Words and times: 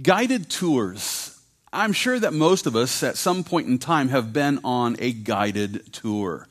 Guided 0.00 0.48
tours. 0.48 1.40
I'm 1.72 1.92
sure 1.92 2.20
that 2.20 2.32
most 2.32 2.66
of 2.66 2.76
us 2.76 3.02
at 3.02 3.16
some 3.16 3.42
point 3.42 3.66
in 3.66 3.78
time 3.78 4.10
have 4.10 4.32
been 4.32 4.60
on 4.62 4.94
a 5.00 5.12
guided 5.12 5.92
tour. 5.92 6.46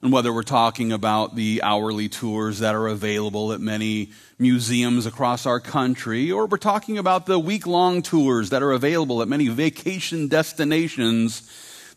And 0.00 0.10
whether 0.10 0.32
we're 0.32 0.42
talking 0.42 0.90
about 0.90 1.36
the 1.36 1.60
hourly 1.62 2.08
tours 2.08 2.60
that 2.60 2.74
are 2.74 2.86
available 2.86 3.52
at 3.52 3.60
many 3.60 4.12
museums 4.38 5.04
across 5.04 5.44
our 5.44 5.60
country, 5.60 6.32
or 6.32 6.46
we're 6.46 6.56
talking 6.56 6.96
about 6.96 7.26
the 7.26 7.38
week 7.38 7.66
long 7.66 8.00
tours 8.00 8.48
that 8.50 8.62
are 8.62 8.72
available 8.72 9.20
at 9.20 9.28
many 9.28 9.48
vacation 9.48 10.28
destinations, 10.28 11.42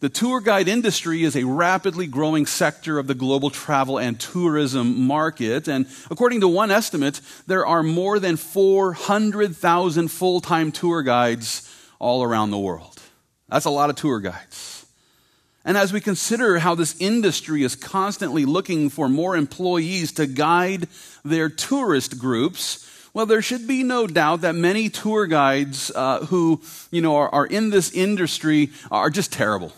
the 0.05 0.09
tour 0.09 0.39
guide 0.39 0.67
industry 0.67 1.23
is 1.23 1.35
a 1.35 1.45
rapidly 1.45 2.05
growing 2.05 2.45
sector 2.45 2.99
of 2.99 3.07
the 3.07 3.15
global 3.15 3.49
travel 3.49 3.97
and 3.97 4.19
tourism 4.19 5.01
market. 5.01 5.67
And 5.67 5.87
according 6.11 6.41
to 6.41 6.47
one 6.47 6.69
estimate, 6.69 7.21
there 7.47 7.65
are 7.65 7.81
more 7.81 8.19
than 8.19 8.37
400,000 8.37 10.07
full 10.09 10.41
time 10.41 10.71
tour 10.71 11.01
guides 11.01 11.75
all 11.97 12.21
around 12.21 12.51
the 12.51 12.59
world. 12.59 13.01
That's 13.49 13.65
a 13.65 13.71
lot 13.71 13.89
of 13.89 13.95
tour 13.95 14.19
guides. 14.19 14.85
And 15.65 15.75
as 15.75 15.91
we 15.91 15.99
consider 16.01 16.59
how 16.59 16.75
this 16.75 16.95
industry 17.01 17.63
is 17.63 17.75
constantly 17.75 18.45
looking 18.45 18.91
for 18.91 19.09
more 19.09 19.35
employees 19.35 20.11
to 20.11 20.27
guide 20.27 20.87
their 21.23 21.49
tourist 21.49 22.19
groups, 22.19 22.87
well, 23.15 23.25
there 23.25 23.41
should 23.41 23.65
be 23.65 23.81
no 23.81 24.07
doubt 24.07 24.41
that 24.41 24.55
many 24.55 24.89
tour 24.89 25.25
guides 25.25 25.89
uh, 25.95 26.25
who, 26.25 26.61
you 26.91 27.01
know, 27.01 27.15
are, 27.15 27.29
are, 27.29 27.45
in 27.45 27.69
this 27.69 27.93
industry 27.93 28.71
are 28.91 29.09
just 29.09 29.31
terrible. 29.31 29.71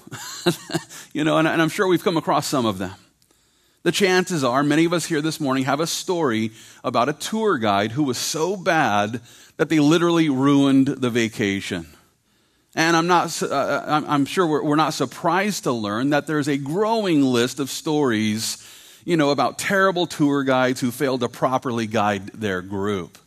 you 1.13 1.23
know, 1.23 1.37
and, 1.37 1.47
and 1.47 1.61
I'm 1.61 1.69
sure 1.69 1.85
we've 1.85 2.03
come 2.03 2.17
across 2.17 2.47
some 2.47 2.65
of 2.65 2.79
them. 2.79 2.95
The 3.83 3.91
chances 3.91 4.43
are 4.43 4.63
many 4.63 4.85
of 4.85 4.93
us 4.93 5.05
here 5.05 5.21
this 5.21 5.39
morning 5.39 5.65
have 5.65 5.79
a 5.79 5.85
story 5.85 6.49
about 6.83 7.09
a 7.09 7.13
tour 7.13 7.59
guide 7.59 7.91
who 7.91 8.01
was 8.01 8.17
so 8.17 8.57
bad 8.57 9.21
that 9.57 9.69
they 9.69 9.79
literally 9.79 10.29
ruined 10.29 10.87
the 10.87 11.11
vacation. 11.11 11.85
And 12.73 12.97
I'm, 12.97 13.05
not, 13.05 13.43
uh, 13.43 14.01
I'm 14.07 14.25
sure 14.25 14.47
we're, 14.47 14.63
we're 14.63 14.75
not 14.75 14.95
surprised 14.95 15.65
to 15.65 15.71
learn 15.71 16.09
that 16.09 16.25
there's 16.25 16.47
a 16.47 16.57
growing 16.57 17.21
list 17.21 17.59
of 17.59 17.69
stories, 17.69 18.67
you 19.05 19.15
know, 19.15 19.29
about 19.29 19.59
terrible 19.59 20.07
tour 20.07 20.43
guides 20.43 20.81
who 20.81 20.89
failed 20.89 21.19
to 21.19 21.29
properly 21.29 21.85
guide 21.85 22.29
their 22.29 22.63
group. 22.63 23.19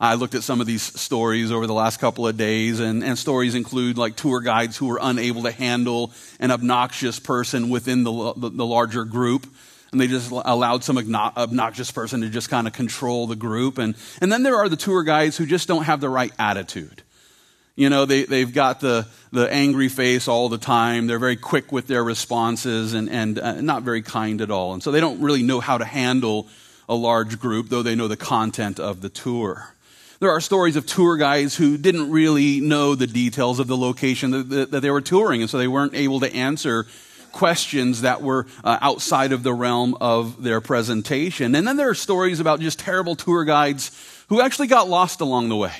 I 0.00 0.14
looked 0.14 0.36
at 0.36 0.44
some 0.44 0.60
of 0.60 0.68
these 0.68 0.82
stories 0.82 1.50
over 1.50 1.66
the 1.66 1.74
last 1.74 1.98
couple 1.98 2.28
of 2.28 2.36
days, 2.36 2.78
and, 2.78 3.02
and 3.02 3.18
stories 3.18 3.56
include 3.56 3.98
like 3.98 4.14
tour 4.14 4.40
guides 4.40 4.76
who 4.76 4.86
were 4.86 5.00
unable 5.02 5.42
to 5.42 5.50
handle 5.50 6.12
an 6.38 6.52
obnoxious 6.52 7.18
person 7.18 7.68
within 7.68 8.04
the, 8.04 8.32
the, 8.36 8.50
the 8.50 8.66
larger 8.66 9.04
group. 9.04 9.46
And 9.90 10.00
they 10.00 10.06
just 10.06 10.30
allowed 10.30 10.84
some 10.84 10.98
obnoxious 10.98 11.90
person 11.90 12.20
to 12.20 12.28
just 12.28 12.50
kind 12.50 12.66
of 12.66 12.74
control 12.74 13.26
the 13.26 13.34
group. 13.36 13.78
And, 13.78 13.96
and 14.20 14.30
then 14.30 14.42
there 14.42 14.56
are 14.56 14.68
the 14.68 14.76
tour 14.76 15.02
guides 15.02 15.36
who 15.36 15.46
just 15.46 15.66
don't 15.66 15.84
have 15.84 16.00
the 16.00 16.10
right 16.10 16.32
attitude. 16.38 17.02
You 17.74 17.88
know, 17.88 18.04
they, 18.04 18.24
they've 18.24 18.52
got 18.52 18.80
the, 18.80 19.08
the 19.32 19.50
angry 19.52 19.88
face 19.88 20.28
all 20.28 20.48
the 20.48 20.58
time. 20.58 21.06
They're 21.06 21.18
very 21.18 21.36
quick 21.36 21.72
with 21.72 21.86
their 21.86 22.04
responses 22.04 22.92
and, 22.92 23.08
and 23.08 23.38
uh, 23.38 23.60
not 23.62 23.82
very 23.82 24.02
kind 24.02 24.42
at 24.42 24.50
all. 24.50 24.74
And 24.74 24.82
so 24.82 24.90
they 24.90 25.00
don't 25.00 25.22
really 25.22 25.42
know 25.42 25.58
how 25.58 25.78
to 25.78 25.84
handle 25.84 26.48
a 26.88 26.94
large 26.94 27.40
group, 27.40 27.68
though 27.68 27.82
they 27.82 27.94
know 27.94 28.08
the 28.08 28.16
content 28.16 28.78
of 28.78 29.00
the 29.00 29.08
tour. 29.08 29.74
There 30.20 30.32
are 30.32 30.40
stories 30.40 30.74
of 30.74 30.84
tour 30.84 31.16
guides 31.16 31.54
who 31.54 31.78
didn't 31.78 32.10
really 32.10 32.60
know 32.60 32.96
the 32.96 33.06
details 33.06 33.60
of 33.60 33.68
the 33.68 33.76
location 33.76 34.32
that, 34.32 34.48
that, 34.50 34.70
that 34.72 34.80
they 34.80 34.90
were 34.90 35.00
touring, 35.00 35.42
and 35.42 35.48
so 35.48 35.58
they 35.58 35.68
weren't 35.68 35.94
able 35.94 36.18
to 36.20 36.34
answer 36.34 36.86
questions 37.30 38.00
that 38.00 38.20
were 38.20 38.46
uh, 38.64 38.78
outside 38.80 39.30
of 39.30 39.44
the 39.44 39.54
realm 39.54 39.96
of 40.00 40.42
their 40.42 40.60
presentation. 40.60 41.54
And 41.54 41.68
then 41.68 41.76
there 41.76 41.88
are 41.88 41.94
stories 41.94 42.40
about 42.40 42.58
just 42.58 42.80
terrible 42.80 43.14
tour 43.14 43.44
guides 43.44 43.92
who 44.28 44.40
actually 44.40 44.66
got 44.66 44.88
lost 44.88 45.20
along 45.20 45.50
the 45.50 45.56
way. 45.56 45.74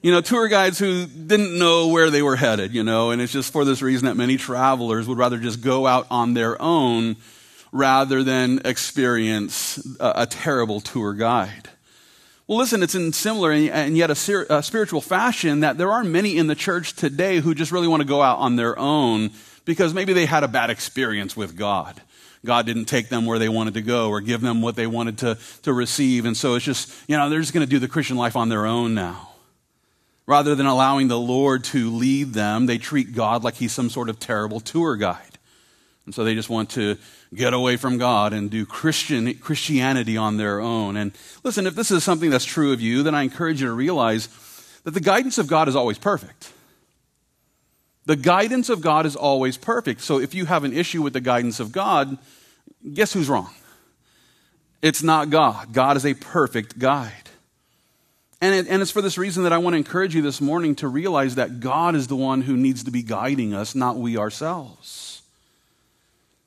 You 0.00 0.12
know, 0.12 0.20
tour 0.20 0.46
guides 0.46 0.78
who 0.78 1.06
didn't 1.06 1.58
know 1.58 1.88
where 1.88 2.10
they 2.10 2.22
were 2.22 2.36
headed, 2.36 2.72
you 2.72 2.84
know, 2.84 3.10
and 3.10 3.20
it's 3.20 3.32
just 3.32 3.52
for 3.52 3.64
this 3.64 3.82
reason 3.82 4.06
that 4.06 4.16
many 4.16 4.36
travelers 4.36 5.08
would 5.08 5.18
rather 5.18 5.38
just 5.38 5.60
go 5.60 5.88
out 5.88 6.06
on 6.08 6.34
their 6.34 6.60
own 6.62 7.16
rather 7.72 8.22
than 8.22 8.60
experience 8.64 9.84
a, 9.98 10.12
a 10.18 10.26
terrible 10.26 10.80
tour 10.80 11.14
guide. 11.14 11.70
Well, 12.48 12.58
listen, 12.58 12.82
it's 12.84 12.94
in 12.94 13.12
similar 13.12 13.50
and 13.50 13.96
yet 13.96 14.08
a, 14.08 14.46
a, 14.56 14.62
spiritual 14.62 15.00
fashion 15.00 15.60
that 15.60 15.78
there 15.78 15.90
are 15.90 16.04
many 16.04 16.36
in 16.36 16.46
the 16.46 16.54
church 16.54 16.94
today 16.94 17.40
who 17.40 17.56
just 17.56 17.72
really 17.72 17.88
want 17.88 18.02
to 18.02 18.08
go 18.08 18.22
out 18.22 18.38
on 18.38 18.54
their 18.54 18.78
own 18.78 19.30
because 19.64 19.92
maybe 19.92 20.12
they 20.12 20.26
had 20.26 20.44
a 20.44 20.48
bad 20.48 20.70
experience 20.70 21.36
with 21.36 21.56
God. 21.56 22.00
God 22.44 22.64
didn't 22.64 22.84
take 22.84 23.08
them 23.08 23.26
where 23.26 23.40
they 23.40 23.48
wanted 23.48 23.74
to 23.74 23.82
go 23.82 24.10
or 24.10 24.20
give 24.20 24.42
them 24.42 24.62
what 24.62 24.76
they 24.76 24.86
wanted 24.86 25.18
to, 25.18 25.38
to 25.62 25.72
receive. 25.72 26.24
And 26.24 26.36
so 26.36 26.54
it's 26.54 26.64
just, 26.64 26.94
you 27.08 27.16
know, 27.16 27.28
they're 27.28 27.40
just 27.40 27.52
going 27.52 27.66
to 27.66 27.70
do 27.70 27.80
the 27.80 27.88
Christian 27.88 28.16
life 28.16 28.36
on 28.36 28.48
their 28.48 28.64
own 28.64 28.94
now. 28.94 29.30
Rather 30.24 30.54
than 30.54 30.66
allowing 30.66 31.08
the 31.08 31.18
Lord 31.18 31.64
to 31.64 31.90
lead 31.90 32.32
them, 32.32 32.66
they 32.66 32.78
treat 32.78 33.12
God 33.12 33.42
like 33.42 33.54
he's 33.54 33.72
some 33.72 33.90
sort 33.90 34.08
of 34.08 34.20
terrible 34.20 34.60
tour 34.60 34.94
guide. 34.94 35.35
And 36.06 36.14
so 36.14 36.22
they 36.22 36.34
just 36.34 36.48
want 36.48 36.70
to 36.70 36.96
get 37.34 37.52
away 37.52 37.76
from 37.76 37.98
God 37.98 38.32
and 38.32 38.48
do 38.48 38.64
Christian, 38.64 39.34
Christianity 39.34 40.16
on 40.16 40.36
their 40.36 40.60
own. 40.60 40.96
And 40.96 41.12
listen, 41.42 41.66
if 41.66 41.74
this 41.74 41.90
is 41.90 42.04
something 42.04 42.30
that's 42.30 42.44
true 42.44 42.72
of 42.72 42.80
you, 42.80 43.02
then 43.02 43.14
I 43.14 43.22
encourage 43.22 43.60
you 43.60 43.66
to 43.66 43.72
realize 43.72 44.28
that 44.84 44.92
the 44.92 45.00
guidance 45.00 45.36
of 45.36 45.48
God 45.48 45.68
is 45.68 45.74
always 45.74 45.98
perfect. 45.98 46.52
The 48.06 48.14
guidance 48.14 48.68
of 48.68 48.80
God 48.80 49.04
is 49.04 49.16
always 49.16 49.56
perfect. 49.56 50.00
So 50.00 50.20
if 50.20 50.32
you 50.32 50.46
have 50.46 50.62
an 50.62 50.72
issue 50.72 51.02
with 51.02 51.12
the 51.12 51.20
guidance 51.20 51.58
of 51.58 51.72
God, 51.72 52.16
guess 52.94 53.12
who's 53.12 53.28
wrong? 53.28 53.52
It's 54.82 55.02
not 55.02 55.28
God. 55.28 55.72
God 55.72 55.96
is 55.96 56.06
a 56.06 56.14
perfect 56.14 56.78
guide. 56.78 57.12
And, 58.40 58.54
it, 58.54 58.68
and 58.68 58.80
it's 58.80 58.92
for 58.92 59.02
this 59.02 59.18
reason 59.18 59.42
that 59.42 59.52
I 59.52 59.58
want 59.58 59.74
to 59.74 59.78
encourage 59.78 60.14
you 60.14 60.22
this 60.22 60.40
morning 60.40 60.76
to 60.76 60.86
realize 60.86 61.34
that 61.34 61.58
God 61.58 61.96
is 61.96 62.06
the 62.06 62.14
one 62.14 62.42
who 62.42 62.56
needs 62.56 62.84
to 62.84 62.92
be 62.92 63.02
guiding 63.02 63.54
us, 63.54 63.74
not 63.74 63.96
we 63.96 64.16
ourselves 64.16 65.16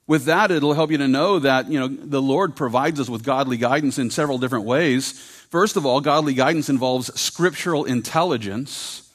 with 0.10 0.26
that, 0.26 0.50
it'll 0.50 0.74
help 0.74 0.90
you 0.90 0.98
to 0.98 1.08
know 1.08 1.38
that, 1.38 1.70
you 1.70 1.80
know, 1.80 1.88
the 1.88 2.20
Lord 2.20 2.56
provides 2.56 3.00
us 3.00 3.08
with 3.08 3.24
godly 3.24 3.58
guidance 3.58 4.00
in 4.00 4.10
several 4.10 4.40
different 4.40 4.66
ways. 4.66 5.12
First 5.52 5.78
of 5.78 5.86
all, 5.86 6.02
godly 6.02 6.34
guidance 6.34 6.68
involves 6.68 7.14
scriptural 7.20 7.86
intelligence. 7.86 9.08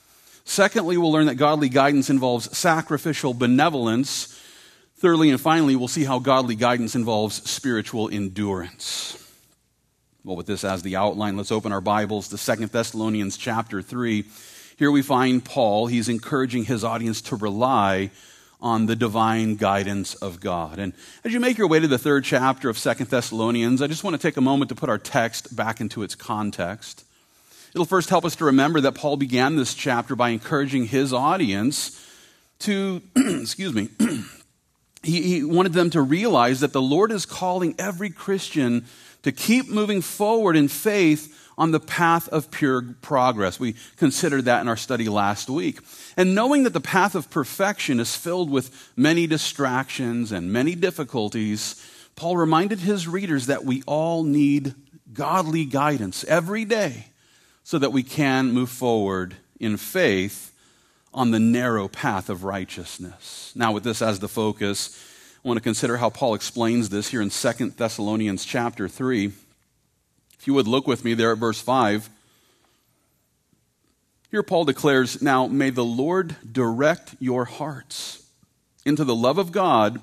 Secondly, 0.45 0.97
we'll 0.97 1.11
learn 1.11 1.27
that 1.27 1.35
godly 1.35 1.69
guidance 1.69 2.11
involves 2.11 2.57
sacrificial 2.57 3.35
benevolence. 3.35 4.41
Thirdly 4.99 5.31
and 5.31 5.41
finally, 5.41 5.75
we'll 5.75 5.89
see 5.89 6.05
how 6.05 6.21
godly 6.21 6.55
guidance 6.55 6.95
involves 6.95 7.43
spiritual 7.51 8.09
endurance. 8.09 9.19
Well, 10.23 10.37
with 10.37 10.47
this 10.47 10.63
as 10.63 10.83
the 10.83 10.95
outline, 10.95 11.37
let's 11.37 11.51
open 11.51 11.73
our 11.73 11.81
Bibles 11.81 12.29
to 12.29 12.39
Second 12.39 12.71
Thessalonians 12.71 13.37
chapter 13.37 13.83
3. 13.83 14.25
Here 14.79 14.93
we 14.93 15.03
find 15.03 15.45
Paul. 15.45 15.89
He's 15.89 16.09
encouraging 16.09 16.67
his 16.67 16.85
audience 16.85 17.21
to 17.23 17.37
rely 17.37 18.13
on 18.65 18.87
the 18.87 18.97
divine 18.97 19.57
guidance 19.57 20.15
of 20.15 20.41
God. 20.41 20.79
And 20.79 20.95
as 21.23 21.35
you 21.35 21.39
make 21.39 21.59
your 21.59 21.69
way 21.69 21.81
to 21.81 21.87
the 21.87 21.99
third 21.99 22.25
chapter 22.25 22.71
of 22.71 22.79
Second 22.79 23.11
Thessalonians, 23.11 23.83
I 23.83 23.87
just 23.87 24.03
want 24.03 24.15
to 24.15 24.23
take 24.23 24.39
a 24.39 24.41
moment 24.41 24.71
to 24.71 24.75
put 24.75 24.89
our 24.89 24.99
text 24.99 25.55
back 25.55 25.83
into 25.83 26.03
its 26.03 26.15
context. 26.15 27.05
It'll 27.75 27.85
first 27.85 28.09
help 28.09 28.25
us 28.25 28.37
to 28.37 28.47
remember 28.47 28.81
that 28.81 28.95
Paul 28.95 29.19
began 29.19 29.57
this 29.57 29.75
chapter 29.75 30.17
by 30.17 30.31
encouraging 30.31 30.87
his 30.87 31.13
audience 31.13 32.03
to, 32.61 33.03
excuse 33.17 33.75
me, 33.75 33.91
he, 35.03 35.21
he 35.23 35.45
wanted 35.45 35.75
them 35.75 35.91
to 35.91 36.01
realize 36.01 36.61
that 36.61 36.73
the 36.73 36.81
Lord 36.81 37.13
is 37.13 37.27
calling 37.27 37.75
every 37.79 38.09
Christian 38.09 38.87
to 39.25 39.33
keep 39.33 39.69
moving 39.69 40.01
forward 40.01 40.57
in 40.57 40.69
faith 40.69 41.44
on 41.57 41.71
the 41.71 41.81
path 41.81 42.29
of 42.29 42.51
pure 42.51 42.83
progress. 43.01 43.61
We 43.61 43.75
considered 43.97 44.47
that 44.47 44.61
in 44.61 44.69
our 44.69 44.77
study 44.77 45.09
last 45.09 45.49
week. 45.49 45.81
And 46.17 46.35
knowing 46.35 46.65
that 46.65 46.73
the 46.73 46.81
path 46.81 47.15
of 47.15 47.31
perfection 47.31 48.01
is 48.01 48.17
filled 48.17 48.51
with 48.51 48.93
many 48.97 49.27
distractions 49.27 50.33
and 50.33 50.53
many 50.53 50.75
difficulties, 50.75 51.85
Paul 52.17 52.37
reminded 52.37 52.81
his 52.81 53.09
readers 53.09 53.47
that 53.47 53.65
we 53.65 53.83
all 53.87 54.25
need 54.25 54.75
godly 55.13 55.65
guidance 55.65 56.25
every 56.25 56.65
day 56.65 57.07
so 57.63 57.79
that 57.79 57.93
we 57.93 58.03
can 58.03 58.53
move 58.53 58.71
forward 58.71 59.37
in 59.61 59.77
faith 59.77 60.53
on 61.13 61.31
the 61.31 61.41
narrow 61.41 61.87
path 61.87 62.29
of 62.29 62.45
righteousness. 62.45 63.53
Now, 63.55 63.73
with 63.73 63.85
this 63.85 64.03
as 64.03 64.19
the 64.19 64.29
focus, 64.29 65.01
I 65.45 65.49
want 65.49 65.59
to 65.59 65.63
consider 65.63 65.97
how 65.97 66.11
Paul 66.11 66.35
explains 66.35 66.89
this 66.89 67.09
here 67.09 67.23
in 67.23 67.31
2 67.31 67.71
Thessalonians 67.71 68.45
chapter 68.45 68.89
3. 68.89 69.33
You 70.47 70.55
would 70.55 70.69
look 70.69 70.87
with 70.87 71.05
me 71.05 71.15
there 71.15 71.33
at 71.33 71.39
verse 71.39 71.61
5. 71.61 72.09
Here 74.31 74.43
Paul 74.43 74.65
declares, 74.65 75.23
Now 75.23 75.47
may 75.47 75.71
the 75.71 75.85
Lord 75.85 76.37
direct 76.51 77.15
your 77.21 77.45
hearts 77.45 78.27
into 78.85 79.05
the 79.05 79.15
love 79.15 79.39
of 79.39 79.53
God 79.53 80.01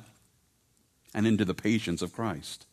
and 1.13 1.27
into 1.27 1.45
the 1.45 1.53
patience 1.53 2.01
of 2.01 2.13
Christ. 2.13 2.65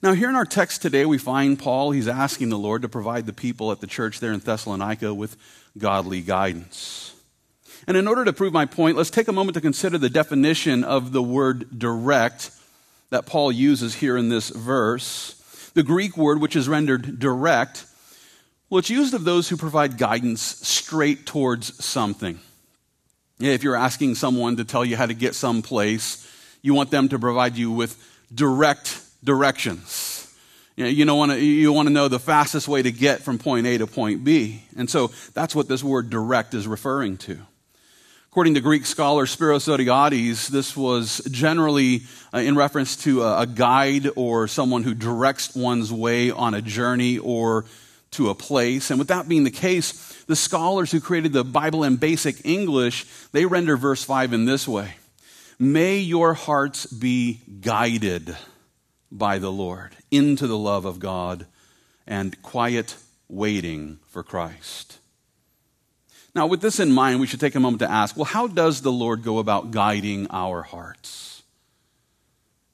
Now, 0.00 0.12
here 0.12 0.28
in 0.28 0.36
our 0.36 0.44
text 0.44 0.80
today, 0.80 1.04
we 1.04 1.18
find 1.18 1.58
Paul, 1.58 1.90
he's 1.90 2.06
asking 2.06 2.50
the 2.50 2.58
Lord 2.58 2.82
to 2.82 2.88
provide 2.88 3.26
the 3.26 3.32
people 3.32 3.72
at 3.72 3.80
the 3.80 3.86
church 3.86 4.20
there 4.20 4.32
in 4.32 4.38
Thessalonica 4.38 5.12
with 5.12 5.36
godly 5.76 6.20
guidance. 6.20 7.14
And 7.86 7.96
in 7.96 8.06
order 8.06 8.24
to 8.24 8.32
prove 8.32 8.52
my 8.52 8.64
point, 8.64 8.96
let's 8.96 9.10
take 9.10 9.28
a 9.28 9.32
moment 9.32 9.54
to 9.54 9.60
consider 9.60 9.98
the 9.98 10.10
definition 10.10 10.84
of 10.84 11.10
the 11.12 11.22
word 11.22 11.78
direct 11.78 12.52
that 13.10 13.26
Paul 13.26 13.50
uses 13.50 13.96
here 13.96 14.16
in 14.16 14.28
this 14.28 14.50
verse. 14.50 15.37
The 15.78 15.84
Greek 15.84 16.16
word, 16.16 16.40
which 16.40 16.56
is 16.56 16.68
rendered 16.68 17.20
direct, 17.20 17.86
Well, 18.68 18.80
it's 18.80 18.90
used 18.90 19.14
of 19.14 19.22
those 19.22 19.48
who 19.48 19.56
provide 19.56 19.96
guidance 19.96 20.42
straight 20.42 21.24
towards 21.24 21.84
something. 21.84 22.40
If 23.38 23.62
you're 23.62 23.76
asking 23.76 24.16
someone 24.16 24.56
to 24.56 24.64
tell 24.64 24.84
you 24.84 24.96
how 24.96 25.06
to 25.06 25.14
get 25.14 25.36
someplace, 25.36 26.28
you 26.62 26.74
want 26.74 26.90
them 26.90 27.08
to 27.10 27.18
provide 27.20 27.56
you 27.56 27.70
with 27.70 27.96
direct 28.34 29.00
directions. 29.22 30.34
You, 30.74 30.82
know, 30.82 30.90
you, 30.90 31.14
want 31.14 31.40
you 31.40 31.72
want 31.72 31.86
to 31.86 31.94
know 31.94 32.08
the 32.08 32.18
fastest 32.18 32.66
way 32.66 32.82
to 32.82 32.90
get 32.90 33.22
from 33.22 33.38
point 33.38 33.64
A 33.68 33.78
to 33.78 33.86
point 33.86 34.24
B. 34.24 34.64
And 34.76 34.90
so 34.90 35.12
that's 35.32 35.54
what 35.54 35.68
this 35.68 35.84
word 35.84 36.10
direct 36.10 36.54
is 36.54 36.66
referring 36.66 37.18
to. 37.18 37.38
According 38.38 38.54
to 38.54 38.60
Greek 38.60 38.86
scholar 38.86 39.26
Spiros 39.26 39.66
Zodhiates, 39.66 40.46
this 40.46 40.76
was 40.76 41.20
generally 41.28 42.02
uh, 42.32 42.38
in 42.38 42.54
reference 42.54 42.94
to 42.98 43.24
a 43.24 43.48
guide 43.48 44.08
or 44.14 44.46
someone 44.46 44.84
who 44.84 44.94
directs 44.94 45.56
one's 45.56 45.92
way 45.92 46.30
on 46.30 46.54
a 46.54 46.62
journey 46.62 47.18
or 47.18 47.64
to 48.12 48.30
a 48.30 48.36
place. 48.36 48.90
And 48.90 48.98
with 49.00 49.08
that 49.08 49.28
being 49.28 49.42
the 49.42 49.50
case, 49.50 50.22
the 50.26 50.36
scholars 50.36 50.92
who 50.92 51.00
created 51.00 51.32
the 51.32 51.42
Bible 51.42 51.82
in 51.82 51.96
basic 51.96 52.46
English, 52.46 53.06
they 53.32 53.44
render 53.44 53.76
verse 53.76 54.04
5 54.04 54.32
in 54.32 54.44
this 54.44 54.68
way 54.68 54.94
May 55.58 55.98
your 55.98 56.34
hearts 56.34 56.86
be 56.86 57.40
guided 57.60 58.36
by 59.10 59.40
the 59.40 59.50
Lord 59.50 59.96
into 60.12 60.46
the 60.46 60.56
love 60.56 60.84
of 60.84 61.00
God 61.00 61.44
and 62.06 62.40
quiet 62.42 62.94
waiting 63.28 63.98
for 64.06 64.22
Christ. 64.22 64.97
Now, 66.38 66.46
with 66.46 66.60
this 66.60 66.78
in 66.78 66.92
mind, 66.92 67.18
we 67.18 67.26
should 67.26 67.40
take 67.40 67.56
a 67.56 67.60
moment 67.60 67.80
to 67.80 67.90
ask 67.90 68.16
well, 68.16 68.24
how 68.24 68.46
does 68.46 68.82
the 68.82 68.92
Lord 68.92 69.24
go 69.24 69.38
about 69.38 69.72
guiding 69.72 70.28
our 70.30 70.62
hearts? 70.62 71.42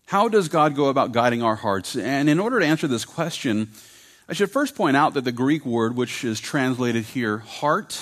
How 0.05 0.29
does 0.29 0.49
God 0.49 0.77
go 0.77 0.89
about 0.89 1.13
guiding 1.13 1.43
our 1.43 1.55
hearts? 1.57 1.97
And 1.97 2.29
in 2.29 2.39
order 2.39 2.61
to 2.61 2.67
answer 2.67 2.87
this 2.87 3.07
question, 3.07 3.71
I 4.29 4.35
should 4.35 4.51
first 4.51 4.75
point 4.75 4.99
out 4.99 5.15
that 5.15 5.25
the 5.25 5.33
Greek 5.33 5.65
word, 5.65 5.97
which 5.97 6.25
is 6.25 6.41
translated 6.41 7.05
here, 7.05 7.39
heart, 7.39 7.99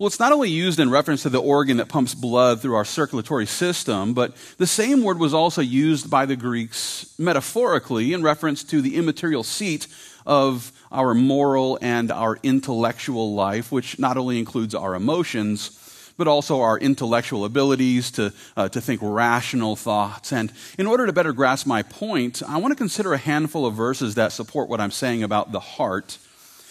well, 0.00 0.08
it's 0.08 0.18
not 0.18 0.32
only 0.32 0.50
used 0.50 0.80
in 0.80 0.90
reference 0.90 1.22
to 1.22 1.30
the 1.30 1.40
organ 1.40 1.76
that 1.76 1.88
pumps 1.88 2.16
blood 2.16 2.60
through 2.60 2.74
our 2.74 2.84
circulatory 2.84 3.46
system, 3.46 4.14
but 4.14 4.34
the 4.58 4.66
same 4.66 5.04
word 5.04 5.20
was 5.20 5.32
also 5.32 5.62
used 5.62 6.10
by 6.10 6.26
the 6.26 6.34
Greeks 6.34 7.14
metaphorically 7.20 8.12
in 8.12 8.22
reference 8.24 8.64
to 8.64 8.82
the 8.82 8.96
immaterial 8.96 9.44
seat 9.44 9.86
of 10.26 10.72
our 10.90 11.14
moral 11.14 11.78
and 11.80 12.10
our 12.10 12.38
intellectual 12.42 13.34
life, 13.34 13.70
which 13.70 13.98
not 13.98 14.16
only 14.16 14.38
includes 14.38 14.74
our 14.74 14.94
emotions, 14.94 15.82
but 16.16 16.28
also 16.28 16.60
our 16.60 16.78
intellectual 16.78 17.44
abilities 17.44 18.10
to, 18.12 18.32
uh, 18.56 18.68
to 18.68 18.80
think 18.80 19.00
rational 19.02 19.76
thoughts. 19.76 20.32
And 20.32 20.52
in 20.78 20.86
order 20.86 21.06
to 21.06 21.12
better 21.12 21.32
grasp 21.32 21.66
my 21.66 21.82
point, 21.82 22.42
I 22.46 22.58
want 22.58 22.72
to 22.72 22.76
consider 22.76 23.12
a 23.12 23.18
handful 23.18 23.66
of 23.66 23.74
verses 23.74 24.14
that 24.14 24.32
support 24.32 24.68
what 24.68 24.80
I'm 24.80 24.90
saying 24.90 25.22
about 25.22 25.52
the 25.52 25.60
heart. 25.60 26.18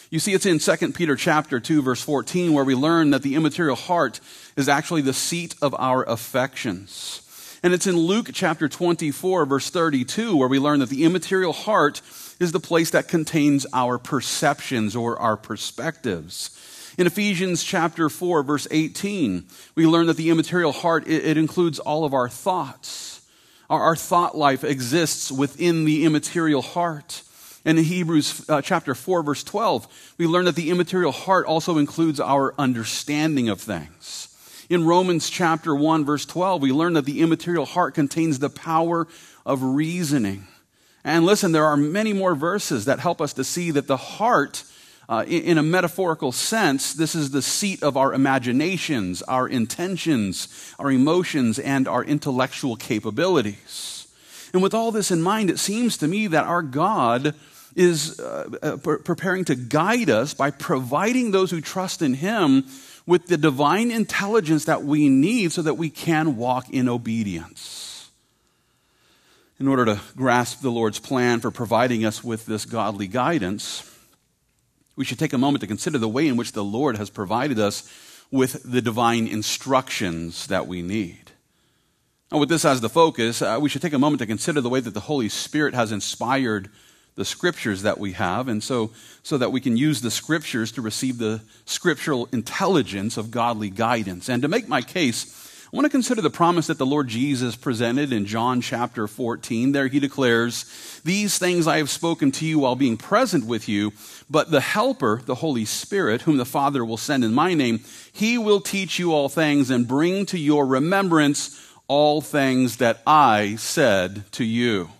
You 0.09 0.19
see, 0.19 0.33
it's 0.33 0.45
in 0.45 0.59
2 0.59 0.93
Peter 0.93 1.15
chapter 1.15 1.59
2, 1.59 1.81
verse 1.81 2.01
14, 2.01 2.53
where 2.53 2.63
we 2.63 2.75
learn 2.75 3.11
that 3.11 3.21
the 3.21 3.35
immaterial 3.35 3.75
heart 3.75 4.19
is 4.55 4.69
actually 4.69 5.01
the 5.01 5.13
seat 5.13 5.55
of 5.61 5.75
our 5.77 6.03
affections. 6.03 7.21
And 7.63 7.73
it's 7.73 7.87
in 7.87 7.97
Luke 7.97 8.29
chapter 8.31 8.69
24, 8.69 9.45
verse 9.45 9.69
32, 9.69 10.37
where 10.37 10.47
we 10.47 10.59
learn 10.59 10.79
that 10.79 10.89
the 10.89 11.03
immaterial 11.03 11.53
heart 11.53 12.01
is 12.39 12.51
the 12.51 12.59
place 12.59 12.91
that 12.91 13.07
contains 13.07 13.65
our 13.73 13.97
perceptions 13.97 14.95
or 14.95 15.19
our 15.19 15.37
perspectives. 15.37 16.51
In 16.97 17.07
Ephesians 17.07 17.63
chapter 17.63 18.09
4, 18.09 18.43
verse 18.43 18.67
18, 18.71 19.45
we 19.75 19.85
learn 19.85 20.07
that 20.07 20.17
the 20.17 20.29
immaterial 20.29 20.71
heart, 20.71 21.07
it, 21.07 21.37
includes 21.37 21.79
all 21.79 22.05
of 22.05 22.13
our 22.13 22.29
thoughts. 22.29 23.27
Our, 23.69 23.81
our, 23.81 23.95
thought 23.95 24.37
life 24.37 24.63
exists 24.63 25.31
within 25.31 25.83
the 25.85 26.05
immaterial 26.05 26.61
heart. 26.61 27.23
And 27.65 27.77
in 27.79 27.83
Hebrews 27.83 28.47
uh, 28.47 28.61
chapter 28.61 28.95
4, 28.95 29.23
verse 29.23 29.43
12, 29.43 30.13
we 30.17 30.27
learn 30.27 30.45
that 30.45 30.55
the 30.55 30.69
immaterial 30.69 31.11
heart 31.11 31.47
also 31.47 31.79
includes 31.79 32.19
our 32.19 32.53
understanding 32.57 33.49
of 33.49 33.59
things. 33.59 34.31
In 34.69 34.85
Romans 34.85 35.29
chapter 35.29 35.75
1, 35.75 36.05
verse 36.05 36.25
12, 36.25 36.61
we 36.61 36.71
learn 36.71 36.93
that 36.93 37.05
the 37.05 37.21
immaterial 37.21 37.65
heart 37.65 37.93
contains 37.93 38.39
the 38.39 38.49
power 38.49 39.07
of 39.45 39.61
reasoning. 39.61 40.47
And 41.05 41.23
listen, 41.23 41.51
there 41.51 41.65
are 41.65 41.77
many 41.77 42.13
more 42.13 42.33
verses 42.33 42.85
that 42.85 42.99
help 42.99 43.21
us 43.21 43.31
to 43.33 43.43
see 43.43 43.69
that 43.71 43.85
the 43.85 43.95
heart 43.95 44.63
uh, 45.07 45.23
in, 45.27 45.59
a 45.59 45.63
metaphorical 45.63 46.31
sense, 46.31 46.93
this 46.95 47.13
is 47.13 47.29
the 47.29 47.43
seat 47.43 47.83
of 47.83 47.95
our 47.95 48.11
imaginations, 48.11 49.21
our 49.21 49.47
intentions, 49.47 50.73
our 50.79 50.91
emotions, 50.91 51.59
and 51.59 51.87
our 51.87 52.03
intellectual 52.03 52.75
capabilities. 52.75 54.07
And 54.51 54.63
with 54.63 54.73
all 54.73 54.91
this 54.91 55.11
in 55.11 55.21
mind, 55.21 55.51
it 55.51 55.59
seems 55.59 55.97
to 55.97 56.07
me 56.07 56.25
that 56.25 56.45
our 56.45 56.63
God 56.63 57.35
is 57.75 58.19
uh, 58.19 58.49
uh, 58.63 58.77
preparing 58.77 59.45
to 59.45 59.53
guide 59.53 60.09
us 60.09 60.33
by 60.33 60.49
providing 60.49 61.29
those 61.29 61.51
who 61.51 61.61
trust 61.61 62.01
in 62.01 62.15
Him 62.15 62.65
with 63.05 63.27
the 63.27 63.37
divine 63.37 63.91
intelligence 63.91 64.65
that 64.65 64.83
we 64.83 65.07
need 65.07 65.51
so 65.51 65.61
that 65.61 65.75
we 65.75 65.91
can 65.91 66.35
walk 66.35 66.67
in 66.71 66.89
obedience. 66.89 67.84
In 69.57 69.69
order 69.69 69.85
to 69.85 70.01
grasp 70.17 70.61
the 70.61 70.69
Lord's 70.69 70.99
plan 70.99 71.39
for 71.39 71.49
providing 71.49 72.03
us 72.03 72.21
with 72.21 72.45
this 72.45 72.65
godly 72.65 73.07
guidance, 73.07 73.89
we 74.97 75.05
should 75.05 75.19
take 75.19 75.31
a 75.31 75.37
moment 75.37 75.61
to 75.61 75.67
consider 75.67 75.97
the 75.97 76.09
way 76.09 76.27
in 76.27 76.35
which 76.35 76.51
the 76.51 76.63
Lord 76.63 76.97
has 76.97 77.09
provided 77.09 77.57
us 77.57 77.89
with 78.31 78.69
the 78.69 78.81
divine 78.81 79.27
instructions 79.27 80.47
that 80.47 80.67
we 80.67 80.81
need. 80.81 81.31
Now, 82.31 82.39
with 82.39 82.49
this 82.49 82.65
as 82.65 82.81
the 82.81 82.89
focus, 82.89 83.41
uh, 83.41 83.57
we 83.61 83.69
should 83.69 83.81
take 83.81 83.93
a 83.93 83.99
moment 83.99 84.19
to 84.19 84.25
consider 84.25 84.59
the 84.59 84.69
way 84.69 84.81
that 84.81 84.93
the 84.93 84.99
Holy 84.99 85.29
Spirit 85.29 85.73
has 85.73 85.93
inspired 85.93 86.69
the 87.15 87.23
scriptures 87.23 87.83
that 87.83 87.97
we 87.97 88.11
have, 88.11 88.49
and 88.49 88.61
so, 88.61 88.91
so 89.23 89.37
that 89.37 89.53
we 89.53 89.61
can 89.61 89.77
use 89.77 90.01
the 90.01 90.11
scriptures 90.11 90.73
to 90.73 90.81
receive 90.81 91.17
the 91.17 91.39
scriptural 91.65 92.27
intelligence 92.33 93.15
of 93.15 93.31
godly 93.31 93.69
guidance. 93.69 94.27
And 94.27 94.41
to 94.41 94.49
make 94.49 94.67
my 94.67 94.81
case, 94.81 95.54
I 95.75 95.77
want 95.77 95.87
to 95.87 95.89
consider 95.89 96.21
the 96.21 96.29
promise 96.29 96.67
that 96.67 96.77
the 96.77 96.85
Lord 96.85 97.09
Jesus 97.09 97.57
presented 97.57 98.13
in 98.13 98.25
John 98.25 98.61
chapter 98.61 99.09
14. 99.09 99.73
There 99.73 99.89
he 99.89 99.99
declares, 99.99 101.01
These 101.03 101.37
things 101.37 101.67
I 101.67 101.79
have 101.79 101.89
spoken 101.89 102.31
to 102.31 102.45
you 102.45 102.59
while 102.59 102.77
being 102.77 102.95
present 102.95 103.45
with 103.45 103.67
you, 103.67 103.91
but 104.29 104.51
the 104.51 104.61
Helper, 104.61 105.21
the 105.25 105.35
Holy 105.35 105.65
Spirit, 105.65 106.21
whom 106.21 106.37
the 106.37 106.45
Father 106.45 106.85
will 106.85 106.95
send 106.95 107.25
in 107.25 107.33
my 107.33 107.53
name, 107.53 107.83
he 108.13 108.37
will 108.37 108.61
teach 108.61 108.99
you 108.99 109.11
all 109.11 109.27
things 109.27 109.69
and 109.69 109.85
bring 109.85 110.25
to 110.27 110.39
your 110.39 110.65
remembrance 110.65 111.61
all 111.89 112.21
things 112.21 112.77
that 112.77 113.01
I 113.05 113.57
said 113.57 114.31
to 114.31 114.45
you. 114.45 114.91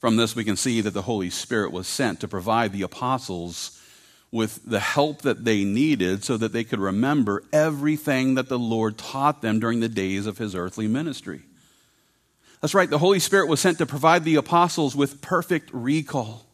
From 0.00 0.16
this, 0.16 0.34
we 0.34 0.42
can 0.42 0.56
see 0.56 0.80
that 0.80 0.90
the 0.90 1.02
Holy 1.02 1.30
Spirit 1.30 1.70
was 1.70 1.86
sent 1.86 2.18
to 2.18 2.26
provide 2.26 2.72
the 2.72 2.82
apostles 2.82 3.80
with 4.32 4.64
the 4.64 4.80
help 4.80 5.22
that 5.22 5.44
they 5.44 5.62
needed 5.62 6.24
so 6.24 6.38
that 6.38 6.52
they 6.52 6.64
could 6.64 6.80
remember 6.80 7.44
everything 7.52 8.34
that 8.34 8.48
the 8.48 8.58
Lord 8.58 8.96
taught 8.96 9.42
them 9.42 9.60
during 9.60 9.80
the 9.80 9.90
days 9.90 10.26
of 10.26 10.38
his 10.38 10.54
earthly 10.54 10.88
ministry. 10.88 11.42
That's 12.62 12.74
right, 12.74 12.88
the 12.88 12.98
Holy 12.98 13.18
Spirit 13.18 13.48
was 13.48 13.60
sent 13.60 13.78
to 13.78 13.86
provide 13.86 14.24
the 14.24 14.36
apostles 14.36 14.96
with 14.96 15.20
perfect 15.20 15.68
recall. 15.72 16.46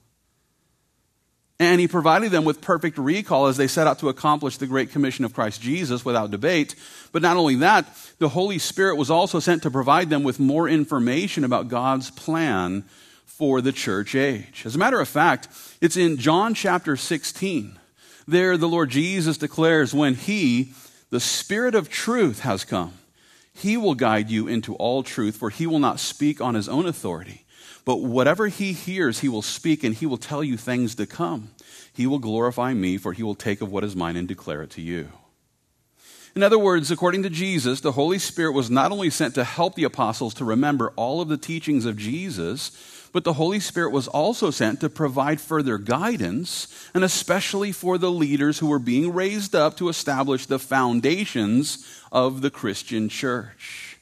And 1.61 1.81
he 1.81 1.88
provided 1.88 2.31
them 2.31 2.45
with 2.45 2.61
perfect 2.61 2.99
recall 2.99 3.47
as 3.47 3.57
they 3.57 3.67
set 3.67 3.87
out 3.87 3.99
to 4.00 4.09
accomplish 4.09 4.57
the 4.57 4.67
great 4.67 4.91
commission 4.91 5.25
of 5.25 5.35
Christ 5.35 5.61
Jesus 5.61 6.05
without 6.05 6.31
debate. 6.31 6.75
But 7.12 7.23
not 7.23 7.37
only 7.37 7.57
that, 7.57 7.87
the 8.19 8.29
Holy 8.29 8.59
Spirit 8.59 8.97
was 8.97 9.11
also 9.11 9.41
sent 9.41 9.62
to 9.64 9.71
provide 9.71 10.09
them 10.09 10.23
with 10.23 10.41
more 10.41 10.69
information 10.69 11.45
about 11.45 11.69
God's 11.69 12.11
plan 12.11 12.85
for 13.28 13.61
the 13.61 13.73
church 13.73 14.14
age. 14.16 14.62
As 14.64 14.75
a 14.75 14.78
matter 14.78 15.00
of 15.00 15.08
fact, 15.08 15.49
it's 15.80 15.97
in 15.97 16.16
John 16.16 16.54
chapter 16.54 16.97
16. 16.97 17.78
There, 18.26 18.56
the 18.56 18.68
Lord 18.68 18.90
Jesus 18.90 19.38
declares, 19.38 19.94
when 19.94 20.14
He, 20.14 20.73
the 21.11 21.20
Spirit 21.20 21.75
of 21.76 21.88
truth, 21.88 22.40
has 22.40 22.64
come, 22.64 22.94
He 23.54 23.76
will 23.76 23.94
guide 23.94 24.28
you 24.28 24.49
into 24.49 24.75
all 24.75 25.02
truth, 25.02 25.37
for 25.37 25.50
He 25.50 25.66
will 25.66 25.78
not 25.78 26.00
speak 26.00 26.40
on 26.40 26.54
His 26.54 26.68
own 26.68 26.87
authority. 26.87 27.44
But 27.85 28.00
whatever 28.00 28.49
He 28.49 28.73
hears, 28.73 29.20
He 29.20 29.28
will 29.28 29.42
speak, 29.42 29.85
and 29.85 29.94
He 29.94 30.06
will 30.06 30.16
tell 30.16 30.42
you 30.42 30.56
things 30.56 30.94
to 30.97 31.06
come. 31.06 31.50
He 31.92 32.06
will 32.06 32.18
glorify 32.18 32.75
me, 32.75 32.97
for 32.97 33.12
He 33.12 33.23
will 33.23 33.35
take 33.35 33.61
of 33.61 33.70
what 33.70 33.85
is 33.85 33.94
mine 33.94 34.16
and 34.16 34.26
declare 34.26 34.62
it 34.62 34.70
to 34.70 34.82
you. 34.82 35.11
In 36.35 36.42
other 36.42 36.58
words, 36.58 36.90
according 36.90 37.23
to 37.25 37.30
Jesus, 37.30 37.80
the 37.80 37.92
Holy 37.92 38.18
Spirit 38.18 38.52
was 38.52 38.70
not 38.70 38.92
only 38.92 39.11
sent 39.11 39.35
to 39.35 39.44
help 39.44 39.75
the 39.75 39.85
apostles 39.85 40.35
to 40.35 40.44
remember 40.44 40.92
all 40.97 41.20
of 41.20 41.28
the 41.28 41.38
teachings 41.38 41.85
of 41.85 41.97
Jesus, 41.97 42.70
but 43.12 43.25
the 43.25 43.35
Holy 43.35 43.61
Spirit 43.61 43.91
was 43.91 44.09
also 44.09 44.50
sent 44.50 44.81
to 44.81 44.88
provide 44.88 45.41
further 45.41 45.79
guidance, 45.79 46.69
and 46.95 47.05
especially 47.05 47.73
for 47.73 47.99
the 47.99 48.11
leaders 48.11 48.59
who 48.59 48.67
were 48.67 48.79
being 48.79 49.12
raised 49.12 49.55
up 49.55 49.77
to 49.77 49.88
establish 49.88 50.47
the 50.47 50.59
foundations 50.59 52.03
of 52.12 52.41
the 52.41 52.50
Christian 52.50 53.09
church. 53.09 53.99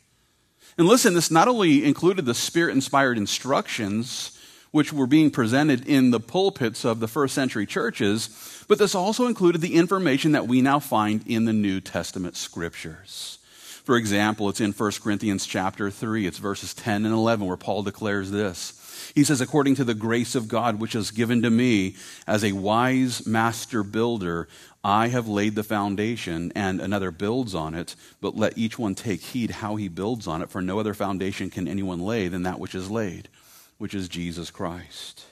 And 0.79 0.87
listen, 0.87 1.15
this 1.15 1.31
not 1.31 1.49
only 1.49 1.85
included 1.85 2.27
the 2.27 2.35
Spirit 2.35 2.75
inspired 2.75 3.17
instructions 3.17 4.33
which 4.73 4.93
were 4.93 5.07
being 5.07 5.31
presented 5.31 5.89
in 5.89 6.11
the 6.11 6.21
pulpits 6.21 6.85
of 6.85 7.01
the 7.01 7.09
first 7.09 7.35
century 7.35 7.65
churches, 7.65 8.65
but 8.69 8.79
this 8.79 8.95
also 8.95 9.27
included 9.27 9.63
the 9.63 9.75
information 9.75 10.33
that 10.33 10.47
we 10.47 10.61
now 10.61 10.79
find 10.79 11.27
in 11.27 11.47
the 11.47 11.53
New 11.53 11.81
Testament 11.81 12.37
scriptures. 12.37 13.39
For 13.85 13.97
example, 13.97 14.49
it's 14.49 14.61
in 14.61 14.73
1 14.73 14.93
Corinthians 15.03 15.47
chapter 15.47 15.91
3, 15.91 16.27
it's 16.27 16.39
verses 16.39 16.75
10 16.75 17.07
and 17.07 17.15
11 17.15 17.47
where 17.47 17.57
Paul 17.57 17.85
declares 17.85 18.31
this. 18.31 18.76
He 19.17 19.25
says, 19.25 19.41
according 19.41 19.77
to 19.77 19.85
the 19.85 19.95
grace 19.95 20.35
of 20.35 20.47
God 20.47 20.79
which 20.79 20.95
is 20.95 21.11
given 21.11 21.41
to 21.41 21.49
me 21.49 21.97
as 22.27 22.45
a 22.45 22.53
wise 22.53 23.27
master 23.27 23.83
builder, 23.83 24.47
I 24.85 25.09
have 25.09 25.27
laid 25.27 25.55
the 25.55 25.65
foundation, 25.65 26.53
and 26.55 26.83
another 26.83 27.11
builds 27.11 27.55
on 27.55 27.75
it, 27.75 27.97
but 28.21 28.37
let 28.37 28.59
each 28.59 28.79
one 28.79 28.95
take 28.95 29.23
heed 29.23 29.53
how 29.53 29.77
he 29.77 29.89
builds 29.89 30.27
on 30.27 30.43
it, 30.43 30.51
for 30.51 30.61
no 30.61 30.79
other 30.79 30.93
foundation 30.93 31.49
can 31.49 31.67
anyone 31.67 32.01
lay 32.01 32.29
than 32.29 32.43
that 32.43 32.61
which 32.61 32.75
is 32.75 32.91
laid, 32.91 33.31
which 33.79 33.95
is 33.95 34.07
Jesus 34.07 34.51
Christ. 34.51 35.25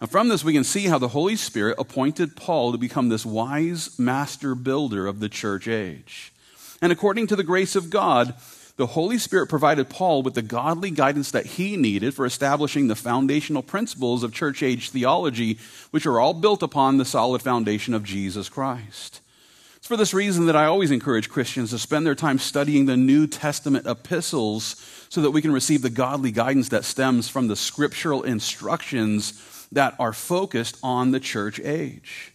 Now, 0.00 0.08
from 0.08 0.28
this, 0.28 0.42
we 0.42 0.52
can 0.52 0.64
see 0.64 0.86
how 0.86 0.98
the 0.98 1.06
Holy 1.06 1.36
Spirit 1.36 1.76
appointed 1.78 2.34
Paul 2.34 2.72
to 2.72 2.78
become 2.78 3.08
this 3.08 3.24
wise 3.24 3.96
master 4.00 4.56
builder 4.56 5.06
of 5.06 5.20
the 5.20 5.28
church 5.28 5.68
age. 5.68 6.32
And 6.82 6.90
according 6.90 7.28
to 7.28 7.36
the 7.36 7.44
grace 7.44 7.76
of 7.76 7.88
God, 7.88 8.34
the 8.76 8.86
Holy 8.86 9.18
Spirit 9.18 9.48
provided 9.48 9.88
Paul 9.88 10.22
with 10.22 10.34
the 10.34 10.42
godly 10.42 10.90
guidance 10.90 11.30
that 11.30 11.46
he 11.46 11.76
needed 11.76 12.12
for 12.14 12.26
establishing 12.26 12.88
the 12.88 12.96
foundational 12.96 13.62
principles 13.62 14.24
of 14.24 14.32
church 14.32 14.62
age 14.62 14.90
theology, 14.90 15.58
which 15.92 16.06
are 16.06 16.18
all 16.18 16.34
built 16.34 16.62
upon 16.62 16.96
the 16.96 17.04
solid 17.04 17.40
foundation 17.40 17.94
of 17.94 18.02
Jesus 18.02 18.48
Christ. 18.48 19.20
It's 19.76 19.86
for 19.86 19.96
this 19.96 20.14
reason 20.14 20.46
that 20.46 20.56
I 20.56 20.64
always 20.64 20.90
encourage 20.90 21.28
Christians 21.30 21.70
to 21.70 21.78
spend 21.78 22.06
their 22.06 22.14
time 22.14 22.38
studying 22.38 22.86
the 22.86 22.96
New 22.96 23.26
Testament 23.26 23.86
epistles 23.86 24.76
so 25.08 25.20
that 25.20 25.30
we 25.30 25.42
can 25.42 25.52
receive 25.52 25.82
the 25.82 25.90
godly 25.90 26.32
guidance 26.32 26.70
that 26.70 26.84
stems 26.84 27.28
from 27.28 27.46
the 27.46 27.56
scriptural 27.56 28.22
instructions 28.22 29.68
that 29.70 29.94
are 30.00 30.12
focused 30.12 30.78
on 30.82 31.10
the 31.10 31.20
church 31.20 31.60
age. 31.60 32.33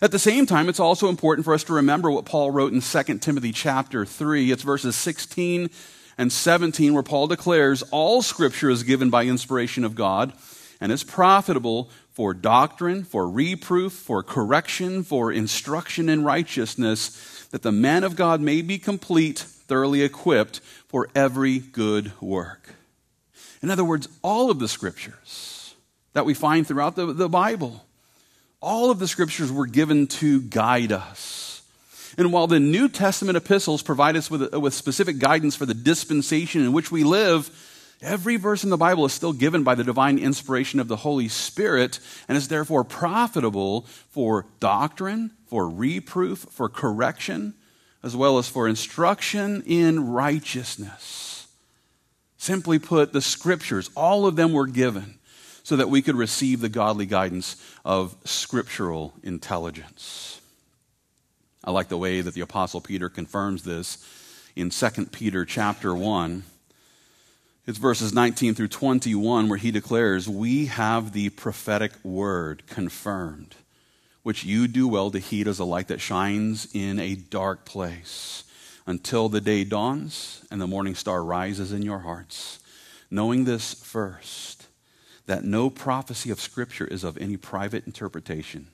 At 0.00 0.12
the 0.12 0.18
same 0.18 0.46
time, 0.46 0.68
it's 0.68 0.78
also 0.78 1.08
important 1.08 1.44
for 1.44 1.54
us 1.54 1.64
to 1.64 1.72
remember 1.72 2.08
what 2.08 2.24
Paul 2.24 2.52
wrote 2.52 2.72
in 2.72 2.80
2 2.80 3.18
Timothy 3.18 3.50
chapter 3.50 4.04
3. 4.04 4.52
It's 4.52 4.62
verses 4.62 4.94
16 4.94 5.70
and 6.16 6.32
17 6.32 6.94
where 6.94 7.02
Paul 7.02 7.26
declares 7.26 7.82
all 7.90 8.22
scripture 8.22 8.70
is 8.70 8.84
given 8.84 9.10
by 9.10 9.24
inspiration 9.24 9.84
of 9.84 9.96
God 9.96 10.32
and 10.80 10.92
is 10.92 11.02
profitable 11.02 11.90
for 12.12 12.32
doctrine, 12.32 13.02
for 13.02 13.28
reproof, 13.28 13.92
for 13.92 14.22
correction, 14.22 15.02
for 15.02 15.32
instruction 15.32 16.08
in 16.08 16.22
righteousness, 16.22 17.46
that 17.50 17.62
the 17.62 17.72
man 17.72 18.04
of 18.04 18.14
God 18.14 18.40
may 18.40 18.62
be 18.62 18.78
complete, 18.78 19.38
thoroughly 19.40 20.02
equipped 20.02 20.60
for 20.86 21.08
every 21.16 21.58
good 21.58 22.12
work. 22.20 22.74
In 23.62 23.70
other 23.70 23.84
words, 23.84 24.08
all 24.22 24.48
of 24.48 24.60
the 24.60 24.68
scriptures 24.68 25.74
that 26.12 26.24
we 26.24 26.34
find 26.34 26.68
throughout 26.68 26.94
the, 26.94 27.12
the 27.12 27.28
Bible 27.28 27.84
all 28.60 28.90
of 28.90 28.98
the 28.98 29.08
scriptures 29.08 29.52
were 29.52 29.66
given 29.66 30.06
to 30.06 30.40
guide 30.40 30.92
us. 30.92 31.62
And 32.16 32.32
while 32.32 32.48
the 32.48 32.58
New 32.58 32.88
Testament 32.88 33.36
epistles 33.36 33.82
provide 33.82 34.16
us 34.16 34.30
with, 34.30 34.52
with 34.54 34.74
specific 34.74 35.18
guidance 35.18 35.54
for 35.54 35.66
the 35.66 35.74
dispensation 35.74 36.62
in 36.62 36.72
which 36.72 36.90
we 36.90 37.04
live, 37.04 37.50
every 38.02 38.36
verse 38.36 38.64
in 38.64 38.70
the 38.70 38.76
Bible 38.76 39.04
is 39.04 39.12
still 39.12 39.32
given 39.32 39.62
by 39.62 39.76
the 39.76 39.84
divine 39.84 40.18
inspiration 40.18 40.80
of 40.80 40.88
the 40.88 40.96
Holy 40.96 41.28
Spirit 41.28 42.00
and 42.26 42.36
is 42.36 42.48
therefore 42.48 42.82
profitable 42.82 43.82
for 44.10 44.46
doctrine, 44.58 45.30
for 45.46 45.68
reproof, 45.68 46.40
for 46.50 46.68
correction, 46.68 47.54
as 48.02 48.16
well 48.16 48.38
as 48.38 48.48
for 48.48 48.66
instruction 48.66 49.62
in 49.66 50.08
righteousness. 50.08 51.46
Simply 52.36 52.80
put, 52.80 53.12
the 53.12 53.20
scriptures, 53.20 53.90
all 53.96 54.26
of 54.26 54.34
them 54.34 54.52
were 54.52 54.66
given 54.66 55.17
so 55.68 55.76
that 55.76 55.90
we 55.90 56.00
could 56.00 56.16
receive 56.16 56.62
the 56.62 56.68
godly 56.70 57.04
guidance 57.04 57.54
of 57.84 58.16
scriptural 58.24 59.12
intelligence. 59.22 60.40
I 61.62 61.72
like 61.72 61.88
the 61.88 61.98
way 61.98 62.22
that 62.22 62.32
the 62.32 62.40
apostle 62.40 62.80
Peter 62.80 63.10
confirms 63.10 63.64
this 63.64 64.02
in 64.56 64.70
2 64.70 65.12
Peter 65.12 65.44
chapter 65.44 65.94
1. 65.94 66.42
It's 67.66 67.76
verses 67.76 68.14
19 68.14 68.54
through 68.54 68.68
21 68.68 69.50
where 69.50 69.58
he 69.58 69.70
declares, 69.70 70.26
"We 70.26 70.66
have 70.68 71.12
the 71.12 71.28
prophetic 71.28 72.02
word 72.02 72.62
confirmed, 72.66 73.54
which 74.22 74.44
you 74.44 74.68
do 74.68 74.88
well 74.88 75.10
to 75.10 75.18
heed 75.18 75.46
as 75.46 75.58
a 75.58 75.64
light 75.64 75.88
that 75.88 76.00
shines 76.00 76.66
in 76.72 76.98
a 76.98 77.14
dark 77.14 77.66
place." 77.66 78.44
until 78.86 79.28
the 79.28 79.42
day 79.42 79.64
dawns 79.64 80.40
and 80.50 80.62
the 80.62 80.66
morning 80.66 80.94
star 80.94 81.22
rises 81.22 81.72
in 81.72 81.82
your 81.82 81.98
hearts. 81.98 82.58
Knowing 83.10 83.44
this 83.44 83.74
first, 83.74 84.57
that 85.28 85.44
no 85.44 85.68
prophecy 85.68 86.30
of 86.30 86.40
Scripture 86.40 86.86
is 86.86 87.04
of 87.04 87.18
any 87.18 87.36
private 87.36 87.86
interpretation. 87.86 88.68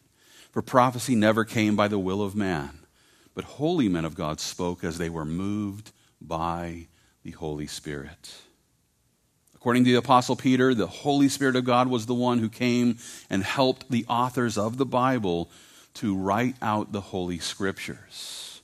For 0.53 0.63
prophecy 0.63 1.17
never 1.17 1.45
came 1.45 1.75
by 1.75 1.89
the 1.89 1.99
will 1.99 2.23
of 2.23 2.37
man, 2.37 2.79
but 3.35 3.45
holy 3.45 3.89
men 3.89 4.05
of 4.05 4.15
God 4.15 4.39
spoke 4.39 4.85
as 4.85 4.97
they 4.97 5.11
were 5.11 5.25
moved 5.25 5.91
by 6.21 6.87
the 7.25 7.33
Holy 7.33 7.67
Spirit. 7.67 8.35
According 9.57 9.85
to 9.85 9.91
the 9.91 9.99
Apostle 9.99 10.37
Peter, 10.37 10.75
the 10.75 10.87
Holy 10.87 11.29
Spirit 11.29 11.57
of 11.57 11.65
God 11.65 11.89
was 11.89 12.07
the 12.07 12.15
one 12.15 12.39
who 12.39 12.49
came 12.49 12.99
and 13.29 13.43
helped 13.43 13.91
the 13.91 14.07
authors 14.09 14.57
of 14.57 14.77
the 14.77 14.87
Bible 14.87 15.51
to 15.95 16.17
write 16.17 16.55
out 16.63 16.93
the 16.93 17.01
Holy 17.01 17.41
Scriptures. 17.41 18.63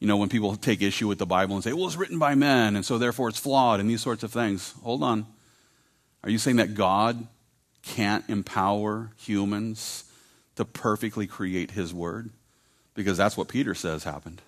You 0.00 0.08
know, 0.08 0.16
when 0.16 0.30
people 0.30 0.56
take 0.56 0.80
issue 0.80 1.08
with 1.08 1.18
the 1.18 1.26
Bible 1.26 1.56
and 1.56 1.64
say, 1.64 1.74
well, 1.74 1.88
it's 1.88 1.96
written 1.96 2.18
by 2.18 2.34
men, 2.34 2.74
and 2.74 2.86
so 2.86 2.96
therefore 2.96 3.28
it's 3.28 3.38
flawed, 3.38 3.80
and 3.80 3.90
these 3.90 4.00
sorts 4.00 4.22
of 4.22 4.32
things, 4.32 4.72
hold 4.82 5.02
on. 5.02 5.26
Are 6.24 6.30
you 6.30 6.38
saying 6.38 6.56
that 6.56 6.74
God 6.74 7.26
can't 7.82 8.24
empower 8.28 9.10
humans 9.16 10.04
to 10.56 10.64
perfectly 10.64 11.26
create 11.26 11.72
His 11.72 11.94
Word? 11.94 12.30
Because 12.94 13.16
that's 13.16 13.36
what 13.36 13.48
Peter 13.48 13.74
says 13.74 14.04
happened. 14.04 14.42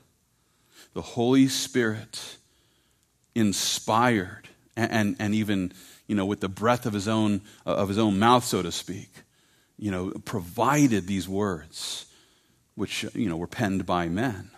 The 0.95 1.03
Holy 1.03 1.47
Spirit 1.47 2.37
inspired 3.35 4.49
and, 4.77 4.91
and, 4.91 5.17
and 5.19 5.35
even, 5.35 5.73
you 6.07 6.15
know, 6.15 6.27
with 6.27 6.41
the 6.41 6.49
breath 6.49 6.87
of 6.87 6.93
his 6.93 7.07
own, 7.07 7.43
of 7.65 7.89
his 7.89 7.99
own 7.99 8.19
mouth, 8.19 8.45
so 8.45 8.63
to 8.63 8.73
speak, 8.73 9.11
you 9.79 9.91
know, 9.91 10.11
provided 10.25 11.07
these 11.07 11.29
words, 11.29 12.07
which, 12.75 13.05
you 13.15 13.29
know, 13.29 13.37
were 13.37 13.47
penned 13.47 13.87
by 13.87 14.09
men. 14.09 14.51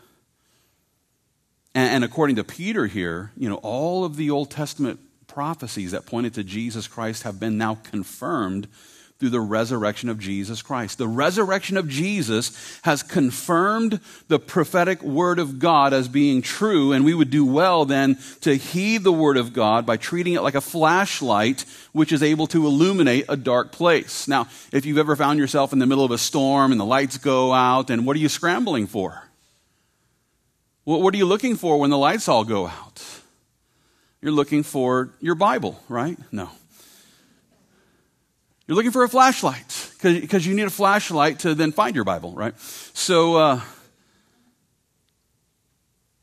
And, 1.75 1.97
and 1.97 2.05
according 2.05 2.37
to 2.37 2.45
Peter 2.45 2.87
here, 2.87 3.33
you 3.37 3.49
know, 3.49 3.57
all 3.57 4.05
of 4.05 4.17
the 4.17 4.31
Old 4.31 4.51
Testament 4.51 5.01
prophecies 5.33 5.93
that 5.93 6.07
pointed 6.07 6.35
to 6.35 6.45
Jesus 6.45 6.87
Christ 6.87 7.23
have 7.23 7.41
been 7.41 7.57
now 7.59 7.77
confirmed 7.77 8.69
through 9.19 9.31
the 9.31 9.41
resurrection 9.41 10.09
of 10.09 10.19
Jesus 10.19 10.63
Christ. 10.63 10.99
The 10.99 11.07
resurrection 11.07 11.77
of 11.77 11.89
Jesus 11.89 12.81
has 12.83 13.05
confirmed 13.05 14.01
the 14.27 14.41
prophetic 14.41 15.01
word 15.01 15.39
of 15.39 15.61
God 15.61 15.93
as 15.93 16.09
being 16.09 16.43
true, 16.43 16.91
and 16.91 17.05
we 17.05 17.15
would 17.15 17.31
do 17.31 17.45
well 17.45 17.85
then 17.85 18.19
to 18.41 18.57
heed 18.57 19.05
the 19.05 19.13
word 19.13 19.37
of 19.37 19.53
God 19.53 19.87
by 19.87 19.97
treating 19.97 20.33
it 20.33 20.43
like 20.43 20.57
a 20.57 20.61
flashlight 20.61 21.65
which 21.93 22.11
is 22.11 22.21
able 22.21 22.49
to 22.49 22.67
illuminate 22.67 23.27
a 23.29 23.37
dark 23.37 23.71
place. 23.71 24.27
Now, 24.27 24.49
if 24.73 24.85
you've 24.85 24.99
ever 24.99 25.15
found 25.15 25.39
yourself 25.39 25.73
in 25.73 25.79
the 25.79 25.87
middle 25.87 26.05
of 26.05 26.11
a 26.11 26.19
storm 26.19 26.73
and 26.73 26.81
the 26.81 26.85
lights 26.85 27.17
go 27.17 27.53
out, 27.53 27.91
and 27.91 28.05
what 28.05 28.17
are 28.17 28.21
you 28.21 28.29
scrambling 28.29 28.89
for? 28.89 29.23
What 30.83 31.15
are 31.15 31.19
you 31.19 31.27
looking 31.27 31.55
for 31.55 31.79
when 31.79 31.91
the 31.91 31.97
lights 31.97 32.27
all 32.27 32.43
go 32.43 32.67
out? 32.67 33.22
You're 34.23 34.33
looking 34.33 34.63
for 34.63 35.11
your 35.21 35.35
Bible, 35.35 35.83
right? 35.89 36.17
No. 36.31 36.49
You're 38.67 38.77
looking 38.77 38.93
for 38.93 39.03
a 39.03 39.09
flashlight 39.09 39.91
because 40.01 40.47
you 40.47 40.55
need 40.55 40.63
a 40.63 40.71
flashlight 40.71 41.41
to 41.41 41.55
then 41.57 41.73
find 41.73 41.97
your 41.97 42.05
Bible, 42.05 42.33
right? 42.33 42.59
So, 42.95 43.37
uh, 43.37 43.61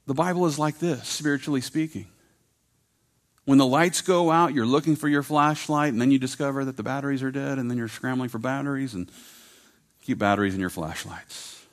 the 0.07 0.13
Bible 0.13 0.45
is 0.45 0.57
like 0.57 0.79
this, 0.79 1.07
spiritually 1.07 1.61
speaking. 1.61 2.07
When 3.43 3.57
the 3.57 3.65
lights 3.65 4.01
go 4.01 4.31
out, 4.31 4.53
you're 4.53 4.65
looking 4.65 4.95
for 4.95 5.09
your 5.09 5.21
flashlight, 5.21 5.91
and 5.91 6.01
then 6.01 6.09
you 6.09 6.19
discover 6.19 6.63
that 6.65 6.77
the 6.77 6.83
batteries 6.83 7.21
are 7.21 7.31
dead, 7.31 7.59
and 7.59 7.69
then 7.69 7.77
you're 7.77 7.89
scrambling 7.89 8.29
for 8.29 8.39
batteries 8.39 8.93
and 8.93 9.11
keep 10.01 10.17
batteries 10.17 10.53
in 10.53 10.61
your 10.61 10.69
flashlights. 10.69 11.65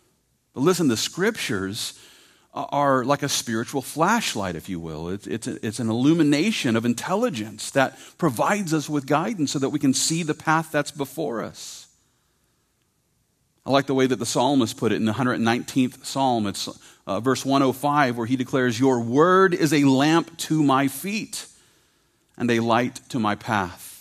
But 0.54 0.62
listen, 0.62 0.88
the 0.88 0.96
scriptures 0.96 1.98
are 2.56 3.04
like 3.04 3.22
a 3.22 3.28
spiritual 3.28 3.82
flashlight, 3.82 4.56
if 4.56 4.68
you 4.68 4.80
will. 4.80 5.10
It's, 5.10 5.26
it's, 5.26 5.46
a, 5.46 5.66
it's 5.66 5.78
an 5.78 5.90
illumination 5.90 6.74
of 6.74 6.84
intelligence 6.84 7.70
that 7.72 7.98
provides 8.16 8.72
us 8.72 8.88
with 8.88 9.06
guidance 9.06 9.52
so 9.52 9.58
that 9.58 9.68
we 9.68 9.78
can 9.78 9.92
see 9.92 10.22
the 10.22 10.34
path 10.34 10.72
that's 10.72 10.90
before 10.90 11.42
us. 11.42 11.86
I 13.66 13.70
like 13.70 13.86
the 13.86 13.94
way 13.94 14.06
that 14.06 14.16
the 14.16 14.26
psalmist 14.26 14.76
put 14.76 14.92
it 14.92 14.96
in 14.96 15.04
the 15.04 15.12
119th 15.12 16.04
psalm. 16.04 16.46
It's 16.46 16.68
uh, 17.06 17.20
verse 17.20 17.44
105, 17.44 18.16
where 18.16 18.26
he 18.26 18.36
declares, 18.36 18.80
Your 18.80 19.00
word 19.00 19.54
is 19.54 19.72
a 19.72 19.84
lamp 19.84 20.36
to 20.38 20.62
my 20.62 20.88
feet 20.88 21.46
and 22.38 22.50
a 22.50 22.60
light 22.60 23.00
to 23.10 23.18
my 23.18 23.34
path. 23.34 23.95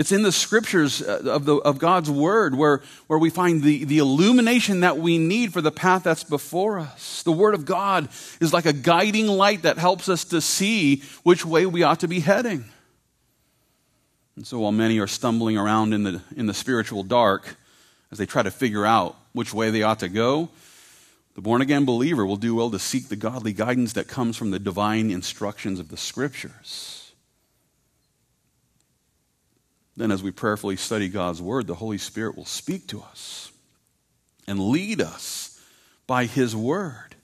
It's 0.00 0.12
in 0.12 0.22
the 0.22 0.32
scriptures 0.32 1.02
uh, 1.02 1.24
of, 1.26 1.44
the, 1.44 1.56
of 1.56 1.78
God's 1.78 2.10
word 2.10 2.54
where, 2.54 2.80
where 3.06 3.18
we 3.18 3.28
find 3.28 3.62
the, 3.62 3.84
the 3.84 3.98
illumination 3.98 4.80
that 4.80 4.96
we 4.96 5.18
need 5.18 5.52
for 5.52 5.60
the 5.60 5.70
path 5.70 6.04
that's 6.04 6.24
before 6.24 6.78
us. 6.78 7.22
The 7.22 7.32
word 7.32 7.52
of 7.52 7.66
God 7.66 8.08
is 8.40 8.50
like 8.50 8.64
a 8.64 8.72
guiding 8.72 9.26
light 9.26 9.60
that 9.60 9.76
helps 9.76 10.08
us 10.08 10.24
to 10.24 10.40
see 10.40 11.02
which 11.22 11.44
way 11.44 11.66
we 11.66 11.82
ought 11.82 12.00
to 12.00 12.08
be 12.08 12.20
heading. 12.20 12.64
And 14.36 14.46
so 14.46 14.60
while 14.60 14.72
many 14.72 14.98
are 15.00 15.06
stumbling 15.06 15.58
around 15.58 15.92
in 15.92 16.04
the, 16.04 16.22
in 16.34 16.46
the 16.46 16.54
spiritual 16.54 17.02
dark 17.02 17.56
as 18.10 18.16
they 18.16 18.24
try 18.24 18.42
to 18.42 18.50
figure 18.50 18.86
out 18.86 19.18
which 19.34 19.52
way 19.52 19.68
they 19.68 19.82
ought 19.82 19.98
to 19.98 20.08
go, 20.08 20.48
the 21.34 21.42
born 21.42 21.60
again 21.60 21.84
believer 21.84 22.24
will 22.24 22.38
do 22.38 22.54
well 22.54 22.70
to 22.70 22.78
seek 22.78 23.10
the 23.10 23.16
godly 23.16 23.52
guidance 23.52 23.92
that 23.92 24.08
comes 24.08 24.38
from 24.38 24.50
the 24.50 24.58
divine 24.58 25.10
instructions 25.10 25.78
of 25.78 25.90
the 25.90 25.98
scriptures. 25.98 26.99
Then 29.96 30.10
as 30.10 30.22
we 30.22 30.30
prayerfully 30.30 30.76
study 30.76 31.08
God's 31.08 31.42
Word, 31.42 31.66
the 31.66 31.74
Holy 31.74 31.98
Spirit 31.98 32.36
will 32.36 32.44
speak 32.44 32.86
to 32.88 33.02
us 33.02 33.52
and 34.46 34.58
lead 34.58 35.00
us 35.00 35.60
by 36.06 36.26
His 36.26 36.54
Word 36.56 37.16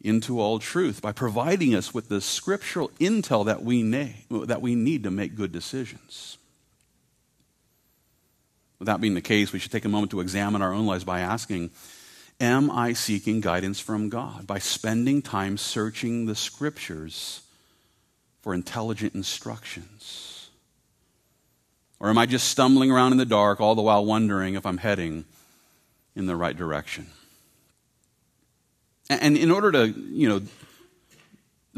into 0.00 0.38
all 0.38 0.58
truth 0.58 1.00
by 1.00 1.12
providing 1.12 1.74
us 1.74 1.94
with 1.94 2.08
the 2.08 2.20
scriptural 2.20 2.90
intel 3.00 3.46
that 3.46 3.62
we, 3.64 3.82
na- 3.82 4.44
that 4.44 4.60
we 4.60 4.74
need 4.74 5.02
to 5.04 5.10
make 5.10 5.34
good 5.34 5.50
decisions. 5.50 6.36
With 8.78 8.86
that 8.86 9.00
being 9.00 9.14
the 9.14 9.22
case, 9.22 9.52
we 9.52 9.58
should 9.58 9.72
take 9.72 9.86
a 9.86 9.88
moment 9.88 10.10
to 10.10 10.20
examine 10.20 10.60
our 10.60 10.74
own 10.74 10.86
lives 10.86 11.04
by 11.04 11.20
asking 11.20 11.70
Am 12.40 12.70
I 12.70 12.92
seeking 12.94 13.40
guidance 13.40 13.78
from 13.78 14.08
God? 14.08 14.46
By 14.46 14.58
spending 14.58 15.22
time 15.22 15.56
searching 15.56 16.26
the 16.26 16.34
scriptures 16.34 17.42
for 18.42 18.52
intelligent 18.52 19.14
instructions? 19.14 20.33
Or 22.04 22.10
am 22.10 22.18
I 22.18 22.26
just 22.26 22.48
stumbling 22.48 22.90
around 22.90 23.12
in 23.12 23.18
the 23.18 23.24
dark, 23.24 23.62
all 23.62 23.74
the 23.74 23.80
while 23.80 24.04
wondering 24.04 24.56
if 24.56 24.66
I'm 24.66 24.76
heading 24.76 25.24
in 26.14 26.26
the 26.26 26.36
right 26.36 26.54
direction? 26.54 27.06
And 29.08 29.38
in 29.38 29.50
order 29.50 29.72
to, 29.72 29.86
you 29.88 30.28
know, 30.28 30.42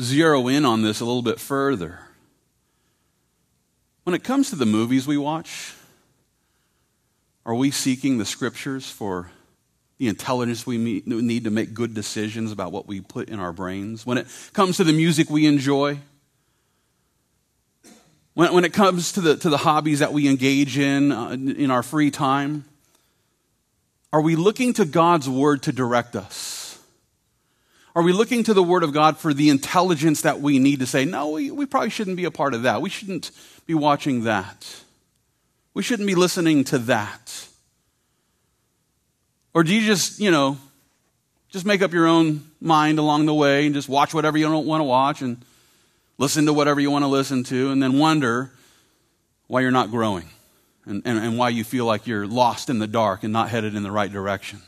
zero 0.01 0.49
in 0.49 0.65
on 0.65 0.83
this 0.83 0.99
a 0.99 1.05
little 1.05 1.23
bit 1.23 1.39
further, 1.39 2.01
when 4.03 4.15
it 4.17 4.25
comes 4.25 4.51
to 4.51 4.57
the 4.57 4.67
movies 4.67 5.07
we 5.07 5.17
watch, 5.17 5.75
are 7.45 7.55
we 7.55 7.71
seeking 7.71 8.19
the 8.19 8.27
scriptures 8.27 8.91
for 8.91 9.31
the 9.99 10.09
intelligence 10.09 10.67
we 10.67 10.77
need 10.77 11.45
to 11.45 11.51
make 11.51 11.73
good 11.73 11.95
decisions 11.95 12.51
about 12.51 12.73
what 12.73 12.89
we 12.89 13.01
put 13.01 13.29
in 13.29 13.39
our 13.39 13.53
brains? 13.53 14.05
When 14.05 14.19
it 14.19 14.27
comes 14.53 14.79
to 14.79 14.83
the 14.83 14.93
music 14.93 15.31
we 15.31 15.47
enjoy, 15.47 15.99
when, 18.37 18.53
when 18.53 18.65
it 18.67 18.75
comes 18.75 19.13
to 19.13 19.23
the, 19.23 19.37
to 19.39 19.49
the 19.49 19.57
hobbies 19.57 20.01
that 20.01 20.13
we 20.13 20.29
engage 20.29 20.77
in 20.77 21.11
uh, 21.11 21.31
in 21.31 21.71
our 21.71 21.83
free 21.83 22.11
time, 22.11 22.67
are 24.13 24.21
we 24.21 24.37
looking 24.37 24.75
to 24.75 24.85
God's 24.85 25.27
word 25.27 25.63
to 25.63 25.73
direct 25.73 26.15
us? 26.15 26.79
Are 27.95 28.03
we 28.03 28.13
looking 28.13 28.45
to 28.45 28.53
the 28.53 28.63
Word 28.63 28.83
of 28.83 28.93
God 28.93 29.17
for 29.17 29.33
the 29.33 29.49
intelligence 29.49 30.21
that 30.21 30.43
we 30.43 30.59
need 30.59 30.81
to 30.81 30.87
say, 30.87 31.07
no, 31.07 31.31
we, 31.31 31.51
we 31.51 31.65
probably 31.65 31.89
shouldn't 31.89 32.19
be 32.19 32.27
a 32.27 32.31
part 32.31 32.53
of 32.53 32.65
that. 32.65 32.83
We 32.83 32.91
shouldn't 32.91 33.31
be 33.65 33.73
watching 33.73 34.25
that. 34.25 34.83
We 35.73 35.83
shouldn't 35.83 36.07
be 36.07 36.15
listening 36.15 36.65
to 36.65 36.79
that. 36.81 37.49
Or 39.55 39.65
do 39.65 39.75
you 39.75 39.81
just, 39.81 40.21
you 40.21 40.31
know, 40.31 40.59
just 41.49 41.65
make 41.65 41.81
up 41.81 41.95
your 41.95 42.07
own 42.07 42.45
mind 42.61 42.99
along 42.99 43.25
the 43.25 43.35
way 43.35 43.65
and 43.65 43.75
just 43.75 43.89
watch 43.89 44.13
whatever 44.13 44.37
you 44.37 44.45
don't 44.45 44.67
want 44.67 44.81
to 44.81 44.85
watch 44.85 45.23
and 45.23 45.43
listen 46.19 46.47
to 46.47 46.53
whatever 46.53 46.81
you 46.81 46.91
want 46.91 47.03
to 47.03 47.09
listen 47.09 47.45
to 47.45 47.71
and 47.71 47.83
then 47.83 47.99
wonder 47.99 48.53
why 49.47 49.61
you're 49.61 49.71
not 49.71 49.91
growing 49.91 50.29
and, 50.85 51.03
and, 51.05 51.19
and 51.19 51.39
why 51.39 51.49
you 51.49 51.65
feel 51.65 51.85
like 51.85 52.07
you're 52.07 52.27
lost 52.27 52.71
in 52.71 52.79
the 52.79 52.87
dark 52.87 53.25
and 53.25 53.33
not 53.33 53.49
headed 53.49 53.75
in 53.75 53.83
the 53.83 53.91
right 53.91 54.13
direction? 54.13 54.63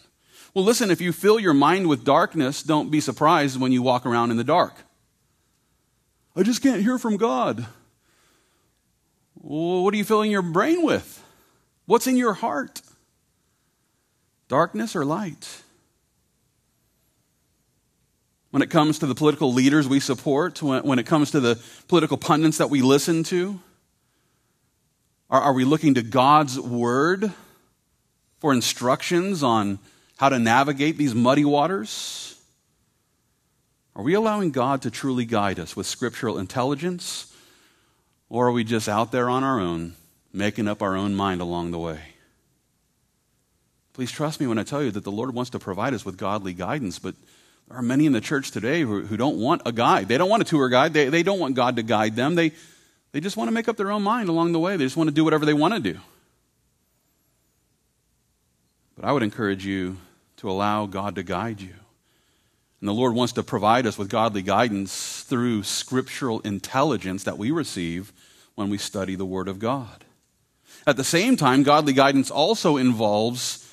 Well, 0.55 0.65
listen, 0.65 0.91
if 0.91 1.01
you 1.01 1.13
fill 1.13 1.39
your 1.39 1.55
mind 1.55 1.89
with 1.89 2.05
darkness, 2.05 2.63
don't 2.63 2.91
be 2.91 3.01
surprised 3.01 3.61
when 3.61 3.73
you 3.73 3.83
walk 3.83 4.07
around 4.07 4.31
in 4.31 4.37
the 4.37 4.45
dark. 4.45 4.75
I 6.35 6.43
just 6.43 6.63
can't 6.63 6.83
hear 6.83 6.99
from 6.99 7.17
God. 7.17 7.67
Well, 9.41 9.85
what 9.85 9.95
are 9.95 9.97
you 9.97 10.05
filling 10.05 10.31
your 10.31 10.43
brain 10.43 10.83
with? 10.85 11.25
What's 11.87 12.07
in 12.07 12.17
your 12.17 12.35
heart? 12.35 12.83
Darkness 14.49 14.97
or 14.97 15.05
light? 15.05 15.63
When 18.51 18.63
it 18.63 18.71
comes 18.71 18.99
to 19.01 19.07
the 19.07 19.15
political 19.15 19.53
leaders 19.53 19.87
we 19.87 20.01
support, 20.01 20.63
when, 20.63 20.99
it 20.99 21.07
comes 21.07 21.31
to 21.33 21.41
the 21.41 21.61
political 21.87 22.17
pundits 22.17 22.59
that 22.59 22.71
we 22.71 22.81
listen 22.81 23.23
to, 23.25 23.61
are, 25.29 25.41
are 25.41 25.53
we 25.53 25.65
looking 25.65 25.95
to 25.95 26.03
God's 26.03 26.59
word 26.59 27.33
for 28.39 28.53
instructions 28.53 29.43
on 29.43 29.79
how 30.17 30.31
to 30.31 30.39
navigate 30.39 30.97
these 30.97 31.15
muddy 31.15 31.45
waters? 31.45 32.41
Are 33.95 34.03
we 34.03 34.15
allowing 34.15 34.51
God 34.51 34.83
to 34.83 34.91
truly 34.91 35.25
guide 35.25 35.59
us 35.59 35.77
with 35.77 35.87
scriptural 35.87 36.39
intelligence? 36.39 37.35
Or 38.31 38.49
are 38.49 38.53
we 38.53 38.65
just 38.65 38.89
out 38.89 39.13
there 39.13 39.29
on 39.29 39.45
our 39.45 39.61
own, 39.61 39.95
making 40.33 40.69
up 40.69 40.83
our 40.83 40.97
own 40.97 41.15
mind 41.15 41.41
along 41.41 41.73
the 41.73 41.79
way? 41.79 42.01
Please 43.93 44.13
trust 44.13 44.41
me 44.41 44.47
when 44.47 44.59
I 44.59 44.63
tell 44.63 44.83
you 44.83 44.93
that 44.93 45.03
the 45.03 45.11
Lord 45.11 45.35
wants 45.35 45.51
to 45.51 45.59
provide 45.59 45.93
us 45.93 46.05
with 46.05 46.17
godly 46.17 46.55
guidance, 46.55 46.99
but 46.99 47.17
there 47.69 47.77
are 47.77 47.83
many 47.83 48.07
in 48.07 48.13
the 48.13 48.21
church 48.21 48.51
today 48.51 48.81
who, 48.81 49.03
who 49.05 49.17
don't 49.17 49.37
want 49.37 49.63
a 49.67 49.73
guide. 49.73 50.09
They 50.09 50.17
don't 50.17 50.31
want 50.31 50.41
a 50.41 50.45
tour 50.45 50.69
guide. 50.71 50.95
They, 50.95 51.11
they 51.11 51.23
don't 51.23 51.39
want 51.39 51.55
God 51.55 51.77
to 51.77 51.83
guide 51.83 52.17
them. 52.17 52.35
They, 52.35 52.53
they 53.13 53.21
just 53.21 53.37
want 53.37 53.49
to 53.49 53.53
make 53.53 53.69
up 53.69 53.77
their 53.77 53.91
own 53.91 54.03
mind 54.03 54.31
along 54.31 54.53
the 54.53 54.59
way. 54.59 54.77
They 54.77 54.85
just 54.85 54.97
want 54.97 55.09
to 55.09 55.15
do 55.15 55.23
whatever 55.23 55.45
they 55.45 55.55
want 55.55 55.75
to 55.75 55.81
do. 55.81 55.99
But 58.97 59.05
I 59.05 59.13
would 59.13 59.23
encourage 59.23 59.67
you 59.67 59.99
to 60.39 60.51
allow 60.51 60.87
God 60.87 61.17
to 61.17 61.23
guide 61.23 61.61
you. 61.61 61.75
And 62.81 62.89
the 62.89 62.95
Lord 62.95 63.15
wants 63.15 63.35
to 63.35 63.43
provide 63.43 63.87
us 63.87 63.99
with 63.99 64.09
godly 64.09 64.43
guidance 64.43 65.23
through 65.25 65.65
scriptural 65.65 66.41
intelligence 66.41 67.25
that 67.25 67.39
we 67.39 67.51
receive 67.51 68.13
when 68.55 68.71
we 68.71 68.79
study 68.79 69.15
the 69.15 69.27
Word 69.27 69.47
of 69.47 69.59
God. 69.59 70.05
At 70.87 70.97
the 70.97 71.05
same 71.05 71.37
time, 71.37 71.65
godly 71.65 71.93
guidance 71.93 72.31
also 72.31 72.77
involves 72.77 73.68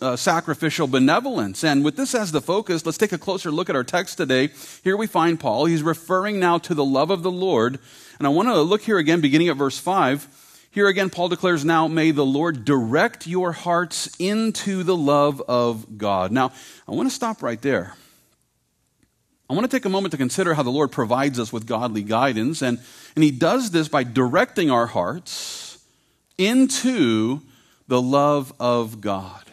uh, 0.00 0.16
sacrificial 0.16 0.86
benevolence. 0.86 1.64
And 1.64 1.84
with 1.84 1.96
this 1.96 2.14
as 2.14 2.32
the 2.32 2.40
focus, 2.40 2.84
let's 2.84 2.98
take 2.98 3.12
a 3.12 3.18
closer 3.18 3.50
look 3.50 3.70
at 3.70 3.76
our 3.76 3.84
text 3.84 4.18
today. 4.18 4.50
Here 4.82 4.96
we 4.96 5.06
find 5.06 5.40
Paul. 5.40 5.64
He's 5.66 5.82
referring 5.82 6.38
now 6.38 6.58
to 6.58 6.74
the 6.74 6.84
love 6.84 7.10
of 7.10 7.22
the 7.22 7.30
Lord. 7.30 7.78
And 8.18 8.26
I 8.26 8.30
want 8.30 8.48
to 8.48 8.60
look 8.60 8.82
here 8.82 8.98
again, 8.98 9.20
beginning 9.20 9.48
at 9.48 9.56
verse 9.56 9.78
5. 9.78 10.68
Here 10.70 10.88
again, 10.88 11.08
Paul 11.08 11.28
declares, 11.28 11.64
Now 11.64 11.88
may 11.88 12.10
the 12.10 12.26
Lord 12.26 12.64
direct 12.64 13.26
your 13.26 13.52
hearts 13.52 14.14
into 14.18 14.82
the 14.82 14.96
love 14.96 15.40
of 15.42 15.98
God. 15.98 16.32
Now, 16.32 16.52
I 16.88 16.92
want 16.92 17.08
to 17.08 17.14
stop 17.14 17.42
right 17.42 17.60
there. 17.62 17.94
I 19.48 19.54
want 19.54 19.70
to 19.70 19.76
take 19.76 19.84
a 19.84 19.90
moment 19.90 20.12
to 20.12 20.18
consider 20.18 20.54
how 20.54 20.62
the 20.62 20.70
Lord 20.70 20.90
provides 20.90 21.38
us 21.38 21.52
with 21.52 21.66
godly 21.66 22.02
guidance. 22.02 22.60
And, 22.60 22.80
and 23.14 23.22
He 23.22 23.30
does 23.30 23.70
this 23.70 23.88
by 23.88 24.02
directing 24.02 24.70
our 24.70 24.86
hearts 24.86 25.78
into 26.38 27.40
the 27.86 28.02
love 28.02 28.52
of 28.58 29.00
God. 29.00 29.43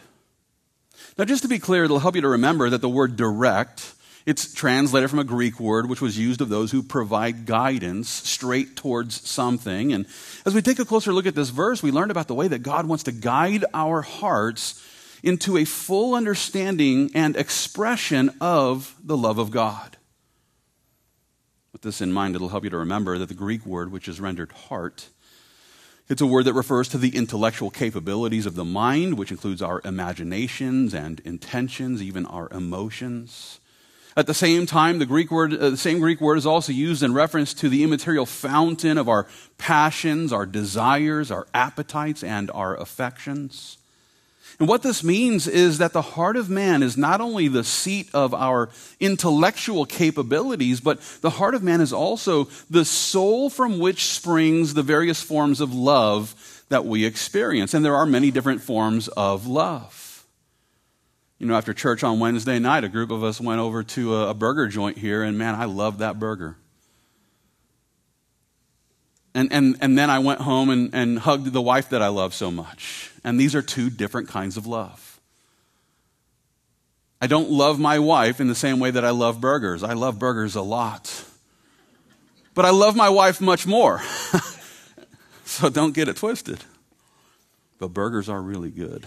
Now, 1.18 1.24
just 1.24 1.42
to 1.42 1.48
be 1.48 1.58
clear, 1.58 1.84
it'll 1.84 1.98
help 1.98 2.14
you 2.14 2.22
to 2.22 2.28
remember 2.28 2.70
that 2.70 2.80
the 2.80 2.88
word 2.88 3.16
direct 3.16 3.94
it's 4.24 4.52
translated 4.54 5.10
from 5.10 5.18
a 5.18 5.24
Greek 5.24 5.58
word 5.58 5.88
which 5.88 6.00
was 6.00 6.18
used 6.18 6.40
of 6.40 6.48
those 6.48 6.70
who 6.70 6.82
provide 6.82 7.44
guidance 7.44 8.08
straight 8.08 8.76
towards 8.76 9.28
something. 9.28 9.92
And 9.92 10.06
as 10.46 10.54
we 10.54 10.62
take 10.62 10.78
a 10.78 10.84
closer 10.84 11.12
look 11.12 11.26
at 11.26 11.34
this 11.34 11.50
verse, 11.50 11.82
we 11.82 11.90
learned 11.90 12.12
about 12.12 12.28
the 12.28 12.34
way 12.34 12.48
that 12.48 12.60
God 12.60 12.86
wants 12.86 13.04
to 13.04 13.12
guide 13.12 13.64
our 13.74 14.02
hearts 14.02 14.80
into 15.24 15.56
a 15.56 15.64
full 15.64 16.14
understanding 16.14 17.10
and 17.14 17.36
expression 17.36 18.30
of 18.40 18.94
the 19.02 19.16
love 19.16 19.38
of 19.38 19.50
God. 19.50 19.96
With 21.72 21.82
this 21.82 22.00
in 22.00 22.12
mind, 22.12 22.36
it'll 22.36 22.48
help 22.48 22.64
you 22.64 22.70
to 22.70 22.78
remember 22.78 23.18
that 23.18 23.26
the 23.26 23.34
Greek 23.34 23.66
word, 23.66 23.90
which 23.90 24.08
is 24.08 24.20
rendered 24.20 24.52
heart, 24.52 25.08
it's 26.12 26.20
a 26.20 26.26
word 26.26 26.44
that 26.44 26.52
refers 26.52 26.88
to 26.88 26.98
the 26.98 27.16
intellectual 27.16 27.70
capabilities 27.70 28.44
of 28.44 28.54
the 28.54 28.66
mind, 28.66 29.16
which 29.16 29.30
includes 29.30 29.62
our 29.62 29.80
imaginations 29.82 30.92
and 30.92 31.20
intentions, 31.20 32.02
even 32.02 32.26
our 32.26 32.50
emotions. 32.50 33.60
At 34.14 34.26
the 34.26 34.34
same 34.34 34.66
time, 34.66 34.98
the 34.98 35.06
Greek 35.06 35.30
word, 35.30 35.54
uh, 35.54 35.70
the 35.70 35.76
same 35.78 36.00
Greek 36.00 36.20
word 36.20 36.36
is 36.36 36.44
also 36.44 36.70
used 36.70 37.02
in 37.02 37.14
reference 37.14 37.54
to 37.54 37.70
the 37.70 37.82
immaterial 37.82 38.26
fountain 38.26 38.98
of 38.98 39.08
our 39.08 39.26
passions, 39.56 40.34
our 40.34 40.44
desires, 40.44 41.30
our 41.30 41.46
appetites, 41.54 42.22
and 42.22 42.50
our 42.50 42.76
affections. 42.76 43.78
And 44.62 44.68
what 44.68 44.84
this 44.84 45.02
means 45.02 45.48
is 45.48 45.78
that 45.78 45.92
the 45.92 46.02
heart 46.02 46.36
of 46.36 46.48
man 46.48 46.84
is 46.84 46.96
not 46.96 47.20
only 47.20 47.48
the 47.48 47.64
seat 47.64 48.08
of 48.14 48.32
our 48.32 48.68
intellectual 49.00 49.84
capabilities, 49.84 50.80
but 50.80 51.00
the 51.20 51.30
heart 51.30 51.56
of 51.56 51.64
man 51.64 51.80
is 51.80 51.92
also 51.92 52.44
the 52.70 52.84
soul 52.84 53.50
from 53.50 53.80
which 53.80 54.04
springs 54.04 54.74
the 54.74 54.84
various 54.84 55.20
forms 55.20 55.60
of 55.60 55.74
love 55.74 56.64
that 56.68 56.84
we 56.84 57.04
experience. 57.04 57.74
And 57.74 57.84
there 57.84 57.96
are 57.96 58.06
many 58.06 58.30
different 58.30 58.62
forms 58.62 59.08
of 59.08 59.48
love 59.48 60.02
you 61.42 61.48
know, 61.48 61.56
after 61.56 61.74
church 61.74 62.04
on 62.04 62.20
Wednesday 62.20 62.60
night, 62.60 62.84
a 62.84 62.88
group 62.88 63.10
of 63.10 63.24
us 63.24 63.40
went 63.40 63.60
over 63.60 63.82
to 63.82 64.14
a, 64.14 64.32
burger 64.32 64.68
joint 64.68 64.96
here, 64.96 65.24
and 65.24 65.36
man, 65.36 65.56
I 65.56 65.64
loved 65.64 65.98
that 65.98 66.20
burger. 66.20 66.56
And, 69.34 69.52
and, 69.52 69.76
and 69.80 69.96
then 69.96 70.10
I 70.10 70.18
went 70.18 70.40
home 70.40 70.68
and, 70.68 70.94
and 70.94 71.18
hugged 71.18 71.46
the 71.52 71.62
wife 71.62 71.88
that 71.90 72.02
I 72.02 72.08
love 72.08 72.34
so 72.34 72.50
much. 72.50 73.10
And 73.24 73.40
these 73.40 73.54
are 73.54 73.62
two 73.62 73.88
different 73.88 74.28
kinds 74.28 74.56
of 74.56 74.66
love. 74.66 75.20
I 77.20 77.28
don't 77.28 77.50
love 77.50 77.78
my 77.78 77.98
wife 77.98 78.40
in 78.40 78.48
the 78.48 78.54
same 78.54 78.80
way 78.80 78.90
that 78.90 79.04
I 79.04 79.10
love 79.10 79.40
burgers. 79.40 79.82
I 79.82 79.92
love 79.92 80.18
burgers 80.18 80.54
a 80.54 80.62
lot. 80.62 81.24
But 82.54 82.64
I 82.64 82.70
love 82.70 82.96
my 82.96 83.08
wife 83.08 83.40
much 83.40 83.66
more. 83.66 84.02
so 85.44 85.70
don't 85.70 85.94
get 85.94 86.08
it 86.08 86.16
twisted. 86.16 86.58
But 87.78 87.88
burgers 87.88 88.28
are 88.28 88.42
really 88.42 88.70
good. 88.70 89.06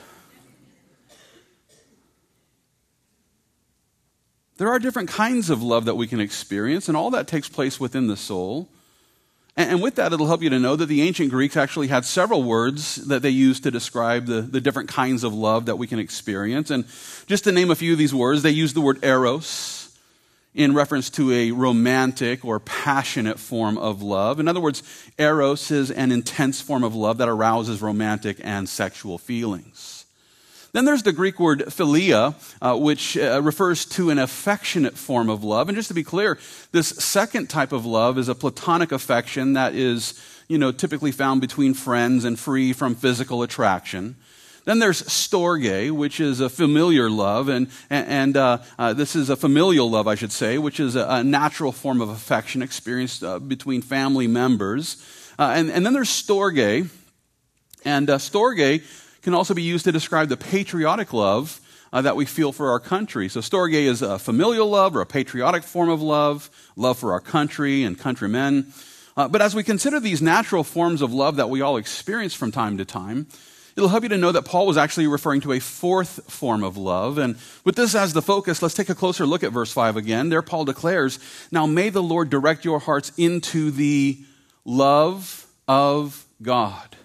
There 4.57 4.69
are 4.69 4.79
different 4.79 5.09
kinds 5.09 5.49
of 5.49 5.61
love 5.61 5.85
that 5.85 5.95
we 5.95 6.07
can 6.07 6.21
experience, 6.21 6.87
and 6.87 6.95
all 6.95 7.11
that 7.11 7.27
takes 7.27 7.49
place 7.49 7.79
within 7.79 8.07
the 8.07 8.15
soul. 8.15 8.69
And 9.57 9.81
with 9.81 9.95
that, 9.95 10.11
it'll 10.11 10.27
help 10.27 10.41
you 10.41 10.49
to 10.49 10.59
know 10.59 10.75
that 10.75 10.87
the 10.87 11.01
ancient 11.01 11.29
Greeks 11.29 11.55
actually 11.55 11.87
had 11.87 12.03
several 12.03 12.43
words 12.43 12.95
that 13.07 13.21
they 13.21 13.29
used 13.29 13.63
to 13.63 13.71
describe 13.71 14.25
the, 14.25 14.41
the 14.41 14.59
different 14.59 14.89
kinds 14.89 15.23
of 15.23 15.33
love 15.33 15.67
that 15.67 15.77
we 15.77 15.87
can 15.87 15.97
experience. 15.97 16.71
And 16.71 16.85
just 17.25 17.45
to 17.45 17.53
name 17.53 17.71
a 17.71 17.75
few 17.75 17.93
of 17.93 17.97
these 17.97 18.13
words, 18.13 18.41
they 18.41 18.51
used 18.51 18.75
the 18.75 18.81
word 18.81 19.01
eros 19.01 19.97
in 20.53 20.73
reference 20.73 21.09
to 21.11 21.31
a 21.31 21.51
romantic 21.51 22.43
or 22.43 22.59
passionate 22.59 23.39
form 23.39 23.77
of 23.77 24.01
love. 24.01 24.41
In 24.41 24.49
other 24.49 24.59
words, 24.59 24.83
eros 25.17 25.71
is 25.71 25.89
an 25.89 26.11
intense 26.11 26.59
form 26.59 26.83
of 26.83 26.93
love 26.93 27.17
that 27.19 27.29
arouses 27.29 27.81
romantic 27.81 28.41
and 28.43 28.67
sexual 28.67 29.17
feelings. 29.17 29.94
Then 30.75 30.83
there's 30.83 31.03
the 31.03 31.13
Greek 31.13 31.39
word 31.39 31.59
philia, 31.67 32.35
uh, 32.61 32.77
which 32.77 33.17
uh, 33.17 33.41
refers 33.41 33.85
to 33.85 34.09
an 34.09 34.19
affectionate 34.19 34.97
form 34.97 35.29
of 35.29 35.41
love. 35.41 35.69
And 35.69 35.75
just 35.77 35.87
to 35.87 35.93
be 35.93 36.03
clear, 36.03 36.37
this 36.73 36.89
second 36.89 37.49
type 37.49 37.71
of 37.71 37.85
love 37.85 38.17
is 38.17 38.27
a 38.27 38.35
platonic 38.35 38.91
affection 38.91 39.53
that 39.53 39.73
is, 39.73 40.21
you 40.49 40.57
know, 40.57 40.73
typically 40.73 41.13
found 41.13 41.39
between 41.39 41.73
friends 41.75 42.25
and 42.25 42.37
free 42.37 42.73
from 42.73 42.93
physical 42.93 43.41
attraction. 43.41 44.17
Then 44.65 44.79
there's 44.79 45.01
storge, 45.03 45.91
which 45.91 46.19
is 46.19 46.41
a 46.41 46.49
familiar 46.49 47.09
love, 47.09 47.47
and, 47.47 47.69
and 47.89 48.35
uh, 48.35 48.57
uh, 48.77 48.91
this 48.91 49.15
is 49.15 49.29
a 49.29 49.37
familial 49.37 49.89
love, 49.89 50.09
I 50.09 50.15
should 50.15 50.33
say, 50.33 50.57
which 50.57 50.81
is 50.81 50.97
a, 50.97 51.07
a 51.07 51.23
natural 51.23 51.71
form 51.71 52.01
of 52.01 52.09
affection 52.09 52.61
experienced 52.61 53.23
uh, 53.23 53.39
between 53.39 53.81
family 53.81 54.27
members. 54.27 55.01
Uh, 55.39 55.53
and, 55.55 55.71
and 55.71 55.85
then 55.85 55.93
there's 55.93 56.09
storge, 56.09 56.89
and 57.85 58.09
uh, 58.09 58.17
storge 58.17 58.83
can 59.25 59.33
also 59.33 59.55
be 59.55 59.63
used 59.63 59.85
to 59.85 59.91
describe 59.91 60.29
the 60.29 60.37
patriotic 60.37 61.11
love 61.11 61.59
uh, 61.91 62.01
that 62.01 62.15
we 62.15 62.25
feel 62.25 62.51
for 62.51 62.69
our 62.69 62.79
country. 62.79 63.27
So, 63.27 63.41
storge 63.41 63.73
is 63.73 64.03
a 64.03 64.19
familial 64.19 64.69
love 64.69 64.95
or 64.95 65.01
a 65.01 65.05
patriotic 65.05 65.63
form 65.63 65.89
of 65.89 65.99
love, 65.99 66.49
love 66.75 66.99
for 66.99 67.11
our 67.11 67.19
country 67.19 67.83
and 67.83 67.97
countrymen. 67.97 68.71
Uh, 69.17 69.27
but 69.27 69.41
as 69.41 69.55
we 69.55 69.63
consider 69.63 69.99
these 69.99 70.21
natural 70.21 70.63
forms 70.63 71.01
of 71.01 71.11
love 71.11 71.37
that 71.37 71.49
we 71.49 71.61
all 71.61 71.77
experience 71.77 72.35
from 72.35 72.51
time 72.51 72.77
to 72.77 72.85
time, 72.85 73.25
it'll 73.75 73.89
help 73.89 74.03
you 74.03 74.09
to 74.09 74.17
know 74.17 74.31
that 74.31 74.45
Paul 74.45 74.67
was 74.67 74.77
actually 74.77 75.07
referring 75.07 75.41
to 75.41 75.53
a 75.53 75.59
fourth 75.59 76.31
form 76.31 76.63
of 76.63 76.77
love. 76.77 77.17
And 77.17 77.35
with 77.63 77.75
this 77.75 77.95
as 77.95 78.13
the 78.13 78.21
focus, 78.21 78.61
let's 78.61 78.75
take 78.75 78.89
a 78.89 78.95
closer 78.95 79.25
look 79.25 79.43
at 79.43 79.51
verse 79.51 79.71
5 79.71 79.97
again. 79.97 80.29
There, 80.29 80.43
Paul 80.43 80.65
declares, 80.65 81.17
Now 81.49 81.65
may 81.65 81.89
the 81.89 82.03
Lord 82.03 82.29
direct 82.29 82.63
your 82.63 82.79
hearts 82.79 83.11
into 83.17 83.71
the 83.71 84.19
love 84.65 85.47
of 85.67 86.25
God. 86.43 86.95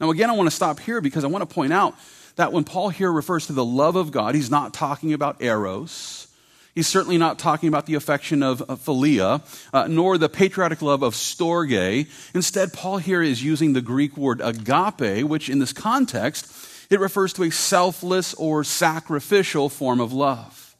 Now, 0.00 0.10
again, 0.10 0.30
I 0.30 0.34
want 0.34 0.48
to 0.48 0.54
stop 0.54 0.78
here 0.80 1.00
because 1.00 1.24
I 1.24 1.26
want 1.28 1.48
to 1.48 1.52
point 1.52 1.72
out 1.72 1.94
that 2.36 2.52
when 2.52 2.64
Paul 2.64 2.88
here 2.88 3.12
refers 3.12 3.48
to 3.48 3.52
the 3.52 3.64
love 3.64 3.96
of 3.96 4.12
God, 4.12 4.34
he's 4.34 4.50
not 4.50 4.72
talking 4.72 5.12
about 5.12 5.42
eros. 5.42 6.28
He's 6.74 6.86
certainly 6.86 7.18
not 7.18 7.40
talking 7.40 7.68
about 7.68 7.86
the 7.86 7.94
affection 7.94 8.40
of, 8.44 8.60
philia, 8.60 9.42
uh, 9.74 9.88
nor 9.88 10.16
the 10.16 10.28
patriotic 10.28 10.80
love 10.80 11.02
of 11.02 11.14
storge. 11.14 12.06
Instead, 12.34 12.72
Paul 12.72 12.98
here 12.98 13.20
is 13.20 13.42
using 13.42 13.72
the 13.72 13.80
Greek 13.80 14.16
word 14.16 14.40
agape, 14.40 15.24
which 15.24 15.48
in 15.48 15.58
this 15.58 15.72
context, 15.72 16.46
it 16.88 17.00
refers 17.00 17.32
to 17.32 17.42
a 17.42 17.50
selfless 17.50 18.34
or 18.34 18.62
sacrificial 18.62 19.68
form 19.68 20.00
of 20.00 20.12
love. 20.12 20.76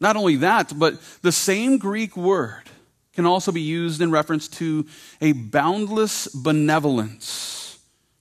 Not 0.00 0.16
only 0.16 0.36
that, 0.36 0.72
but 0.78 0.94
the 1.20 1.32
same 1.32 1.76
Greek 1.76 2.16
word 2.16 2.62
can 3.12 3.26
also 3.26 3.52
be 3.52 3.60
used 3.60 4.00
in 4.00 4.10
reference 4.10 4.48
to 4.48 4.86
a 5.20 5.32
boundless 5.32 6.28
benevolence 6.28 7.61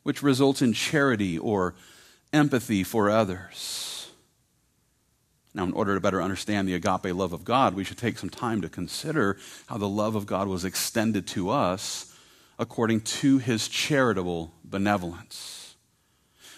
which 0.03 0.23
results 0.23 0.61
in 0.61 0.73
charity 0.73 1.37
or 1.37 1.75
empathy 2.33 2.83
for 2.83 3.09
others. 3.09 4.09
Now, 5.53 5.65
in 5.65 5.73
order 5.73 5.95
to 5.95 5.99
better 5.99 6.21
understand 6.21 6.67
the 6.67 6.75
agape 6.75 7.13
love 7.13 7.33
of 7.33 7.43
God, 7.43 7.73
we 7.73 7.83
should 7.83 7.97
take 7.97 8.17
some 8.17 8.29
time 8.29 8.61
to 8.61 8.69
consider 8.69 9.37
how 9.67 9.77
the 9.77 9.89
love 9.89 10.15
of 10.15 10.25
God 10.25 10.47
was 10.47 10.63
extended 10.63 11.27
to 11.27 11.49
us 11.49 12.15
according 12.57 13.01
to 13.01 13.37
his 13.37 13.67
charitable 13.67 14.53
benevolence. 14.63 15.75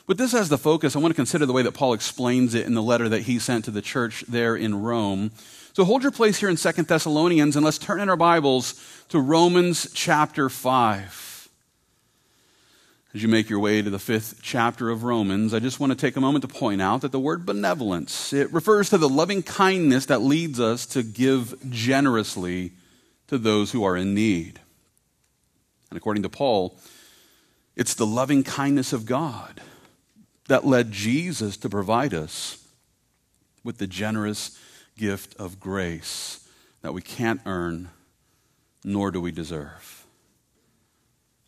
With 0.06 0.18
this 0.18 0.34
as 0.34 0.50
the 0.50 0.58
focus, 0.58 0.96
I 0.96 1.00
want 1.00 1.12
to 1.12 1.16
consider 1.16 1.46
the 1.46 1.54
way 1.54 1.64
that 1.64 1.74
Paul 1.74 1.94
explains 1.94 2.54
it 2.54 2.66
in 2.66 2.74
the 2.74 2.84
letter 2.84 3.08
that 3.10 3.22
he 3.22 3.40
sent 3.40 3.66
to 3.66 3.72
the 3.72 3.82
church 3.82 4.24
there 4.28 4.56
in 4.56 4.76
Rome. 4.76 5.32
So 5.72 5.86
hold 5.86 6.04
your 6.04 6.12
place 6.12 6.38
here 6.38 6.50
in 6.50 6.58
Second 6.58 6.88
Thessalonians 6.88 7.56
and 7.56 7.66
let's 7.66 7.78
turn 7.78 8.02
in 8.02 8.10
our 8.10 8.18
Bibles 8.18 8.80
to 9.10 9.20
Romans 9.20 9.90
chapter 9.94 10.50
5 10.50 11.33
as 13.14 13.22
you 13.22 13.28
make 13.28 13.50
your 13.50 13.60
way 13.60 13.82
to 13.82 13.90
the 13.90 14.00
fifth 14.00 14.40
chapter 14.42 14.90
of 14.90 15.04
Romans, 15.04 15.54
I 15.54 15.60
just 15.60 15.80
want 15.80 15.92
to 15.92 15.96
take 15.96 16.16
a 16.16 16.22
moment 16.22 16.42
to 16.42 16.48
point 16.48 16.82
out 16.82 17.02
that 17.02 17.12
the 17.12 17.20
word 17.20 17.46
benevolence, 17.46 18.34
it 18.34 18.52
refers 18.52 18.90
to 18.90 18.98
the 18.98 19.10
loving 19.10 19.44
kindness 19.44 20.08
that 20.08 20.22
leads 20.22 20.60
us 20.60 20.88
to 20.88 21.04
give 21.04 21.54
generously 21.70 22.72
to 23.28 23.38
those 23.38 23.72
who 23.72 23.84
are 23.84 23.96
in 23.96 24.16
need. 24.16 24.60
And 25.92 25.98
according 25.98 26.24
to 26.24 26.30
Paul, 26.30 26.76
it's 27.76 27.94
the 27.94 28.06
loving 28.06 28.44
kindness 28.44 28.94
of 28.94 29.06
God 29.06 29.62
that 30.48 30.66
led 30.66 30.92
Jesus 30.92 31.56
to 31.58 31.70
provide 31.70 32.16
us 32.16 32.68
with 33.64 33.78
the 33.78 33.88
generous 33.88 34.58
gift 34.98 35.36
of 35.38 35.60
grace 35.60 36.48
that 36.82 36.94
we 36.94 37.02
can't 37.02 37.42
earn 37.46 37.90
nor 38.84 39.12
do 39.12 39.22
we 39.22 39.32
deserve. 39.32 40.03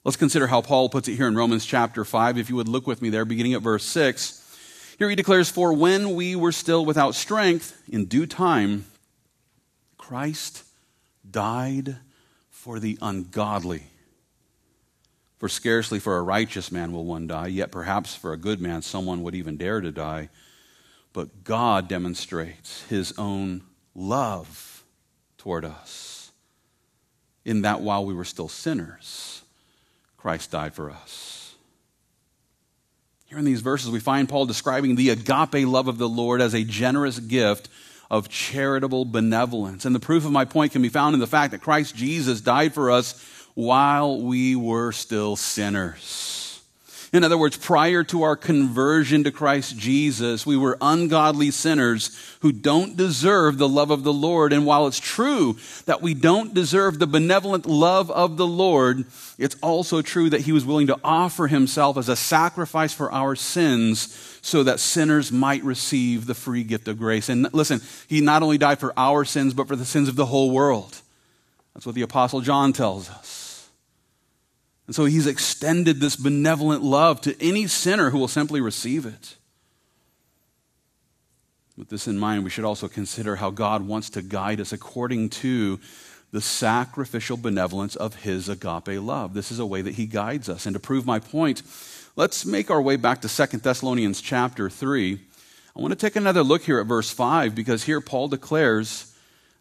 Let's 0.05 0.17
consider 0.17 0.45
how 0.45 0.61
Paul 0.61 0.87
puts 0.87 1.07
it 1.07 1.15
here 1.15 1.27
in 1.27 1.35
Romans 1.35 1.65
chapter 1.65 2.05
5. 2.05 2.37
If 2.37 2.47
you 2.47 2.55
would 2.57 2.67
look 2.67 2.85
with 2.85 3.01
me 3.01 3.09
there, 3.09 3.25
beginning 3.25 3.55
at 3.55 3.63
verse 3.63 3.83
6. 3.85 4.95
Here 4.99 5.09
he 5.09 5.15
declares, 5.15 5.49
For 5.49 5.73
when 5.73 6.13
we 6.13 6.35
were 6.35 6.51
still 6.51 6.85
without 6.85 7.15
strength, 7.15 7.81
in 7.89 8.05
due 8.05 8.27
time, 8.27 8.85
Christ 9.97 10.63
died 11.27 11.97
for 12.51 12.79
the 12.79 12.99
ungodly. 13.01 13.85
For 15.39 15.49
scarcely 15.49 15.97
for 15.97 16.17
a 16.17 16.21
righteous 16.21 16.71
man 16.71 16.91
will 16.91 17.05
one 17.05 17.25
die, 17.25 17.47
yet 17.47 17.71
perhaps 17.71 18.13
for 18.13 18.31
a 18.31 18.37
good 18.37 18.61
man 18.61 18.83
someone 18.83 19.23
would 19.23 19.33
even 19.33 19.57
dare 19.57 19.81
to 19.81 19.91
die. 19.91 20.29
But 21.13 21.43
God 21.43 21.87
demonstrates 21.87 22.83
his 22.83 23.11
own 23.17 23.63
love 23.95 24.83
toward 25.39 25.65
us, 25.65 26.31
in 27.43 27.63
that 27.63 27.81
while 27.81 28.05
we 28.05 28.13
were 28.13 28.23
still 28.23 28.49
sinners, 28.49 29.41
Christ 30.25 30.49
died 30.49 30.73
for 30.73 30.89
us. 30.89 31.53
Here 33.25 33.37
in 33.37 33.45
these 33.45 33.61
verses, 33.61 33.91
we 33.91 33.99
find 33.99 34.27
Paul 34.27 34.47
describing 34.47 34.95
the 34.95 35.11
agape 35.11 35.67
love 35.67 35.87
of 35.87 35.99
the 35.99 36.09
Lord 36.09 36.41
as 36.41 36.55
a 36.55 36.63
generous 36.63 37.19
gift 37.19 37.69
of 38.09 38.27
charitable 38.27 39.05
benevolence. 39.05 39.85
And 39.85 39.93
the 39.93 39.99
proof 39.99 40.25
of 40.25 40.31
my 40.31 40.43
point 40.43 40.71
can 40.71 40.81
be 40.81 40.89
found 40.89 41.13
in 41.13 41.19
the 41.19 41.27
fact 41.27 41.51
that 41.51 41.61
Christ 41.61 41.95
Jesus 41.95 42.41
died 42.41 42.73
for 42.73 42.89
us 42.89 43.23
while 43.53 44.19
we 44.19 44.55
were 44.55 44.91
still 44.93 45.35
sinners. 45.35 46.44
In 47.13 47.23
other 47.23 47.37
words, 47.37 47.55
prior 47.55 48.03
to 48.05 48.23
our 48.23 48.35
conversion 48.35 49.23
to 49.23 49.31
Christ 49.31 49.77
Jesus, 49.77 50.45
we 50.45 50.57
were 50.57 50.77
ungodly 50.81 51.51
sinners 51.51 52.15
who 52.41 52.51
don't 52.51 52.97
deserve 52.97 53.57
the 53.57 53.69
love 53.69 53.91
of 53.91 54.03
the 54.03 54.13
Lord. 54.13 54.51
And 54.51 54.65
while 54.65 54.87
it's 54.87 54.99
true 54.99 55.57
that 55.85 56.01
we 56.01 56.13
don't 56.13 56.53
deserve 56.53 56.99
the 56.99 57.07
benevolent 57.07 57.65
love 57.65 58.09
of 58.11 58.37
the 58.37 58.47
Lord, 58.47 59.05
it's 59.37 59.55
also 59.61 60.01
true 60.01 60.29
that 60.29 60.41
He 60.41 60.51
was 60.51 60.65
willing 60.65 60.87
to 60.87 60.99
offer 61.03 61.47
Himself 61.47 61.97
as 61.97 62.09
a 62.09 62.15
sacrifice 62.15 62.93
for 62.93 63.11
our 63.11 63.35
sins 63.35 64.39
so 64.41 64.63
that 64.63 64.79
sinners 64.79 65.31
might 65.31 65.63
receive 65.63 66.25
the 66.25 66.35
free 66.35 66.63
gift 66.63 66.87
of 66.87 66.97
grace. 66.97 67.29
And 67.29 67.47
listen, 67.53 67.81
He 68.07 68.21
not 68.21 68.43
only 68.43 68.57
died 68.57 68.79
for 68.79 68.93
our 68.97 69.25
sins, 69.25 69.53
but 69.53 69.67
for 69.67 69.75
the 69.75 69.85
sins 69.85 70.09
of 70.09 70.15
the 70.15 70.25
whole 70.25 70.51
world. 70.51 71.01
That's 71.73 71.85
what 71.85 71.95
the 71.95 72.01
Apostle 72.01 72.41
John 72.41 72.73
tells 72.73 73.09
us. 73.09 73.44
And 74.87 74.95
so 74.95 75.05
he's 75.05 75.27
extended 75.27 75.99
this 75.99 76.15
benevolent 76.15 76.83
love 76.83 77.21
to 77.21 77.35
any 77.41 77.67
sinner 77.67 78.11
who 78.11 78.19
will 78.19 78.27
simply 78.27 78.61
receive 78.61 79.05
it. 79.05 79.35
With 81.77 81.89
this 81.89 82.07
in 82.07 82.17
mind, 82.17 82.43
we 82.43 82.49
should 82.49 82.63
also 82.63 82.87
consider 82.87 83.35
how 83.35 83.49
God 83.49 83.85
wants 83.85 84.09
to 84.11 84.21
guide 84.21 84.61
us 84.61 84.71
according 84.71 85.29
to 85.29 85.79
the 86.31 86.39
sacrificial 86.39 87.35
benevolence 87.35 87.95
of 87.95 88.15
his 88.15 88.47
agape 88.47 89.01
love. 89.01 89.33
This 89.33 89.51
is 89.51 89.59
a 89.59 89.65
way 89.65 89.81
that 89.81 89.95
he 89.95 90.05
guides 90.05 90.49
us. 90.49 90.65
And 90.65 90.73
to 90.73 90.79
prove 90.79 91.05
my 91.05 91.19
point, 91.19 91.63
let's 92.15 92.45
make 92.45 92.69
our 92.69 92.81
way 92.81 92.95
back 92.95 93.21
to 93.21 93.27
Second 93.27 93.63
Thessalonians 93.63 94.21
chapter 94.21 94.69
3. 94.69 95.19
I 95.75 95.81
want 95.81 95.91
to 95.91 95.97
take 95.97 96.15
another 96.15 96.43
look 96.43 96.63
here 96.63 96.79
at 96.79 96.87
verse 96.87 97.09
5 97.09 97.55
because 97.55 97.83
here 97.83 97.99
Paul 97.99 98.29
declares, 98.29 99.13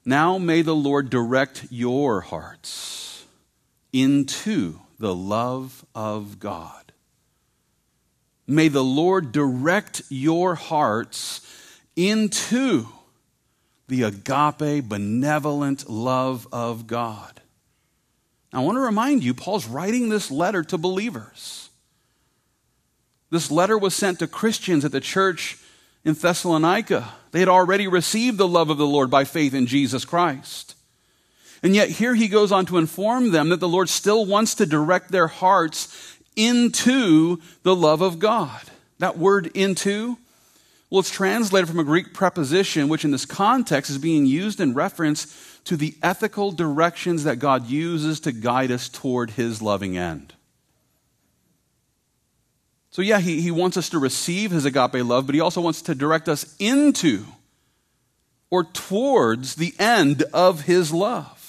Now 0.04 0.38
may 0.38 0.62
the 0.62 0.74
Lord 0.74 1.10
direct 1.10 1.66
your 1.70 2.20
hearts 2.20 3.24
into 3.92 4.80
the 4.98 5.14
love 5.14 5.84
of 5.94 6.38
God. 6.38 6.92
May 8.46 8.68
the 8.68 8.84
Lord 8.84 9.32
direct 9.32 10.02
your 10.08 10.54
hearts 10.54 11.40
into 11.96 12.86
the 13.88 14.02
agape, 14.02 14.88
benevolent 14.88 15.88
love 15.88 16.46
of 16.52 16.86
God. 16.86 17.40
Now, 18.52 18.60
I 18.60 18.64
want 18.64 18.76
to 18.76 18.80
remind 18.80 19.24
you, 19.24 19.34
Paul's 19.34 19.66
writing 19.66 20.08
this 20.08 20.30
letter 20.30 20.62
to 20.64 20.78
believers. 20.78 21.70
This 23.30 23.50
letter 23.50 23.76
was 23.76 23.94
sent 23.94 24.20
to 24.20 24.28
Christians 24.28 24.84
at 24.84 24.92
the 24.92 25.00
church 25.00 25.58
in 26.04 26.14
Thessalonica. 26.14 27.14
They 27.32 27.40
had 27.40 27.48
already 27.48 27.88
received 27.88 28.38
the 28.38 28.46
love 28.46 28.70
of 28.70 28.78
the 28.78 28.86
Lord 28.86 29.10
by 29.10 29.24
faith 29.24 29.54
in 29.54 29.66
Jesus 29.66 30.04
Christ. 30.04 30.73
And 31.64 31.74
yet, 31.74 31.88
here 31.88 32.14
he 32.14 32.28
goes 32.28 32.52
on 32.52 32.66
to 32.66 32.76
inform 32.76 33.30
them 33.30 33.48
that 33.48 33.58
the 33.58 33.66
Lord 33.66 33.88
still 33.88 34.26
wants 34.26 34.54
to 34.56 34.66
direct 34.66 35.10
their 35.10 35.28
hearts 35.28 36.18
into 36.36 37.40
the 37.62 37.74
love 37.74 38.02
of 38.02 38.18
God. 38.18 38.60
That 38.98 39.16
word 39.16 39.46
into, 39.54 40.18
well, 40.90 41.00
it's 41.00 41.10
translated 41.10 41.66
from 41.66 41.78
a 41.78 41.84
Greek 41.84 42.12
preposition, 42.12 42.90
which 42.90 43.02
in 43.02 43.12
this 43.12 43.24
context 43.24 43.90
is 43.90 43.96
being 43.96 44.26
used 44.26 44.60
in 44.60 44.74
reference 44.74 45.58
to 45.64 45.78
the 45.78 45.94
ethical 46.02 46.52
directions 46.52 47.24
that 47.24 47.38
God 47.38 47.66
uses 47.66 48.20
to 48.20 48.32
guide 48.32 48.70
us 48.70 48.90
toward 48.90 49.30
his 49.30 49.62
loving 49.62 49.96
end. 49.96 50.34
So, 52.90 53.00
yeah, 53.00 53.20
he, 53.20 53.40
he 53.40 53.50
wants 53.50 53.78
us 53.78 53.88
to 53.88 53.98
receive 53.98 54.50
his 54.50 54.66
agape 54.66 55.02
love, 55.02 55.24
but 55.24 55.34
he 55.34 55.40
also 55.40 55.62
wants 55.62 55.80
to 55.82 55.94
direct 55.94 56.28
us 56.28 56.54
into 56.58 57.24
or 58.50 58.64
towards 58.64 59.54
the 59.54 59.74
end 59.78 60.24
of 60.34 60.60
his 60.60 60.92
love. 60.92 61.40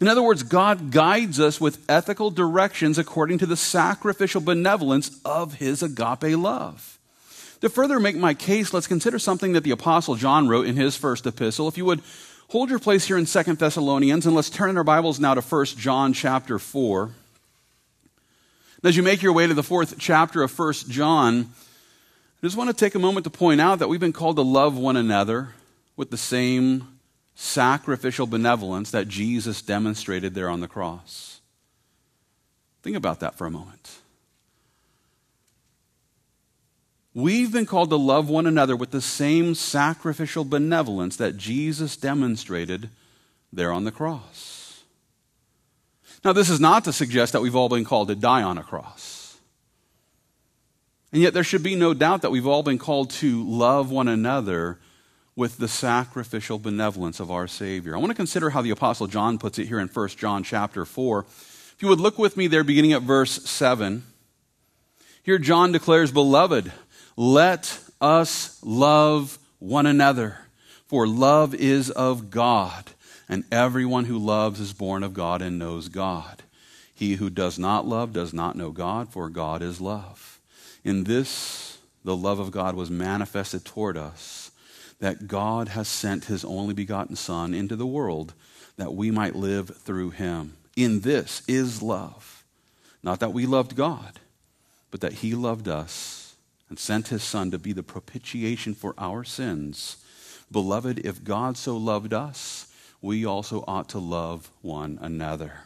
In 0.00 0.08
other 0.08 0.22
words, 0.22 0.42
God 0.42 0.90
guides 0.90 1.38
us 1.38 1.60
with 1.60 1.84
ethical 1.88 2.30
directions 2.30 2.98
according 2.98 3.38
to 3.38 3.46
the 3.46 3.56
sacrificial 3.56 4.40
benevolence 4.40 5.20
of 5.24 5.54
his 5.54 5.82
agape 5.82 6.36
love. 6.36 6.98
To 7.60 7.68
further 7.68 8.00
make 8.00 8.16
my 8.16 8.34
case, 8.34 8.74
let's 8.74 8.86
consider 8.86 9.18
something 9.18 9.52
that 9.52 9.64
the 9.64 9.70
Apostle 9.70 10.16
John 10.16 10.48
wrote 10.48 10.66
in 10.66 10.76
his 10.76 10.96
first 10.96 11.26
epistle. 11.26 11.68
If 11.68 11.78
you 11.78 11.84
would 11.84 12.02
hold 12.48 12.70
your 12.70 12.78
place 12.78 13.06
here 13.06 13.16
in 13.16 13.26
Second 13.26 13.58
Thessalonians, 13.58 14.26
and 14.26 14.34
let's 14.34 14.50
turn 14.50 14.70
in 14.70 14.76
our 14.76 14.84
Bibles 14.84 15.20
now 15.20 15.34
to 15.34 15.42
First 15.42 15.78
John 15.78 16.12
chapter 16.12 16.58
4. 16.58 17.10
As 18.82 18.96
you 18.96 19.02
make 19.02 19.22
your 19.22 19.32
way 19.32 19.46
to 19.46 19.54
the 19.54 19.62
fourth 19.62 19.98
chapter 19.98 20.42
of 20.42 20.50
First 20.50 20.90
John, 20.90 21.48
I 22.42 22.46
just 22.46 22.56
want 22.56 22.68
to 22.68 22.76
take 22.76 22.94
a 22.94 22.98
moment 22.98 23.24
to 23.24 23.30
point 23.30 23.62
out 23.62 23.78
that 23.78 23.88
we've 23.88 23.98
been 23.98 24.12
called 24.12 24.36
to 24.36 24.42
love 24.42 24.76
one 24.76 24.96
another 24.98 25.54
with 25.96 26.10
the 26.10 26.18
same 26.18 26.93
sacrificial 27.34 28.26
benevolence 28.26 28.90
that 28.90 29.08
Jesus 29.08 29.62
demonstrated 29.62 30.34
there 30.34 30.48
on 30.48 30.60
the 30.60 30.68
cross. 30.68 31.40
Think 32.82 32.96
about 32.96 33.20
that 33.20 33.34
for 33.34 33.46
a 33.46 33.50
moment. 33.50 33.98
We've 37.14 37.52
been 37.52 37.66
called 37.66 37.90
to 37.90 37.96
love 37.96 38.28
one 38.28 38.46
another 38.46 38.74
with 38.74 38.90
the 38.90 39.00
same 39.00 39.54
sacrificial 39.54 40.44
benevolence 40.44 41.16
that 41.16 41.36
Jesus 41.36 41.96
demonstrated 41.96 42.90
there 43.52 43.70
on 43.70 43.84
the 43.84 43.92
cross. 43.92 44.82
Now, 46.24 46.32
this 46.32 46.50
is 46.50 46.58
not 46.58 46.84
to 46.84 46.92
suggest 46.92 47.32
that 47.32 47.40
we've 47.40 47.54
all 47.54 47.68
been 47.68 47.84
called 47.84 48.08
to 48.08 48.14
die 48.14 48.42
on 48.42 48.58
a 48.58 48.62
cross. 48.62 49.36
And 51.12 51.22
yet, 51.22 51.34
there 51.34 51.44
should 51.44 51.62
be 51.62 51.76
no 51.76 51.94
doubt 51.94 52.22
that 52.22 52.30
we've 52.30 52.46
all 52.46 52.64
been 52.64 52.78
called 52.78 53.10
to 53.10 53.48
love 53.48 53.90
one 53.90 54.08
another 54.08 54.80
with 55.36 55.58
the 55.58 55.68
sacrificial 55.68 56.58
benevolence 56.58 57.18
of 57.18 57.30
our 57.30 57.48
Savior. 57.48 57.96
I 57.96 57.98
want 57.98 58.10
to 58.10 58.16
consider 58.16 58.50
how 58.50 58.62
the 58.62 58.70
Apostle 58.70 59.06
John 59.06 59.38
puts 59.38 59.58
it 59.58 59.66
here 59.66 59.80
in 59.80 59.88
1 59.88 60.08
John 60.10 60.44
chapter 60.44 60.84
4. 60.84 61.20
If 61.20 61.76
you 61.80 61.88
would 61.88 62.00
look 62.00 62.18
with 62.18 62.36
me 62.36 62.46
there, 62.46 62.62
beginning 62.62 62.92
at 62.92 63.02
verse 63.02 63.42
7. 63.42 64.04
Here, 65.22 65.38
John 65.38 65.72
declares, 65.72 66.12
Beloved, 66.12 66.70
let 67.16 67.80
us 68.00 68.60
love 68.62 69.38
one 69.58 69.86
another, 69.86 70.38
for 70.86 71.06
love 71.06 71.54
is 71.54 71.90
of 71.90 72.30
God, 72.30 72.90
and 73.28 73.44
everyone 73.50 74.04
who 74.04 74.18
loves 74.18 74.60
is 74.60 74.72
born 74.72 75.02
of 75.02 75.14
God 75.14 75.42
and 75.42 75.58
knows 75.58 75.88
God. 75.88 76.42
He 76.94 77.14
who 77.14 77.28
does 77.28 77.58
not 77.58 77.86
love 77.86 78.12
does 78.12 78.32
not 78.32 78.56
know 78.56 78.70
God, 78.70 79.08
for 79.08 79.28
God 79.28 79.62
is 79.62 79.80
love. 79.80 80.38
In 80.84 81.04
this, 81.04 81.78
the 82.04 82.14
love 82.14 82.38
of 82.38 82.52
God 82.52 82.76
was 82.76 82.90
manifested 82.90 83.64
toward 83.64 83.96
us 83.96 84.43
that 85.00 85.26
God 85.26 85.68
has 85.68 85.88
sent 85.88 86.26
his 86.26 86.44
only 86.44 86.74
begotten 86.74 87.16
Son 87.16 87.54
into 87.54 87.76
the 87.76 87.86
world 87.86 88.34
that 88.76 88.94
we 88.94 89.10
might 89.10 89.36
live 89.36 89.76
through 89.76 90.10
him. 90.10 90.54
In 90.76 91.00
this 91.00 91.42
is 91.46 91.82
love. 91.82 92.44
Not 93.02 93.20
that 93.20 93.32
we 93.32 93.46
loved 93.46 93.76
God, 93.76 94.20
but 94.90 95.00
that 95.00 95.14
he 95.14 95.34
loved 95.34 95.68
us 95.68 96.36
and 96.68 96.78
sent 96.78 97.08
his 97.08 97.22
Son 97.22 97.50
to 97.50 97.58
be 97.58 97.72
the 97.72 97.82
propitiation 97.82 98.74
for 98.74 98.94
our 98.96 99.24
sins. 99.24 99.98
Beloved, 100.50 101.00
if 101.00 101.22
God 101.22 101.56
so 101.56 101.76
loved 101.76 102.12
us, 102.12 102.72
we 103.00 103.24
also 103.24 103.64
ought 103.68 103.88
to 103.90 103.98
love 103.98 104.50
one 104.62 104.98
another. 105.02 105.60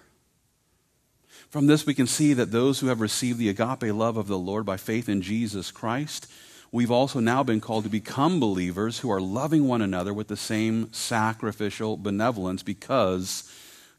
From 1.51 1.67
this, 1.67 1.87
we 1.87 1.95
can 1.95 2.07
see 2.07 2.35
that 2.35 2.51
those 2.51 2.81
who 2.81 2.88
have 2.88 3.01
received 3.01 3.38
the 3.38 3.49
agape 3.49 3.95
love 3.95 4.17
of 4.17 4.27
the 4.27 4.38
Lord 4.38 4.67
by 4.67 4.77
faith 4.77 5.09
in 5.09 5.23
Jesus 5.23 5.71
Christ 5.71 6.31
we've 6.72 6.90
also 6.90 7.20
now 7.20 7.42
been 7.42 7.61
called 7.61 7.85
to 7.85 7.90
become 7.90 8.40
believers 8.40 8.98
who 8.98 9.11
are 9.11 9.20
loving 9.20 9.66
one 9.66 9.83
another 9.83 10.12
with 10.12 10.28
the 10.28 10.37
same 10.37 10.92
sacrificial 10.92 11.96
benevolence 11.96 12.62
because 12.62 13.50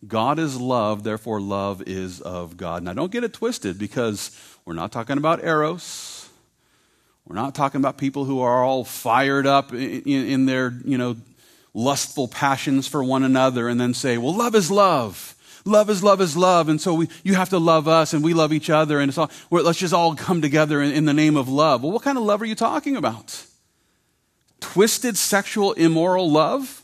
God 0.07 0.39
is 0.39 0.59
love, 0.59 1.03
therefore, 1.03 1.41
love 1.41 1.81
is 1.81 2.21
of 2.21 2.55
God. 2.55 2.83
Now, 2.83 2.93
don't 2.93 3.11
get 3.11 3.23
it 3.23 3.33
twisted 3.33 3.77
because 3.77 4.31
we're 4.65 4.73
not 4.73 4.91
talking 4.91 5.17
about 5.17 5.43
eros. 5.43 6.29
We're 7.25 7.35
not 7.35 7.53
talking 7.53 7.79
about 7.79 7.97
people 7.97 8.25
who 8.25 8.41
are 8.41 8.63
all 8.63 8.83
fired 8.83 9.45
up 9.45 9.73
in, 9.73 10.03
in 10.03 10.45
their, 10.45 10.73
you 10.85 10.97
know, 10.97 11.17
lustful 11.73 12.27
passions 12.27 12.87
for 12.87 13.03
one 13.03 13.23
another 13.23 13.67
and 13.67 13.79
then 13.79 13.93
say, 13.93 14.17
well, 14.17 14.35
love 14.35 14.55
is 14.55 14.71
love. 14.71 15.35
Love 15.65 15.89
is 15.89 16.03
love 16.03 16.21
is 16.21 16.37
love. 16.37 16.69
And 16.69 16.79
so 16.79 16.93
we, 16.93 17.09
you 17.23 17.35
have 17.35 17.49
to 17.49 17.59
love 17.59 17.87
us 17.87 18.13
and 18.13 18.23
we 18.23 18.33
love 18.33 18.53
each 18.53 18.69
other. 18.69 18.99
And 18.99 19.09
it's 19.09 19.17
all, 19.17 19.31
let's 19.51 19.79
just 19.79 19.93
all 19.93 20.15
come 20.15 20.41
together 20.41 20.81
in, 20.81 20.91
in 20.91 21.05
the 21.05 21.13
name 21.13 21.35
of 21.35 21.49
love. 21.49 21.83
Well, 21.83 21.91
what 21.91 22.03
kind 22.03 22.17
of 22.17 22.23
love 22.23 22.41
are 22.41 22.45
you 22.45 22.55
talking 22.55 22.95
about? 22.95 23.45
Twisted 24.59 25.17
sexual 25.17 25.73
immoral 25.73 26.29
love? 26.31 26.83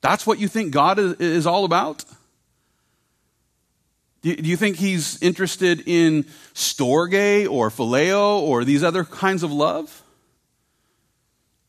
That's 0.00 0.26
what 0.26 0.38
you 0.38 0.48
think 0.48 0.72
God 0.72 0.98
is, 0.98 1.14
is 1.14 1.46
all 1.46 1.64
about? 1.64 2.04
Do 4.22 4.30
you 4.30 4.56
think 4.56 4.76
he's 4.76 5.20
interested 5.22 5.82
in 5.86 6.24
storge 6.54 7.50
or 7.50 7.70
phileo 7.70 8.40
or 8.40 8.64
these 8.64 8.84
other 8.84 9.04
kinds 9.04 9.42
of 9.42 9.50
love? 9.50 10.02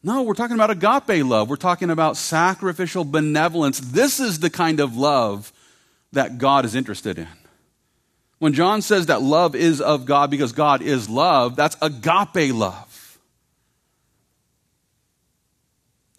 No, 0.03 0.23
we're 0.23 0.33
talking 0.33 0.55
about 0.55 0.69
agape 0.69 1.23
love. 1.23 1.49
We're 1.49 1.55
talking 1.55 1.89
about 1.89 2.17
sacrificial 2.17 3.05
benevolence. 3.05 3.79
This 3.79 4.19
is 4.19 4.39
the 4.39 4.49
kind 4.49 4.79
of 4.79 4.97
love 4.97 5.53
that 6.13 6.37
God 6.37 6.65
is 6.65 6.75
interested 6.75 7.17
in. 7.17 7.27
When 8.39 8.53
John 8.53 8.81
says 8.81 9.05
that 9.05 9.21
love 9.21 9.55
is 9.55 9.81
of 9.81 10.05
God 10.05 10.31
because 10.31 10.51
God 10.51 10.81
is 10.81 11.09
love, 11.09 11.55
that's 11.55 11.77
agape 11.81 12.53
love. 12.53 13.19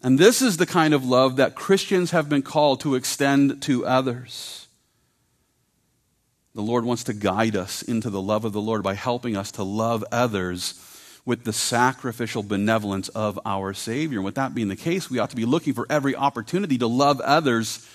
And 0.01 0.19
this 0.19 0.41
is 0.41 0.57
the 0.57 0.65
kind 0.65 0.93
of 0.93 1.05
love 1.05 1.37
that 1.37 1.55
Christians 1.55 2.11
have 2.11 2.27
been 2.29 2.41
called 2.41 2.81
to 2.81 2.95
extend 2.95 3.61
to 3.63 3.85
others. 3.85 4.67
The 6.55 6.61
Lord 6.61 6.85
wants 6.85 7.05
to 7.05 7.13
guide 7.13 7.55
us 7.55 7.81
into 7.81 8.09
the 8.09 8.21
love 8.21 8.45
of 8.45 8.53
the 8.53 8.61
Lord 8.61 8.83
by 8.83 8.93
helping 8.93 9.35
us 9.35 9.51
to 9.53 9.63
love 9.63 10.03
others 10.11 10.79
with 11.25 11.45
the 11.45 11.53
sacrificial 11.53 12.43
benevolence 12.43 13.09
of 13.09 13.39
our 13.45 13.73
Savior. 13.73 14.19
And 14.19 14.25
with 14.25 14.35
that 14.35 14.53
being 14.53 14.67
the 14.67 14.75
case, 14.75 15.09
we 15.09 15.19
ought 15.19 15.29
to 15.29 15.35
be 15.35 15.45
looking 15.45 15.73
for 15.73 15.87
every 15.89 16.15
opportunity 16.15 16.77
to 16.77 16.87
love 16.87 17.21
others 17.21 17.87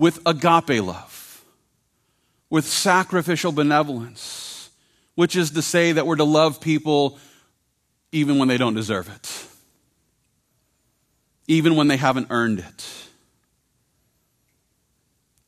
with 0.00 0.18
agape 0.24 0.82
love, 0.82 1.44
with 2.48 2.64
sacrificial 2.64 3.52
benevolence, 3.52 4.70
which 5.14 5.36
is 5.36 5.50
to 5.50 5.60
say 5.60 5.92
that 5.92 6.06
we're 6.06 6.16
to 6.16 6.24
love 6.24 6.58
people 6.58 7.18
even 8.10 8.38
when 8.38 8.48
they 8.48 8.56
don't 8.56 8.72
deserve 8.72 9.14
it, 9.14 9.46
even 11.46 11.76
when 11.76 11.86
they 11.86 11.98
haven't 11.98 12.28
earned 12.30 12.60
it. 12.60 12.90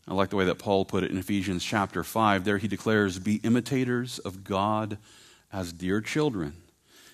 I 0.06 0.12
like 0.12 0.28
the 0.28 0.36
way 0.36 0.44
that 0.44 0.58
Paul 0.58 0.84
put 0.84 1.02
it 1.02 1.10
in 1.10 1.16
Ephesians 1.16 1.64
chapter 1.64 2.04
5. 2.04 2.44
There 2.44 2.58
he 2.58 2.68
declares, 2.68 3.18
Be 3.18 3.36
imitators 3.36 4.18
of 4.18 4.44
God 4.44 4.98
as 5.50 5.72
dear 5.72 6.02
children, 6.02 6.52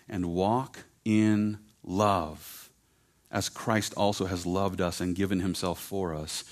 and 0.08 0.34
walk 0.34 0.80
in 1.04 1.58
love, 1.84 2.68
as 3.30 3.48
Christ 3.48 3.94
also 3.96 4.26
has 4.26 4.44
loved 4.44 4.80
us 4.80 5.00
and 5.00 5.14
given 5.14 5.38
himself 5.38 5.78
for 5.78 6.16
us 6.16 6.42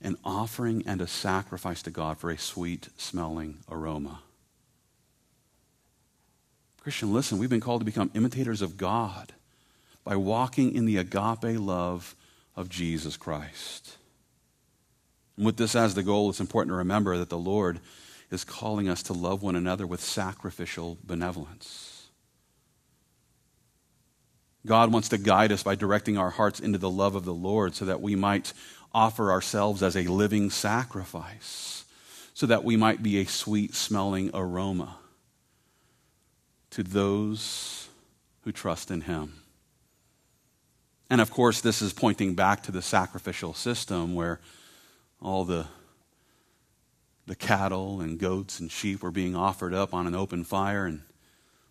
an 0.00 0.16
offering 0.24 0.82
and 0.86 1.00
a 1.00 1.06
sacrifice 1.06 1.82
to 1.82 1.90
God 1.90 2.18
for 2.18 2.30
a 2.30 2.38
sweet 2.38 2.88
smelling 2.96 3.58
aroma. 3.70 4.20
Christian, 6.80 7.12
listen, 7.12 7.38
we've 7.38 7.50
been 7.50 7.60
called 7.60 7.80
to 7.80 7.84
become 7.84 8.10
imitators 8.14 8.62
of 8.62 8.76
God 8.76 9.32
by 10.04 10.16
walking 10.16 10.74
in 10.74 10.86
the 10.86 10.96
agape 10.96 11.58
love 11.58 12.14
of 12.56 12.68
Jesus 12.68 13.16
Christ. 13.16 13.96
And 15.36 15.44
with 15.44 15.56
this 15.56 15.74
as 15.74 15.94
the 15.94 16.02
goal, 16.02 16.30
it's 16.30 16.40
important 16.40 16.70
to 16.70 16.76
remember 16.76 17.16
that 17.18 17.28
the 17.28 17.38
Lord 17.38 17.80
is 18.30 18.44
calling 18.44 18.88
us 18.88 19.02
to 19.04 19.12
love 19.12 19.42
one 19.42 19.56
another 19.56 19.86
with 19.86 20.00
sacrificial 20.00 20.98
benevolence. 21.04 22.06
God 24.66 24.92
wants 24.92 25.08
to 25.10 25.18
guide 25.18 25.52
us 25.52 25.62
by 25.62 25.74
directing 25.74 26.18
our 26.18 26.30
hearts 26.30 26.60
into 26.60 26.78
the 26.78 26.90
love 26.90 27.14
of 27.14 27.24
the 27.24 27.34
Lord 27.34 27.74
so 27.74 27.84
that 27.84 28.02
we 28.02 28.16
might 28.16 28.52
offer 28.92 29.30
ourselves 29.30 29.82
as 29.82 29.96
a 29.96 30.04
living 30.04 30.50
sacrifice 30.50 31.84
so 32.34 32.46
that 32.46 32.64
we 32.64 32.76
might 32.76 33.02
be 33.02 33.18
a 33.18 33.26
sweet 33.26 33.74
smelling 33.74 34.30
aroma 34.32 34.96
to 36.70 36.82
those 36.82 37.88
who 38.42 38.52
trust 38.52 38.90
in 38.90 39.02
Him. 39.02 39.34
And 41.10 41.20
of 41.20 41.30
course, 41.30 41.60
this 41.60 41.82
is 41.82 41.92
pointing 41.92 42.34
back 42.34 42.62
to 42.64 42.72
the 42.72 42.82
sacrificial 42.82 43.54
system 43.54 44.14
where 44.14 44.40
all 45.20 45.44
the, 45.44 45.66
the 47.26 47.34
cattle 47.34 48.00
and 48.00 48.18
goats 48.18 48.60
and 48.60 48.70
sheep 48.70 49.02
were 49.02 49.10
being 49.10 49.34
offered 49.34 49.74
up 49.74 49.94
on 49.94 50.06
an 50.06 50.14
open 50.14 50.44
fire. 50.44 50.86
And 50.86 51.02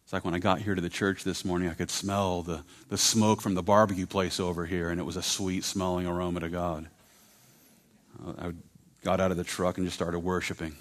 it's 0.03 0.11
like 0.11 0.25
when 0.25 0.33
I 0.33 0.39
got 0.39 0.59
here 0.59 0.75
to 0.75 0.81
the 0.81 0.89
church 0.89 1.23
this 1.23 1.45
morning, 1.45 1.69
I 1.69 1.75
could 1.75 1.91
smell 1.91 2.41
the, 2.41 2.63
the 2.89 2.97
smoke 2.97 3.41
from 3.41 3.53
the 3.53 3.63
barbecue 3.63 4.07
place 4.07 4.39
over 4.39 4.65
here, 4.65 4.89
and 4.89 4.99
it 4.99 5.03
was 5.03 5.17
a 5.17 5.21
sweet 5.21 5.63
smelling 5.63 6.07
aroma 6.07 6.41
to 6.41 6.49
God. 6.49 6.87
I 8.25 8.51
got 9.03 9.19
out 9.19 9.31
of 9.31 9.37
the 9.37 9.43
truck 9.43 9.77
and 9.77 9.85
just 9.85 9.95
started 9.95 10.19
worshiping. 10.19 10.75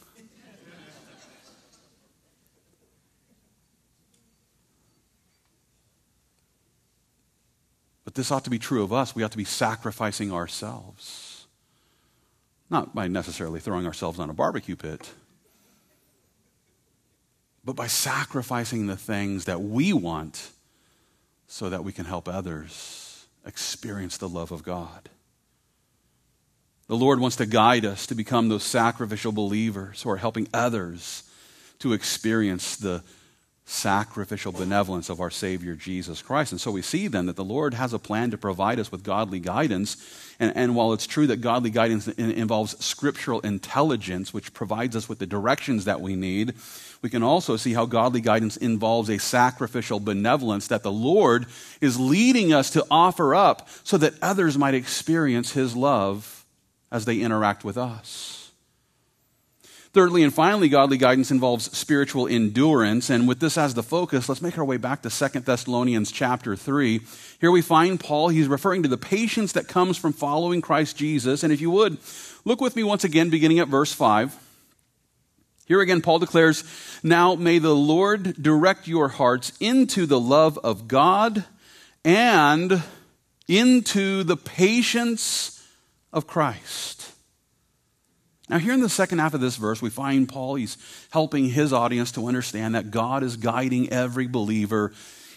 But 8.05 8.15
this 8.15 8.31
ought 8.31 8.45
to 8.45 8.51
be 8.51 8.59
true 8.59 8.85
of 8.85 8.93
us. 8.93 9.15
We 9.15 9.25
ought 9.25 9.33
to 9.33 9.37
be 9.37 9.45
sacrificing 9.45 10.33
ourselves. 10.33 11.47
Not 12.71 12.95
by 12.95 13.09
necessarily 13.09 13.61
throwing 13.61 13.87
ourselves 13.87 14.19
on 14.19 14.31
a 14.31 14.33
barbecue 14.33 14.77
pit, 14.77 15.13
but 17.65 17.75
by 17.75 17.89
sacrificing 17.89 18.87
the 18.87 18.97
things 18.97 19.45
that 19.45 19.61
we 19.61 19.93
want 19.93 20.51
so 21.49 21.69
that 21.69 21.85
we 21.85 21.93
can 21.93 22.05
help 22.05 22.29
others 22.29 23.27
experience 23.45 24.17
the 24.17 24.29
love 24.29 24.53
of 24.53 24.63
God. 24.63 25.09
The 26.89 26.97
Lord 26.97 27.19
wants 27.19 27.37
to 27.37 27.47
guide 27.47 27.85
us 27.85 28.07
to 28.07 28.15
become 28.15 28.49
those 28.49 28.63
sacrificial 28.63 29.33
believers 29.33 30.03
who 30.03 30.11
are 30.11 30.19
helping 30.19 30.47
others 30.55 31.25
to 31.81 31.93
experience 31.93 32.77
the 32.77 33.03
sacrificial 33.69 34.53
benevolence 34.53 35.11
of 35.11 35.21
our 35.21 35.31
Savior 35.31 35.75
Jesus 35.75 36.23
Christ. 36.23 36.53
And 36.53 36.61
so 36.61 36.71
we 36.71 36.83
see 36.83 37.09
then 37.09 37.27
that 37.27 37.35
the 37.35 37.43
Lord 37.43 37.75
has 37.75 37.93
a 37.93 37.99
plan 37.99 38.31
to 38.31 38.39
provide 38.39 38.79
us 38.79 38.93
with 38.93 39.03
godly 39.03 39.41
guidance. 39.41 39.97
And, 40.39 40.57
and 40.57 40.77
while 40.77 40.93
it's 40.93 41.09
true 41.09 41.27
that 41.27 41.41
godly 41.41 41.71
guidance 41.71 42.07
involves 42.07 42.83
scriptural 42.83 43.41
intelligence, 43.41 44.33
which 44.33 44.55
provides 44.55 44.95
us 44.95 45.09
with 45.09 45.19
the 45.19 45.27
directions 45.27 45.85
that 45.87 46.01
we 46.01 46.15
need, 46.15 46.55
we 47.03 47.11
can 47.11 47.25
also 47.25 47.57
see 47.57 47.73
how 47.73 47.87
godly 47.87 48.21
guidance 48.21 48.57
involves 48.57 49.11
a 49.11 49.19
sacrificial 49.19 49.99
benevolence 49.99 50.69
that 50.69 50.85
the 50.85 50.93
Lord 50.93 51.47
is 51.81 51.99
leading 51.99 52.53
us 52.53 52.71
to 52.71 52.87
offer 52.89 53.35
up 53.35 53.69
so 53.83 53.99
that 53.99 54.15
others 54.23 54.57
might 54.57 54.75
experience 54.75 55.51
His 55.51 55.75
love 55.75 56.36
as 56.91 57.05
they 57.05 57.21
interact 57.21 57.65
with 57.65 57.77
us. 57.77 58.47
Thirdly 59.97 60.23
and 60.23 60.35
finally, 60.35 60.69
godly 60.69 60.99
guidance 60.99 61.31
involves 61.31 61.75
spiritual 61.75 62.29
endurance. 62.29 63.09
And 63.09 63.27
with 63.27 63.41
this 63.41 63.57
as 63.57 63.73
the 63.73 63.83
focus, 63.83 64.29
let's 64.29 64.43
make 64.43 64.59
our 64.59 64.65
way 64.65 64.77
back 64.77 65.01
to 65.01 65.09
2 65.09 65.41
Thessalonians 65.41 66.13
chapter 66.13 66.55
3. 66.55 67.01
Here 67.41 67.51
we 67.51 67.63
find 67.63 67.99
Paul, 67.99 68.29
he's 68.29 68.47
referring 68.47 68.83
to 68.83 68.91
the 68.91 68.99
patience 68.99 69.53
that 69.53 69.69
comes 69.69 69.97
from 69.97 70.13
following 70.13 70.61
Christ 70.61 70.99
Jesus. 70.99 71.43
And 71.43 71.51
if 71.51 71.63
you 71.63 71.71
would, 71.71 71.97
look 72.45 72.61
with 72.61 72.77
me 72.77 72.83
once 72.83 73.05
again, 73.05 73.31
beginning 73.31 73.59
at 73.59 73.69
verse 73.69 73.91
5. 73.91 74.39
Here 75.65 75.81
again, 75.81 76.03
Paul 76.03 76.19
declares, 76.19 76.63
Now 77.03 77.35
may 77.35 77.59
the 77.59 77.75
Lord 77.75 78.35
direct 78.43 78.87
your 78.87 79.09
hearts 79.09 79.51
into 79.61 80.05
the 80.05 80.21
love 80.21 80.59
of 80.59 80.89
God 80.89 81.43
and 82.05 82.83
into 83.49 84.25
the 84.25 84.37
patience 84.37 85.56
of 86.13 86.27
Christ. 86.27 87.13
Now, 88.49 88.59
here 88.59 88.73
in 88.73 88.81
the 88.81 88.89
second 88.89 89.19
half 89.19 89.35
of 89.35 89.41
this 89.41 89.57
verse, 89.57 89.83
we 89.83 89.91
find 89.91 90.29
Paul, 90.29 90.55
he's 90.55 90.79
helping 91.11 91.47
his 91.47 91.73
audience 91.73 92.13
to 92.13 92.27
understand 92.29 92.75
that 92.75 92.93
God 92.93 93.23
is 93.23 93.37
guiding 93.37 93.93
every 93.93 94.29
believer 94.29 94.93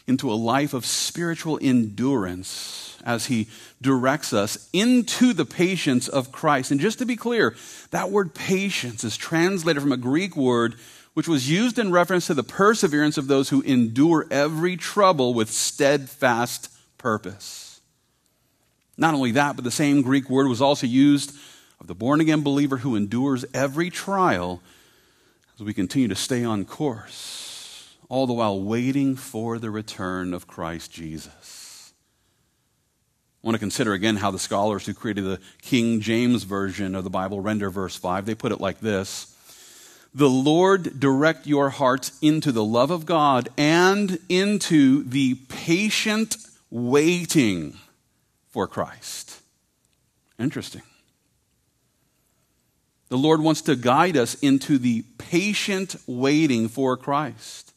into 0.06 0.32
a 0.32 0.34
life 0.34 0.74
of 0.74 0.86
spiritual 0.86 1.60
endurance 1.62 2.98
as 3.06 3.28
he 3.28 3.48
directs 3.82 4.34
us 4.34 4.70
into 4.74 5.34
the 5.34 5.46
patience 5.46 6.08
of 6.08 6.32
Christ. 6.32 6.72
And 6.72 6.80
just 6.80 7.00
to 7.00 7.06
be 7.06 7.16
clear, 7.16 7.56
that 7.92 8.12
word 8.12 8.34
patience 8.36 9.04
is 9.04 9.18
translated 9.18 9.82
from 9.82 9.92
a 9.92 9.98
Greek 9.98 10.36
word 10.36 10.76
which 11.14 11.28
was 11.28 11.50
used 11.50 11.80
in 11.80 11.92
reference 11.92 12.28
to 12.28 12.34
the 12.34 12.44
perseverance 12.44 13.18
of 13.18 13.28
those 13.28 13.50
who 13.50 13.62
endure 13.62 14.26
every 14.32 14.78
trouble 14.78 15.34
with 15.34 15.50
steadfast 15.50 16.72
purpose. 16.98 17.69
Not 19.00 19.14
only 19.14 19.32
that, 19.32 19.56
but 19.56 19.64
the 19.64 19.72
same 19.72 20.02
Greek 20.02 20.30
word 20.30 20.48
was 20.48 20.62
also 20.62 20.86
used 20.86 21.34
of 21.80 21.88
the 21.88 21.96
born 21.96 22.20
again 22.20 22.42
believer 22.42 22.78
who 22.78 22.98
endures 22.98 23.46
every 23.54 23.90
trial 23.90 24.62
as 25.56 25.64
we 25.64 25.74
continue 25.74 26.10
to 26.10 26.16
stay 26.16 26.44
on 26.44 26.66
course, 26.66 27.96
all 28.10 28.28
the 28.28 28.34
while 28.34 28.62
waiting 28.62 29.16
for 29.16 29.58
the 29.58 29.72
return 29.72 30.34
of 30.34 30.48
Christ 30.48 30.92
Jesus. 30.92 31.94
I 33.42 33.48
want 33.48 33.56
to 33.56 33.60
consider 33.60 33.94
again 33.94 34.18
how 34.18 34.32
the 34.32 34.40
scholars 34.40 34.86
who 34.86 34.94
created 34.94 35.24
the 35.24 35.40
King 35.62 36.02
James 36.02 36.44
Version 36.44 36.94
of 36.94 37.06
the 37.06 37.10
Bible 37.10 37.40
render 37.40 37.70
verse 37.70 37.96
5. 37.96 38.26
They 38.26 38.36
put 38.36 38.52
it 38.52 38.60
like 38.60 38.82
this 38.82 39.34
The 40.14 40.30
Lord 40.30 41.00
direct 41.00 41.48
your 41.48 41.70
hearts 41.70 42.20
into 42.22 42.52
the 42.52 42.66
love 42.66 42.92
of 42.92 43.06
God 43.06 43.48
and 43.58 44.20
into 44.28 45.06
the 45.06 45.36
patient 45.48 46.36
waiting 46.70 47.78
for 48.50 48.68
Christ. 48.68 49.42
Interesting. 50.38 50.82
The 53.10 53.18
Lord 53.18 53.42
wants 53.42 53.62
to 53.64 53.76
guide 53.76 54.16
us 54.18 54.36
into 54.36 54.78
the 54.78 55.04
patient 55.18 55.96
waiting 56.06 56.68
for 56.68 56.96
Christ. 56.96 57.74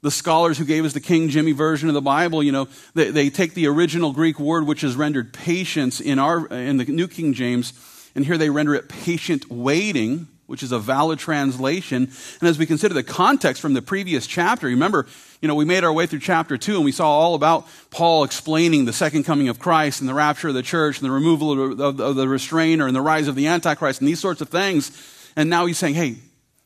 The 0.00 0.10
scholars 0.10 0.58
who 0.58 0.64
gave 0.64 0.84
us 0.84 0.94
the 0.94 1.00
King 1.00 1.28
Jimmy 1.28 1.52
version 1.52 1.88
of 1.88 1.94
the 1.94 2.00
Bible, 2.00 2.42
you 2.42 2.50
know, 2.50 2.68
they, 2.94 3.10
they 3.10 3.30
take 3.30 3.54
the 3.54 3.68
original 3.68 4.12
Greek 4.12 4.40
word 4.40 4.66
which 4.66 4.82
is 4.82 4.96
rendered 4.96 5.32
patience 5.32 6.00
in, 6.00 6.18
our, 6.18 6.46
in 6.48 6.78
the 6.78 6.84
New 6.86 7.06
King 7.06 7.34
James, 7.34 7.72
and 8.14 8.24
here 8.24 8.36
they 8.36 8.50
render 8.50 8.74
it 8.74 8.88
patient 8.88 9.48
waiting 9.50 10.26
which 10.46 10.62
is 10.62 10.72
a 10.72 10.78
valid 10.78 11.18
translation. 11.18 12.10
And 12.40 12.48
as 12.48 12.58
we 12.58 12.66
consider 12.66 12.94
the 12.94 13.02
context 13.02 13.62
from 13.62 13.74
the 13.74 13.82
previous 13.82 14.26
chapter, 14.26 14.66
remember, 14.66 15.06
you 15.40 15.48
know, 15.48 15.54
we 15.54 15.64
made 15.64 15.84
our 15.84 15.92
way 15.92 16.06
through 16.06 16.20
chapter 16.20 16.58
two 16.58 16.76
and 16.76 16.84
we 16.84 16.92
saw 16.92 17.08
all 17.08 17.34
about 17.34 17.66
Paul 17.90 18.24
explaining 18.24 18.84
the 18.84 18.92
second 18.92 19.24
coming 19.24 19.48
of 19.48 19.58
Christ 19.58 20.00
and 20.00 20.08
the 20.08 20.14
rapture 20.14 20.48
of 20.48 20.54
the 20.54 20.62
church 20.62 20.98
and 20.98 21.06
the 21.06 21.12
removal 21.12 21.80
of, 21.80 21.96
the 22.16 22.28
restrainer 22.28 22.86
and 22.86 22.94
the 22.94 23.00
rise 23.00 23.28
of 23.28 23.34
the 23.34 23.46
Antichrist 23.46 24.00
and 24.00 24.08
these 24.08 24.20
sorts 24.20 24.40
of 24.40 24.48
things. 24.48 24.90
And 25.36 25.48
now 25.48 25.66
he's 25.66 25.78
saying, 25.78 25.94
hey, 25.94 26.16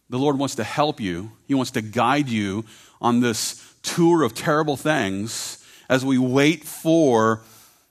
the 0.08 0.18
Lord 0.18 0.38
wants 0.38 0.56
to 0.56 0.64
help 0.64 1.00
you. 1.00 1.30
He 1.46 1.54
wants 1.54 1.72
to 1.72 1.82
guide 1.82 2.28
you 2.28 2.64
on 3.00 3.20
this 3.20 3.62
tour 3.82 4.22
of 4.22 4.34
terrible 4.34 4.76
things 4.76 5.64
as 5.88 6.04
we 6.04 6.18
wait 6.18 6.64
for 6.64 7.42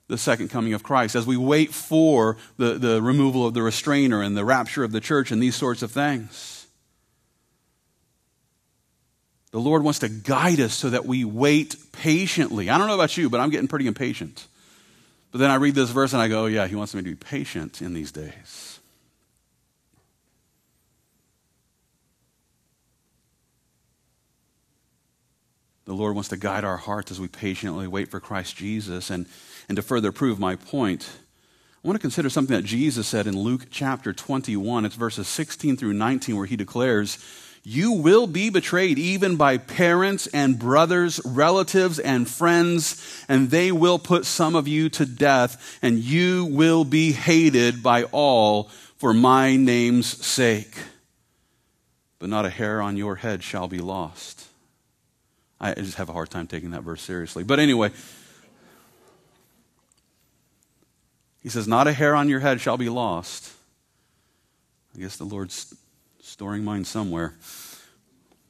the 0.07 0.17
second 0.17 0.49
coming 0.49 0.73
of 0.73 0.83
Christ, 0.83 1.15
as 1.15 1.25
we 1.25 1.37
wait 1.37 1.73
for 1.73 2.37
the, 2.57 2.73
the 2.73 3.01
removal 3.01 3.45
of 3.45 3.53
the 3.53 3.63
restrainer 3.63 4.21
and 4.21 4.37
the 4.37 4.45
rapture 4.45 4.83
of 4.83 4.91
the 4.91 5.01
church 5.01 5.31
and 5.31 5.41
these 5.41 5.55
sorts 5.55 5.81
of 5.81 5.91
things. 5.91 6.67
The 9.51 9.59
Lord 9.59 9.83
wants 9.83 9.99
to 9.99 10.09
guide 10.09 10.59
us 10.59 10.73
so 10.73 10.89
that 10.89 11.05
we 11.05 11.23
wait 11.23 11.75
patiently. 11.93 12.69
I 12.69 12.77
don't 12.77 12.87
know 12.87 12.95
about 12.95 13.15
you, 13.17 13.29
but 13.29 13.39
I'm 13.39 13.49
getting 13.49 13.69
pretty 13.69 13.87
impatient. 13.87 14.47
But 15.31 15.39
then 15.39 15.49
I 15.49 15.55
read 15.55 15.75
this 15.75 15.89
verse 15.89 16.13
and 16.13 16.21
I 16.21 16.27
go, 16.27 16.43
oh, 16.43 16.47
yeah, 16.47 16.67
he 16.67 16.75
wants 16.75 16.93
me 16.93 17.01
to 17.01 17.09
be 17.09 17.15
patient 17.15 17.81
in 17.81 17.93
these 17.93 18.11
days. 18.11 18.79
The 25.85 25.93
Lord 25.93 26.15
wants 26.15 26.29
to 26.29 26.37
guide 26.37 26.63
our 26.63 26.77
hearts 26.77 27.11
as 27.11 27.19
we 27.19 27.27
patiently 27.27 27.87
wait 27.87 28.09
for 28.09 28.19
Christ 28.19 28.57
Jesus. 28.57 29.09
And 29.09 29.27
and 29.67 29.75
to 29.75 29.81
further 29.81 30.11
prove 30.11 30.39
my 30.39 30.55
point, 30.55 31.09
I 31.83 31.87
want 31.87 31.97
to 31.97 32.01
consider 32.01 32.31
something 32.31 32.55
that 32.55 32.63
Jesus 32.63 33.07
said 33.07 33.27
in 33.27 33.37
Luke 33.37 33.67
chapter 33.69 34.11
21. 34.11 34.85
It's 34.85 34.95
verses 34.95 35.27
16 35.27 35.77
through 35.77 35.93
19, 35.93 36.35
where 36.35 36.47
he 36.47 36.55
declares, 36.55 37.23
You 37.63 37.91
will 37.91 38.25
be 38.25 38.49
betrayed 38.49 38.97
even 38.97 39.35
by 39.35 39.59
parents 39.59 40.25
and 40.27 40.57
brothers, 40.57 41.21
relatives 41.23 41.99
and 41.99 42.27
friends, 42.27 43.25
and 43.29 43.51
they 43.51 43.71
will 43.71 43.99
put 43.99 44.25
some 44.25 44.55
of 44.55 44.67
you 44.67 44.89
to 44.89 45.05
death, 45.05 45.77
and 45.83 45.99
you 45.99 46.45
will 46.45 46.85
be 46.85 47.11
hated 47.11 47.83
by 47.83 48.05
all 48.05 48.63
for 48.97 49.13
my 49.13 49.55
name's 49.55 50.25
sake. 50.25 50.75
But 52.17 52.29
not 52.29 52.45
a 52.45 52.49
hair 52.49 52.81
on 52.81 52.97
your 52.97 53.17
head 53.17 53.43
shall 53.43 53.67
be 53.67 53.77
lost. 53.77 54.47
I 55.59 55.75
just 55.75 55.97
have 55.97 56.09
a 56.09 56.13
hard 56.13 56.31
time 56.31 56.47
taking 56.47 56.71
that 56.71 56.81
verse 56.81 57.03
seriously. 57.03 57.43
But 57.43 57.59
anyway, 57.59 57.91
He 61.45 61.51
says, 61.51 61.67
Not 61.67 61.85
a 61.85 61.93
hair 61.93 62.15
on 62.15 62.27
your 62.27 62.39
head 62.39 62.59
shall 62.59 62.75
be 62.75 62.89
lost. 62.89 63.53
I 64.95 64.99
guess 64.99 65.15
the 65.15 65.25
Lord's 65.25 65.75
storing 66.19 66.63
mine 66.63 66.85
somewhere. 66.85 67.35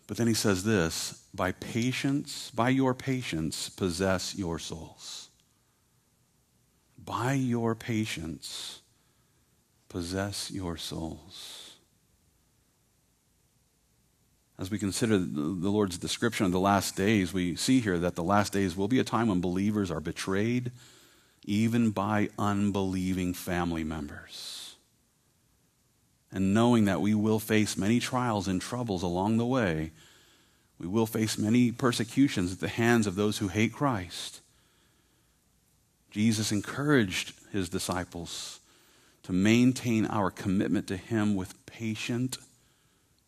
But 0.08 0.16
then 0.16 0.28
he 0.28 0.34
says 0.34 0.64
this 0.64 1.28
by 1.34 1.52
patience, 1.52 2.52
by 2.52 2.70
your 2.70 2.94
patience, 2.94 3.68
possess 3.68 4.34
your 4.38 4.60
souls. 4.60 5.28
By 6.98 7.34
your 7.34 7.76
patience, 7.76 8.80
possess 9.90 10.50
your 10.50 10.78
souls. 10.78 11.74
As 14.58 14.72
we 14.72 14.80
consider 14.80 15.18
the 15.18 15.70
Lord's 15.70 15.98
description 15.98 16.46
of 16.46 16.54
the 16.54 16.62
last 16.62 16.96
days, 16.96 17.34
we 17.34 17.58
see 17.58 17.82
here 17.82 17.98
that 17.98 18.16
the 18.16 18.24
last 18.24 18.54
days 18.54 18.78
will 18.78 18.88
be 18.88 19.00
a 19.00 19.04
time 19.04 19.28
when 19.28 19.42
believers 19.42 19.92
are 19.92 20.00
betrayed 20.00 20.72
even 21.46 21.92
by 21.92 22.30
unbelieving 22.38 23.34
family 23.34 23.84
members. 23.84 24.76
And 26.32 26.54
knowing 26.54 26.86
that 26.86 27.02
we 27.02 27.14
will 27.14 27.40
face 27.40 27.78
many 27.78 28.00
trials 28.00 28.48
and 28.48 28.60
troubles 28.60 29.04
along 29.04 29.38
the 29.38 29.46
way, 29.46 29.92
we 30.80 30.88
will 30.88 31.06
face 31.06 31.38
many 31.38 31.72
persecutions 31.72 32.52
at 32.52 32.60
the 32.60 32.68
hands 32.68 33.08
of 33.08 33.16
those 33.16 33.38
who 33.38 33.48
hate 33.48 33.72
Christ. 33.72 34.42
Jesus 36.12 36.52
encouraged 36.52 37.34
his 37.52 37.70
disciples 37.70 38.60
to 39.24 39.32
maintain 39.32 40.06
our 40.06 40.30
commitment 40.30 40.88
to 40.88 40.98
him 40.98 41.36
with 41.36 41.66
patient 41.66 42.38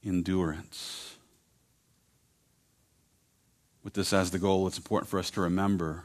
endurance. 0.06 1.16
With 3.84 3.94
this 3.94 4.12
as 4.12 4.32
the 4.32 4.40
goal, 4.40 4.68
it's 4.68 4.78
important 4.78 5.10
for 5.10 5.20
us 5.20 5.30
to 5.32 5.42
remember 5.42 6.04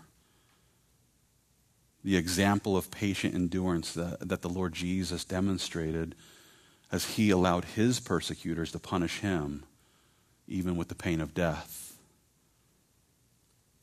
the 2.04 2.16
example 2.16 2.76
of 2.76 2.90
patient 2.90 3.34
endurance 3.34 3.94
that, 3.94 4.28
that 4.28 4.42
the 4.42 4.48
Lord 4.48 4.72
Jesus 4.72 5.24
demonstrated 5.24 6.14
as 6.90 7.16
he 7.16 7.30
allowed 7.30 7.64
his 7.64 8.00
persecutors 8.00 8.72
to 8.72 8.78
punish 8.78 9.20
him, 9.20 9.64
even 10.46 10.76
with 10.76 10.88
the 10.88 10.94
pain 10.94 11.20
of 11.20 11.32
death. 11.32 11.96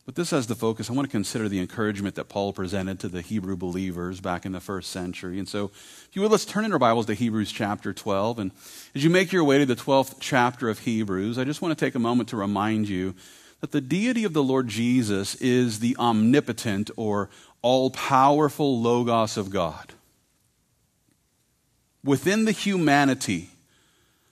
But 0.06 0.16
this 0.16 0.34
as 0.34 0.48
the 0.48 0.56
focus, 0.56 0.90
I 0.90 0.94
want 0.94 1.08
to 1.08 1.12
consider 1.12 1.48
the 1.48 1.60
encouragement 1.60 2.16
that 2.16 2.30
Paul 2.30 2.52
presented 2.52 3.00
to 3.02 3.10
the 3.10 3.22
Hebrew 3.22 3.56
believers 3.56 4.20
back 4.20 4.44
in 4.44 4.54
the 4.54 4.60
first 4.60 4.90
century. 4.90 5.38
And 5.38 5.48
so, 5.48 5.66
if 5.66 6.10
you 6.14 6.24
would, 6.24 6.32
let's 6.32 6.46
turn 6.46 6.66
in 6.66 6.74
our 6.74 6.80
Bibles 6.80 7.06
to 7.06 7.14
Hebrews 7.14 7.52
chapter 7.52 7.94
12. 7.94 8.40
And 8.40 8.52
as 8.96 9.04
you 9.04 9.12
make 9.12 9.32
your 9.32 9.44
way 9.44 9.60
to 9.60 9.68
the 9.68 9.76
12th 9.76 10.16
chapter 10.20 10.68
of 10.68 10.80
Hebrews, 10.80 11.38
I 11.38 11.44
just 11.44 11.62
want 11.62 11.78
to 11.78 11.86
take 11.86 11.94
a 11.94 12.00
moment 12.00 12.30
to 12.30 12.38
remind 12.38 12.90
you 12.90 13.14
that 13.62 13.72
the 13.72 13.82
deity 13.82 14.24
of 14.24 14.34
the 14.34 14.42
Lord 14.42 14.68
Jesus 14.68 15.36
is 15.36 15.80
the 15.80 15.96
omnipotent 15.98 16.90
or 16.96 17.30
all 17.62 17.92
powerful 17.92 18.82
Logos 18.82 19.38
of 19.38 19.50
God. 19.50 19.94
Within 22.04 22.46
the 22.46 22.52
humanity 22.52 23.50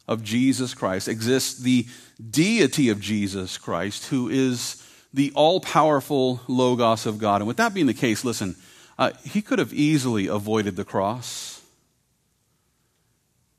of 0.08 0.24
Jesus 0.24 0.74
Christ 0.74 1.08
exists 1.08 1.60
the 1.60 1.86
deity 2.30 2.90
of 2.90 3.02
Jesus 3.02 3.58
Christ, 3.58 4.08
who 4.08 4.30
is 4.30 4.84
the 5.14 5.32
all 5.36 5.60
powerful 5.60 6.42
Logos 6.48 7.06
of 7.06 7.18
God. 7.18 7.42
And 7.42 7.48
with 7.48 7.58
that 7.58 7.74
being 7.74 7.88
the 7.88 7.94
case, 7.94 8.24
listen, 8.24 8.56
uh, 8.98 9.12
he 9.24 9.42
could 9.42 9.60
have 9.60 9.74
easily 9.74 10.28
avoided 10.28 10.76
the 10.76 10.86
cross. 10.86 11.62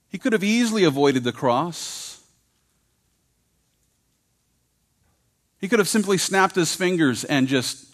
He 0.08 0.18
could 0.18 0.32
have 0.32 0.44
easily 0.44 0.84
avoided 0.84 1.24
the 1.24 1.32
cross. 1.32 2.22
He 5.60 5.68
could 5.68 5.78
have 5.78 5.88
simply 5.88 6.18
snapped 6.18 6.54
his 6.54 6.74
fingers 6.74 7.24
and 7.24 7.46
just 7.46 7.87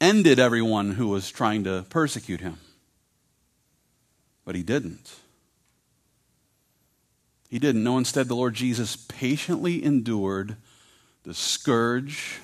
ended 0.00 0.38
everyone 0.38 0.92
who 0.92 1.08
was 1.08 1.30
trying 1.30 1.64
to 1.64 1.84
persecute 1.90 2.40
him. 2.40 2.58
But 4.44 4.54
he 4.54 4.62
didn't. 4.62 5.16
He 7.48 7.58
didn't. 7.58 7.84
No, 7.84 7.98
instead, 7.98 8.28
the 8.28 8.36
Lord 8.36 8.54
Jesus 8.54 8.96
patiently 8.96 9.84
endured 9.84 10.56
the 11.24 11.34
scourge 11.34 12.38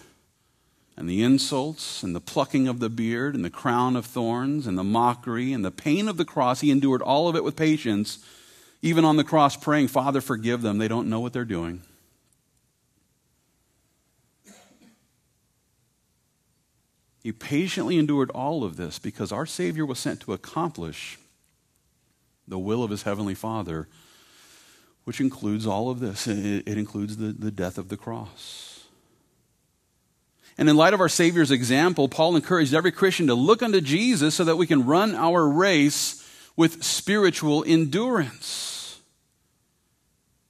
and 0.96 1.08
the 1.08 1.22
insults 1.22 2.02
and 2.02 2.14
the 2.14 2.20
plucking 2.20 2.68
of 2.68 2.80
the 2.80 2.88
beard 2.88 3.34
and 3.34 3.44
the 3.44 3.50
crown 3.50 3.96
of 3.96 4.06
thorns 4.06 4.66
and 4.66 4.76
the 4.76 4.84
mockery 4.84 5.52
and 5.52 5.64
the 5.64 5.70
pain 5.70 6.08
of 6.08 6.16
the 6.16 6.24
cross. 6.24 6.60
He 6.60 6.70
endured 6.70 7.02
all 7.02 7.28
of 7.28 7.36
it 7.36 7.44
with 7.44 7.56
patience, 7.56 8.18
even 8.82 9.04
on 9.04 9.16
the 9.16 9.24
cross, 9.24 9.56
praying, 9.56 9.88
Father, 9.88 10.20
forgive 10.20 10.62
them. 10.62 10.78
They 10.78 10.88
don't 10.88 11.08
know 11.08 11.20
what 11.20 11.32
they're 11.32 11.44
doing. 11.44 11.82
He 17.26 17.32
patiently 17.32 17.98
endured 17.98 18.30
all 18.30 18.62
of 18.62 18.76
this 18.76 19.00
because 19.00 19.32
our 19.32 19.46
Savior 19.46 19.84
was 19.84 19.98
sent 19.98 20.20
to 20.20 20.32
accomplish 20.32 21.18
the 22.46 22.56
will 22.56 22.84
of 22.84 22.92
his 22.92 23.02
heavenly 23.02 23.34
Father, 23.34 23.88
which 25.02 25.20
includes 25.20 25.66
all 25.66 25.90
of 25.90 25.98
this. 25.98 26.28
It, 26.28 26.68
includes 26.68 27.16
the, 27.16 27.32
the 27.32 27.50
death 27.50 27.78
of 27.78 27.88
the 27.88 27.96
cross. 27.96 28.84
And 30.56 30.68
in 30.68 30.76
light 30.76 30.94
of 30.94 31.00
our 31.00 31.08
Savior's 31.08 31.50
example, 31.50 32.08
Paul 32.08 32.36
encouraged 32.36 32.72
every 32.72 32.92
Christian 32.92 33.26
to 33.26 33.34
look 33.34 33.60
unto 33.60 33.80
Jesus 33.80 34.36
so 34.36 34.44
that 34.44 34.54
we 34.54 34.68
can 34.68 34.86
run 34.86 35.16
our 35.16 35.48
race 35.48 36.24
with 36.54 36.84
spiritual 36.84 37.64
endurance. 37.66 38.75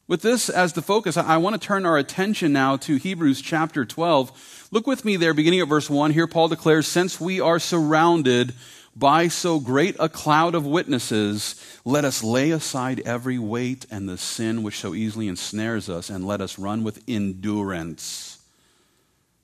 With 0.09 0.23
this 0.23 0.49
as 0.49 0.73
the 0.73 0.83
focus, 0.83 1.17
I 1.17 1.37
want 1.39 1.61
to 1.61 1.67
turn 1.67 1.85
our 1.85 1.99
attention 1.99 2.53
now 2.53 2.77
to 2.77 2.95
Hebrews 2.95 3.41
chapter 3.41 3.85
12 3.85 4.69
Look 4.71 4.87
with 4.87 5.05
me 5.05 5.17
there, 5.17 5.35
beginning 5.35 5.61
at 5.61 5.69
verse 5.69 5.89
1. 5.89 6.11
Here, 6.11 6.27
Paul 6.27 6.49
declares, 6.49 6.87
Since 6.87 7.21
we 7.21 7.41
are 7.41 7.59
surrounded 7.59 8.53
by 8.95 9.29
so 9.29 9.61
great 9.61 9.97
a 9.99 10.09
cloud 10.09 10.55
of 10.55 10.67
witnesses, 10.67 11.61
let 11.85 12.05
us 12.05 12.25
lay 12.25 12.51
aside 12.51 13.01
every 13.07 13.39
weight 13.39 13.87
and 13.91 14.09
the 14.09 14.19
sin 14.19 14.63
which 14.63 14.79
so 14.79 14.95
easily 14.95 15.29
ensnares 15.29 15.89
us, 15.89 16.11
and 16.11 16.27
let 16.27 16.41
us 16.41 16.59
run 16.59 16.83
with 16.83 17.03
endurance 17.07 18.43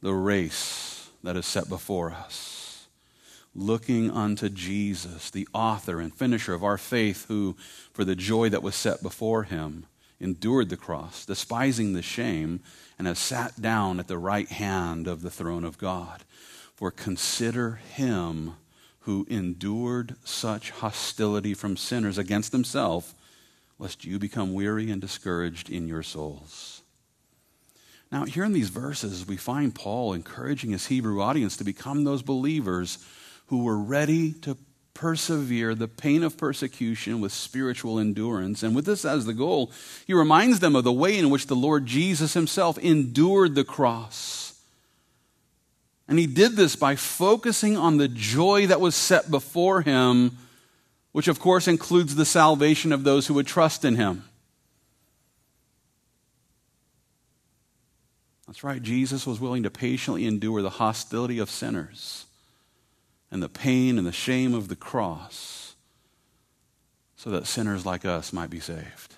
the 0.00 0.14
race 0.14 1.08
that 1.22 1.36
is 1.36 1.46
set 1.46 1.68
before 1.68 2.10
us. 2.10 2.86
Looking 3.54 4.10
unto 4.10 4.48
Jesus, 4.48 5.30
the 5.30 5.46
author 5.52 6.00
and 6.00 6.12
finisher 6.12 6.54
of 6.54 6.64
our 6.64 6.78
faith, 6.78 7.26
who, 7.28 7.56
for 7.92 8.04
the 8.04 8.16
joy 8.16 8.48
that 8.48 8.62
was 8.62 8.74
set 8.74 9.02
before 9.02 9.44
him, 9.44 9.86
endured 10.22 10.68
the 10.68 10.76
cross, 10.76 11.26
despising 11.26 11.92
the 11.92 12.02
shame 12.02 12.60
and 12.98 13.06
has 13.06 13.18
sat 13.18 13.60
down 13.60 13.98
at 13.98 14.08
the 14.08 14.18
right 14.18 14.48
hand 14.48 15.06
of 15.08 15.22
the 15.22 15.30
throne 15.30 15.64
of 15.64 15.78
God. 15.78 16.22
For 16.74 16.90
consider 16.90 17.76
him 17.76 18.54
who 19.00 19.26
endured 19.28 20.14
such 20.24 20.70
hostility 20.70 21.54
from 21.54 21.76
sinners 21.76 22.18
against 22.18 22.52
himself, 22.52 23.14
lest 23.78 24.04
you 24.04 24.18
become 24.18 24.54
weary 24.54 24.90
and 24.90 25.00
discouraged 25.00 25.68
in 25.68 25.88
your 25.88 26.04
souls. 26.04 26.82
Now, 28.12 28.24
here 28.24 28.44
in 28.44 28.52
these 28.52 28.68
verses, 28.68 29.26
we 29.26 29.36
find 29.36 29.74
Paul 29.74 30.12
encouraging 30.12 30.70
his 30.70 30.86
Hebrew 30.86 31.20
audience 31.20 31.56
to 31.56 31.64
become 31.64 32.04
those 32.04 32.22
believers 32.22 32.98
who 33.46 33.64
were 33.64 33.78
ready 33.78 34.32
to 34.32 34.56
persevere 34.94 35.74
the 35.74 35.88
pain 35.88 36.22
of 36.22 36.36
persecution 36.36 37.20
with 37.20 37.32
spiritual 37.32 37.98
endurance. 37.98 38.62
And 38.62 38.74
with 38.74 38.84
this 38.84 39.04
as 39.04 39.24
the 39.24 39.34
goal, 39.34 39.70
he 40.06 40.14
reminds 40.14 40.60
them 40.60 40.76
of 40.76 40.84
the 40.84 40.92
way 40.92 41.18
in 41.18 41.30
which 41.30 41.46
the 41.46 41.56
Lord 41.56 41.86
Jesus 41.86 42.34
himself 42.34 42.78
endured 42.78 43.54
the 43.54 43.64
cross. 43.64 44.60
And 46.08 46.18
he 46.18 46.26
did 46.26 46.56
this 46.56 46.76
by 46.76 46.96
focusing 46.96 47.76
on 47.76 47.96
the 47.96 48.08
joy 48.08 48.66
that 48.66 48.80
was 48.80 48.94
set 48.94 49.30
before 49.30 49.80
him, 49.82 50.36
which 51.12 51.28
of 51.28 51.40
course 51.40 51.68
includes 51.68 52.14
the 52.14 52.24
salvation 52.24 52.92
of 52.92 53.04
those 53.04 53.26
who 53.26 53.34
would 53.34 53.46
trust 53.46 53.84
in 53.84 53.96
him. 53.96 54.24
That's 58.46 58.62
right, 58.62 58.82
Jesus 58.82 59.26
was 59.26 59.40
willing 59.40 59.62
to 59.62 59.70
patiently 59.70 60.26
endure 60.26 60.60
the 60.60 60.68
hostility 60.68 61.38
of 61.38 61.48
sinners 61.48 62.26
and 63.32 63.42
the 63.42 63.48
pain 63.48 63.96
and 63.96 64.06
the 64.06 64.12
shame 64.12 64.52
of 64.52 64.68
the 64.68 64.76
cross 64.76 65.74
so 67.16 67.30
that 67.30 67.46
sinners 67.46 67.86
like 67.86 68.04
us 68.04 68.30
might 68.32 68.50
be 68.50 68.60
saved. 68.60 69.14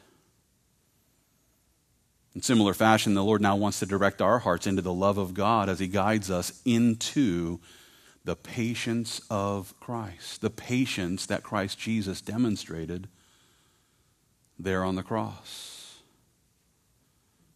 In 2.35 2.41
similar 2.41 2.75
fashion, 2.75 3.15
the 3.15 3.25
Lord 3.25 3.43
now 3.43 3.57
wants 3.57 3.81
to 3.81 3.87
direct 3.87 4.23
our 4.23 4.39
hearts 4.39 4.69
into 4.69 4.83
the 4.83 4.93
love 4.93 5.19
of 5.19 5.35
God 5.35 5.69
as 5.69 5.81
He 5.81 5.89
guides 5.89 6.31
us 6.31 6.63
into 6.65 7.59
the 8.25 8.37
patience 8.37 9.21
of 9.31 9.75
Christ, 9.81 10.41
the 10.41 10.51
patience 10.51 11.27
that 11.27 11.43
Christ 11.43 11.79
Jesus 11.79 12.21
demonstrated 12.21 13.09
there 14.59 14.85
on 14.85 14.95
the 14.95 15.03
cross. 15.03 15.74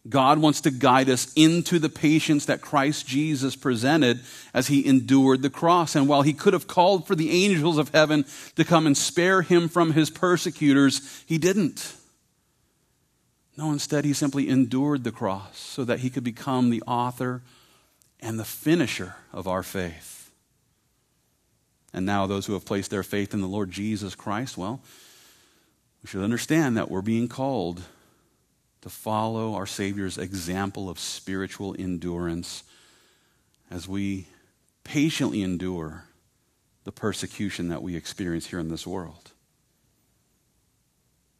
God 0.07 0.39
wants 0.39 0.61
to 0.61 0.71
guide 0.71 1.09
us 1.09 1.31
into 1.35 1.77
the 1.77 1.89
patience 1.89 2.45
that 2.45 2.61
Christ 2.61 3.05
Jesus 3.05 3.55
presented 3.55 4.21
as 4.53 4.67
he 4.67 4.85
endured 4.85 5.41
the 5.41 5.49
cross. 5.49 5.95
And 5.95 6.07
while 6.07 6.21
he 6.21 6.33
could 6.33 6.53
have 6.53 6.67
called 6.67 7.05
for 7.05 7.15
the 7.15 7.45
angels 7.45 7.77
of 7.77 7.89
heaven 7.89 8.25
to 8.55 8.63
come 8.63 8.87
and 8.87 8.97
spare 8.97 9.41
him 9.41 9.67
from 9.67 9.91
his 9.91 10.09
persecutors, 10.09 11.23
he 11.25 11.37
didn't. 11.37 11.95
No, 13.57 13.73
instead, 13.73 14.05
he 14.05 14.13
simply 14.13 14.47
endured 14.47 15.03
the 15.03 15.11
cross 15.11 15.59
so 15.59 15.83
that 15.83 15.99
he 15.99 16.09
could 16.09 16.23
become 16.23 16.69
the 16.69 16.81
author 16.87 17.41
and 18.21 18.39
the 18.39 18.45
finisher 18.45 19.15
of 19.33 19.49
our 19.49 19.63
faith. 19.63 20.31
And 21.93 22.05
now, 22.05 22.25
those 22.25 22.45
who 22.45 22.53
have 22.53 22.65
placed 22.65 22.89
their 22.89 23.03
faith 23.03 23.33
in 23.33 23.41
the 23.41 23.47
Lord 23.47 23.69
Jesus 23.69 24.15
Christ, 24.15 24.57
well, 24.57 24.79
we 26.01 26.07
should 26.07 26.23
understand 26.23 26.77
that 26.77 26.89
we're 26.89 27.01
being 27.01 27.27
called 27.27 27.81
to 28.81 28.89
follow 28.89 29.55
our 29.55 29.65
Savior's 29.65 30.17
example 30.17 30.89
of 30.89 30.99
spiritual 30.99 31.75
endurance 31.77 32.63
as 33.69 33.87
we 33.87 34.27
patiently 34.83 35.43
endure 35.43 36.05
the 36.85 36.91
persecution 36.91 37.69
that 37.69 37.83
we 37.83 37.95
experience 37.95 38.47
here 38.47 38.59
in 38.59 38.69
this 38.69 38.87
world. 38.87 39.31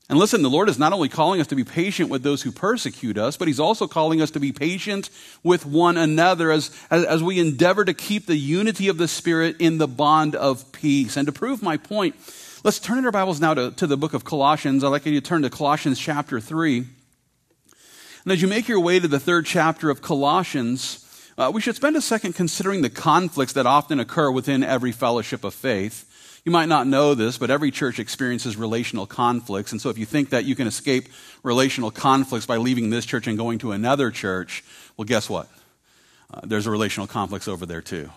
And 0.10 0.18
listen, 0.18 0.42
the 0.42 0.50
Lord 0.50 0.70
is 0.70 0.80
not 0.80 0.92
only 0.92 1.08
calling 1.08 1.40
us 1.40 1.48
to 1.48 1.56
be 1.56 1.64
patient 1.64 2.10
with 2.10 2.24
those 2.24 2.42
who 2.42 2.52
persecute 2.52 3.18
us, 3.18 3.38
but 3.38 3.48
He's 3.48 3.60
also 3.60 3.88
calling 3.88 4.22
us 4.22 4.32
to 4.32 4.40
be 4.40 4.52
patient 4.52 5.10
with 5.44 5.68
one 5.68 5.98
another 5.98 6.52
as, 6.52 6.76
as, 6.90 7.06
as, 7.06 7.24
we 7.24 7.40
endeavor 7.40 7.86
to 7.86 7.94
keep 7.94 8.26
the 8.26 8.36
unity 8.36 8.88
of 8.88 8.98
the 8.98 9.08
Spirit 9.08 9.58
in 9.60 9.78
the 9.78 9.88
bond 9.88 10.36
of 10.36 10.72
peace. 10.72 11.16
And 11.16 11.28
to 11.28 11.32
prove 11.32 11.62
my 11.62 11.78
point, 11.78 12.16
let's 12.64 12.80
turn 12.80 12.98
in 12.98 13.06
our 13.06 13.12
Bibles 13.12 13.40
now 13.40 13.54
to, 13.54 13.70
to 13.72 13.86
the 13.86 13.98
book 13.98 14.16
of 14.16 14.24
Colossians. 14.24 14.84
I'd 14.84 14.88
like 14.88 15.06
you 15.06 15.14
to 15.14 15.22
turn 15.22 15.44
to 15.44 15.50
Colossians 15.52 16.00
chapter 16.00 16.40
3. 16.40 16.86
And 18.30 18.34
as 18.36 18.44
you 18.44 18.48
make 18.48 18.68
your 18.68 18.80
way 18.80 19.00
to 19.00 19.08
the 19.08 19.20
third 19.20 19.48
chapter 19.48 19.90
of 19.90 20.04
Colossians, 20.04 21.04
uh, 21.36 21.50
we 21.52 21.62
should 21.62 21.76
spend 21.76 21.96
a 21.96 22.02
second 22.02 22.34
considering 22.34 22.84
the 22.84 22.90
conflicts 22.92 23.54
that 23.54 23.66
often 23.66 24.00
occur 24.00 24.30
within 24.30 24.64
every 24.64 24.92
fellowship 24.92 25.44
of 25.44 25.56
faith. 25.56 26.06
You 26.46 26.52
might 26.52 26.70
not 26.70 26.86
know 26.86 27.16
this, 27.16 27.40
but 27.40 27.50
every 27.50 27.72
church 27.72 27.98
experiences 27.98 28.56
relational 28.56 29.08
conflicts. 29.08 29.72
And 29.72 29.82
so 29.82 29.90
if 29.90 29.98
you 29.98 30.06
think 30.06 30.30
that 30.30 30.46
you 30.46 30.56
can 30.56 30.68
escape 30.68 31.10
relational 31.42 31.90
conflicts 31.90 32.46
by 32.46 32.58
leaving 32.58 32.92
this 32.92 33.04
church 33.04 33.26
and 33.26 33.36
going 33.36 33.58
to 33.58 33.72
another 33.72 34.12
church, 34.12 34.64
well, 34.96 35.06
guess 35.06 35.28
what? 35.28 35.50
Uh, 36.32 36.42
there's 36.44 36.68
a 36.68 36.72
relational 36.72 37.08
conflicts 37.08 37.48
over 37.48 37.66
there 37.66 37.82
too. 37.82 38.12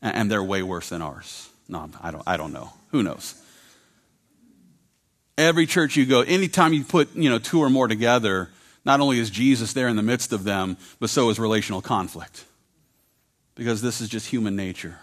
And, 0.00 0.14
and 0.14 0.30
they're 0.30 0.44
way 0.44 0.62
worse 0.62 0.90
than 0.90 1.02
ours. 1.02 1.50
No, 1.68 1.90
I 2.00 2.12
don't, 2.12 2.22
I 2.24 2.36
don't 2.36 2.52
know. 2.52 2.72
Who 2.92 3.02
knows? 3.02 3.34
Every 5.36 5.66
church 5.66 5.96
you 5.96 6.06
go, 6.06 6.20
anytime 6.20 6.72
you 6.72 6.84
put, 6.84 7.16
you 7.16 7.30
know, 7.30 7.40
two 7.40 7.58
or 7.58 7.68
more 7.68 7.88
together, 7.88 8.48
not 8.84 9.00
only 9.00 9.18
is 9.18 9.30
Jesus 9.30 9.72
there 9.72 9.88
in 9.88 9.96
the 9.96 10.02
midst 10.02 10.32
of 10.32 10.44
them, 10.44 10.76
but 10.98 11.10
so 11.10 11.30
is 11.30 11.38
relational 11.38 11.82
conflict. 11.82 12.44
Because 13.54 13.82
this 13.82 14.00
is 14.00 14.08
just 14.08 14.28
human 14.28 14.56
nature. 14.56 14.98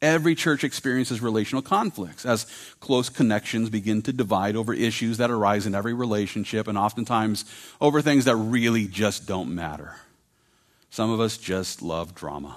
Every 0.00 0.34
church 0.34 0.62
experiences 0.62 1.20
relational 1.20 1.62
conflicts 1.62 2.24
as 2.24 2.46
close 2.78 3.08
connections 3.08 3.68
begin 3.68 4.02
to 4.02 4.12
divide 4.12 4.54
over 4.54 4.72
issues 4.72 5.18
that 5.18 5.30
arise 5.30 5.66
in 5.66 5.74
every 5.74 5.92
relationship 5.92 6.68
and 6.68 6.78
oftentimes 6.78 7.44
over 7.80 8.00
things 8.00 8.24
that 8.26 8.36
really 8.36 8.86
just 8.86 9.26
don't 9.26 9.54
matter. 9.54 9.96
Some 10.90 11.10
of 11.10 11.20
us 11.20 11.36
just 11.36 11.82
love 11.82 12.14
drama. 12.14 12.56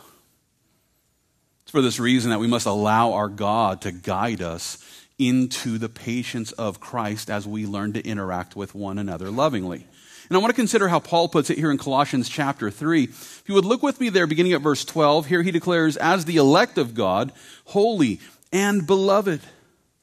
It's 1.64 1.72
for 1.72 1.82
this 1.82 2.00
reason 2.00 2.30
that 2.30 2.40
we 2.40 2.48
must 2.48 2.68
allow 2.68 3.14
our 3.14 3.30
God 3.30 3.82
to 3.82 3.92
guide 3.92 4.42
us 4.42 4.78
into 5.18 5.78
the 5.78 5.90
patience 5.90 6.52
of 6.54 6.80
Christ 6.80 7.30
as 7.30 7.48
we 7.48 7.66
learn 7.66 7.94
to 7.94 8.06
interact 8.06 8.56
with 8.56 8.76
one 8.76 8.98
another 8.98 9.32
lovingly. 9.32 9.88
And 10.32 10.38
I 10.38 10.40
want 10.40 10.52
to 10.52 10.56
consider 10.56 10.88
how 10.88 11.02
Paul 11.02 11.28
puts 11.28 11.50
it 11.50 11.58
here 11.58 11.72
in 11.72 11.78
Colossians 11.78 12.30
chapter 12.30 12.72
3. 12.72 13.04
If 13.04 13.44
you 13.48 13.54
would 13.54 13.66
look 13.66 13.84
with 13.84 14.00
me 14.00 14.08
there, 14.08 14.26
beginning 14.26 14.54
at 14.54 14.62
verse 14.62 14.86
12, 14.86 15.26
here 15.26 15.42
he 15.42 15.52
declares, 15.52 15.98
As 15.98 16.24
the 16.24 16.38
elect 16.38 16.78
of 16.78 16.94
God, 16.94 17.34
holy 17.66 18.22
and 18.54 18.88
beloved, 18.88 19.42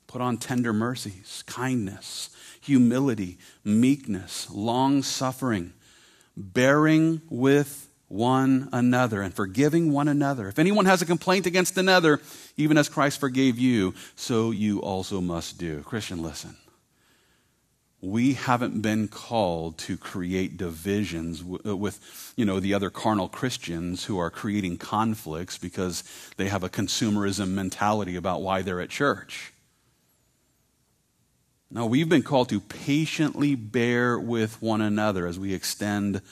put 0.07 0.20
on 0.20 0.37
tender 0.37 0.74
mercies, 0.74 1.43
kindness, 1.47 2.29
humility, 2.61 3.39
meekness, 3.64 4.51
long 4.51 5.03
suffering, 5.03 5.72
bearing 6.37 7.22
with 7.31 7.89
one 8.09 8.68
another 8.70 9.22
and 9.22 9.33
forgiving 9.33 9.93
one 9.93 10.09
another. 10.09 10.47
If 10.49 10.59
anyone 10.59 10.85
has 10.85 11.01
a 11.01 11.07
complaint 11.07 11.47
against 11.47 11.79
another, 11.79 12.20
even 12.59 12.76
as 12.76 12.91
Christ 12.91 13.18
forgave 13.18 13.59
you, 13.59 13.95
so 14.14 14.51
you 14.51 14.83
also 14.83 15.22
must 15.22 15.57
do. 15.57 15.81
Christian, 15.85 16.22
listen 16.22 16.55
we 18.01 18.34
haven't 18.34 18.80
been 18.80 19.09
called 19.09 19.76
to 19.76 19.96
create 19.96 20.57
divisions 20.57 21.42
uh, 21.66 21.76
with 21.76 22.32
you 22.36 22.44
know 22.44 22.61
the 22.61 22.74
other 22.74 22.90
carnal 22.90 23.28
christians 23.28 24.05
who 24.05 24.18
are 24.18 24.30
creating 24.30 24.78
conflicts 24.78 25.59
because 25.59 26.05
they 26.36 26.49
have 26.49 26.62
a 26.62 26.68
consumerism 26.68 27.49
mentality 27.51 28.14
about 28.14 28.42
why 28.42 28.62
they're 28.62 28.80
at 28.80 28.90
church. 28.90 29.53
No 31.70 31.86
we've 31.86 32.09
been 32.09 32.22
called 32.22 32.49
to 32.51 32.61
patiently 32.61 33.55
bear 33.55 34.18
with 34.18 34.62
one 34.62 34.80
another 34.80 35.26
as 35.26 35.38
we 35.38 35.53
extend 35.53 36.22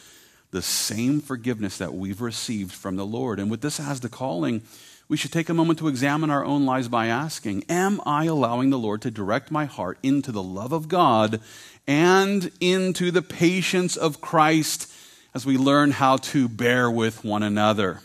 the 0.53 0.63
same 0.63 1.21
forgiveness 1.21 1.79
that 1.79 1.93
we've 1.93 2.21
received 2.21 2.73
from 2.73 2.97
the 2.97 3.05
lord. 3.05 3.41
And 3.41 3.51
with 3.51 3.61
this 3.61 3.81
as 3.81 4.01
the 4.01 4.09
calling 4.09 4.63
we 5.09 5.17
should 5.17 5.33
take 5.33 5.49
a 5.49 5.55
moment 5.55 5.79
to 5.79 5.89
examine 5.89 6.31
our 6.31 6.45
own 6.45 6.67
lives 6.67 6.89
by 6.89 7.07
asking 7.07 7.65
Am 7.69 8.01
I 8.05 8.25
allowing 8.25 8.71
the 8.71 8.79
Lord 8.79 9.03
to 9.03 9.11
direct 9.11 9.51
my 9.51 9.65
heart 9.65 9.99
into 10.03 10.33
the 10.33 10.43
love 10.43 10.73
of 10.73 10.89
God 10.89 11.41
and 11.87 12.51
into 12.61 13.11
the 13.11 13.23
patience 13.23 13.97
of 13.97 14.21
Christ 14.21 14.93
as 15.35 15.47
we 15.47 15.57
learn 15.57 15.93
how 15.93 16.17
to 16.17 16.49
bear 16.49 16.91
with 16.91 17.25
one 17.25 17.43
another? 17.43 18.01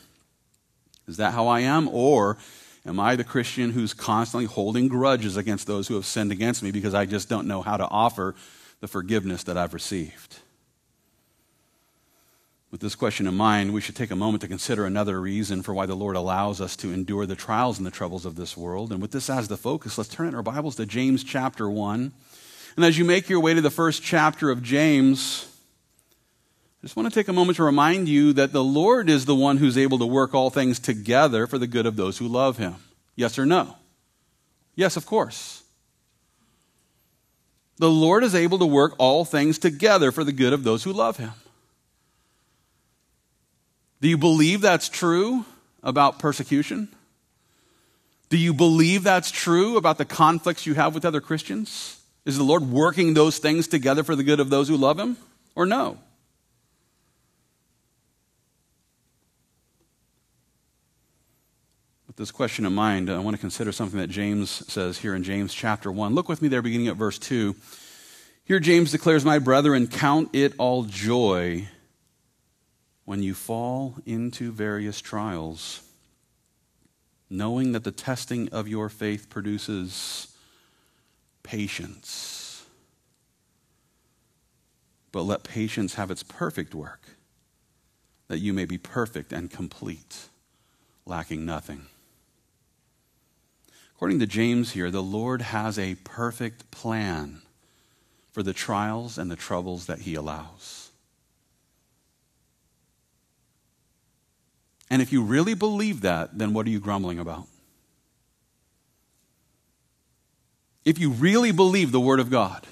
Is 1.08 1.18
that 1.18 1.34
how 1.34 1.48
I 1.48 1.62
am? 1.62 1.88
Or 1.88 2.38
am 2.86 3.00
I 3.00 3.16
the 3.16 3.24
Christian 3.24 3.72
who's 3.72 3.94
constantly 3.94 4.46
holding 4.46 4.88
grudges 4.88 5.38
against 5.38 5.66
those 5.66 5.88
who 5.88 5.96
have 5.96 6.06
sinned 6.06 6.32
against 6.32 6.62
me 6.62 6.72
because 6.72 6.94
I 6.94 7.06
just 7.06 7.30
don't 7.30 7.48
know 7.48 7.62
how 7.62 7.78
to 7.78 7.88
offer 7.88 8.36
the 8.80 8.88
forgiveness 8.88 9.44
that 9.44 9.58
I've 9.58 9.74
received? 9.74 10.41
With 12.72 12.80
this 12.80 12.96
question 12.96 13.28
in 13.28 13.36
mind, 13.36 13.74
we 13.74 13.82
should 13.82 13.98
take 13.98 14.12
a 14.12 14.16
moment 14.16 14.42
to 14.42 14.48
consider 14.48 14.86
another 14.86 15.20
reason 15.20 15.62
for 15.62 15.74
why 15.74 15.86
the 15.86 15.96
Lord 15.96 16.16
allows 16.16 16.62
us 16.62 16.78
to 16.78 16.94
endure 16.94 17.26
the 17.26 17.36
trials 17.36 17.78
and 17.78 17.86
the 17.86 17.92
troubles 17.92 18.26
of 18.26 18.38
this 18.38 18.56
world. 18.56 18.94
And 18.94 19.02
with 19.02 19.12
this 19.12 19.30
as 19.30 19.50
the 19.50 19.58
focus, 19.58 19.98
let's 19.98 20.10
turn 20.10 20.30
in 20.30 20.36
our 20.36 20.42
Bibles 20.42 20.78
to 20.78 20.86
James 20.86 21.22
chapter 21.26 21.70
1. 21.70 22.14
And 22.78 22.86
as 22.86 22.98
you 22.98 23.04
make 23.04 23.28
your 23.28 23.42
way 23.42 23.54
to 23.54 23.60
the 23.60 23.70
first 23.70 24.02
chapter 24.02 24.50
of 24.50 24.64
James, 24.64 25.54
I 26.82 26.86
just 26.86 26.96
want 26.96 27.10
to 27.10 27.14
take 27.14 27.28
a 27.28 27.34
moment 27.34 27.58
to 27.58 27.64
remind 27.64 28.08
you 28.08 28.32
that 28.34 28.54
the 28.54 28.64
Lord 28.64 29.10
is 29.10 29.26
the 29.26 29.36
one 29.36 29.58
who's 29.58 29.78
able 29.78 30.00
to 30.00 30.06
work 30.06 30.34
all 30.34 30.50
things 30.50 30.80
together 30.80 31.48
for 31.48 31.58
the 31.58 31.68
good 31.68 31.86
of 31.86 31.98
those 31.98 32.20
who 32.20 32.28
love 32.30 32.56
him. 32.56 32.76
Yes 33.18 33.38
or 33.38 33.46
no? 33.46 33.76
Yes, 34.76 34.96
of 34.96 35.06
course. 35.06 35.64
The 37.80 37.92
Lord 37.92 38.24
is 38.24 38.34
able 38.34 38.60
to 38.60 38.66
work 38.66 38.96
all 38.98 39.26
things 39.26 39.60
together 39.60 40.14
for 40.14 40.24
the 40.24 40.32
good 40.32 40.54
of 40.54 40.64
those 40.64 40.86
who 40.86 40.94
love 40.94 41.18
him. 41.18 41.32
Do 44.02 44.08
you 44.08 44.18
believe 44.18 44.62
that's 44.62 44.90
true 44.90 45.46
about 45.84 46.18
persecution? 46.18 46.90
Do 48.30 48.38
you 48.38 48.54
believe 48.54 49.04
that's 49.04 49.30
true 49.30 49.78
about 49.78 50.00
the 50.00 50.06
conflicts 50.06 50.66
you 50.66 50.74
have 50.74 50.96
with 50.96 51.06
other 51.06 51.22
Christians? 51.22 52.02
Is 52.26 52.38
the 52.38 52.44
Lord 52.44 52.64
working 52.64 53.14
those 53.14 53.38
things 53.38 53.68
together 53.68 54.04
for 54.04 54.16
the 54.16 54.24
good 54.24 54.40
of 54.40 54.50
those 54.50 54.68
who 54.68 54.78
love 54.78 55.00
Him? 55.00 55.18
Or 55.54 55.66
no? 55.66 56.00
With 62.08 62.16
this 62.16 62.32
question 62.32 62.66
in 62.66 62.74
mind, 62.74 63.10
I 63.10 63.20
want 63.20 63.36
to 63.36 63.42
consider 63.42 63.72
something 63.72 64.00
that 64.00 64.10
James 64.10 64.50
says 64.72 64.98
here 64.98 65.14
in 65.14 65.24
James 65.24 65.54
chapter 65.54 65.92
1. 65.92 66.16
Look 66.16 66.28
with 66.28 66.42
me 66.42 66.48
there, 66.48 66.62
beginning 66.62 66.88
at 66.88 66.96
verse 66.96 67.20
2. 67.20 67.56
Here, 68.46 68.60
James 68.60 68.92
declares, 68.92 69.24
My 69.24 69.40
brethren, 69.40 69.88
count 69.88 70.30
it 70.34 70.54
all 70.58 70.84
joy 70.84 71.68
when 73.06 73.24
you 73.24 73.34
fall 73.34 73.96
into 74.06 74.52
various 74.52 75.02
trials, 75.02 75.82
knowing 77.30 77.72
that 77.72 77.84
the 77.84 77.92
testing 77.92 78.50
of 78.50 78.68
your 78.68 78.90
faith 78.90 79.30
produces 79.30 80.36
patience. 81.44 82.66
But 85.12 85.24
let 85.24 85.44
patience 85.44 85.96
have 85.96 86.12
its 86.12 86.24
perfect 86.24 86.74
work, 86.74 87.02
that 88.28 88.40
you 88.40 88.54
may 88.54 88.66
be 88.66 88.78
perfect 88.78 89.34
and 89.34 89.50
complete, 89.50 90.30
lacking 91.06 91.46
nothing. 91.46 91.88
According 93.96 94.20
to 94.20 94.28
James 94.28 94.72
here, 94.72 94.90
the 94.90 95.04
Lord 95.04 95.42
has 95.42 95.78
a 95.78 95.96
perfect 95.96 96.72
plan 96.72 97.42
for 98.32 98.42
the 98.42 98.54
trials 98.54 99.18
and 99.18 99.30
the 99.30 99.36
troubles 99.36 99.86
that 99.88 100.00
he 100.00 100.16
allows. 100.16 100.91
And 104.92 105.02
if 105.02 105.14
you 105.14 105.24
really 105.24 105.54
believe 105.54 106.02
that, 106.02 106.38
then 106.38 106.54
what 106.54 106.68
are 106.68 106.70
you 106.70 106.82
grumbling 106.82 107.18
about? 107.18 107.48
If 110.84 111.00
you 111.00 111.12
really 111.12 111.54
believe 111.54 111.94
the 111.94 112.00
Word 112.02 112.20
of 112.20 112.30
God, 112.30 112.68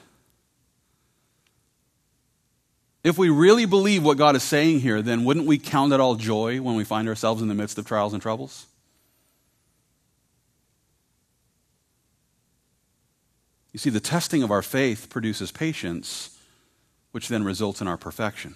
if 3.06 3.18
we 3.18 3.30
really 3.30 3.64
believe 3.64 4.04
what 4.04 4.18
God 4.18 4.36
is 4.36 4.44
saying 4.44 4.82
here, 4.82 5.02
then 5.02 5.24
wouldn't 5.24 5.46
we 5.46 5.58
count 5.58 5.94
it 5.94 6.02
all 6.02 6.16
joy 6.16 6.60
when 6.60 6.76
we 6.76 6.84
find 6.84 7.08
ourselves 7.08 7.42
in 7.42 7.48
the 7.48 7.56
midst 7.56 7.78
of 7.78 7.86
trials 7.86 8.12
and 8.12 8.22
troubles? 8.22 8.66
You 13.72 13.80
see, 13.80 13.90
the 13.90 14.02
testing 14.02 14.44
of 14.44 14.52
our 14.52 14.62
faith 14.62 15.10
produces 15.10 15.54
patience, 15.54 16.38
which 17.14 17.30
then 17.30 17.46
results 17.46 17.80
in 17.80 17.88
our 17.88 17.96
perfection. 17.96 18.56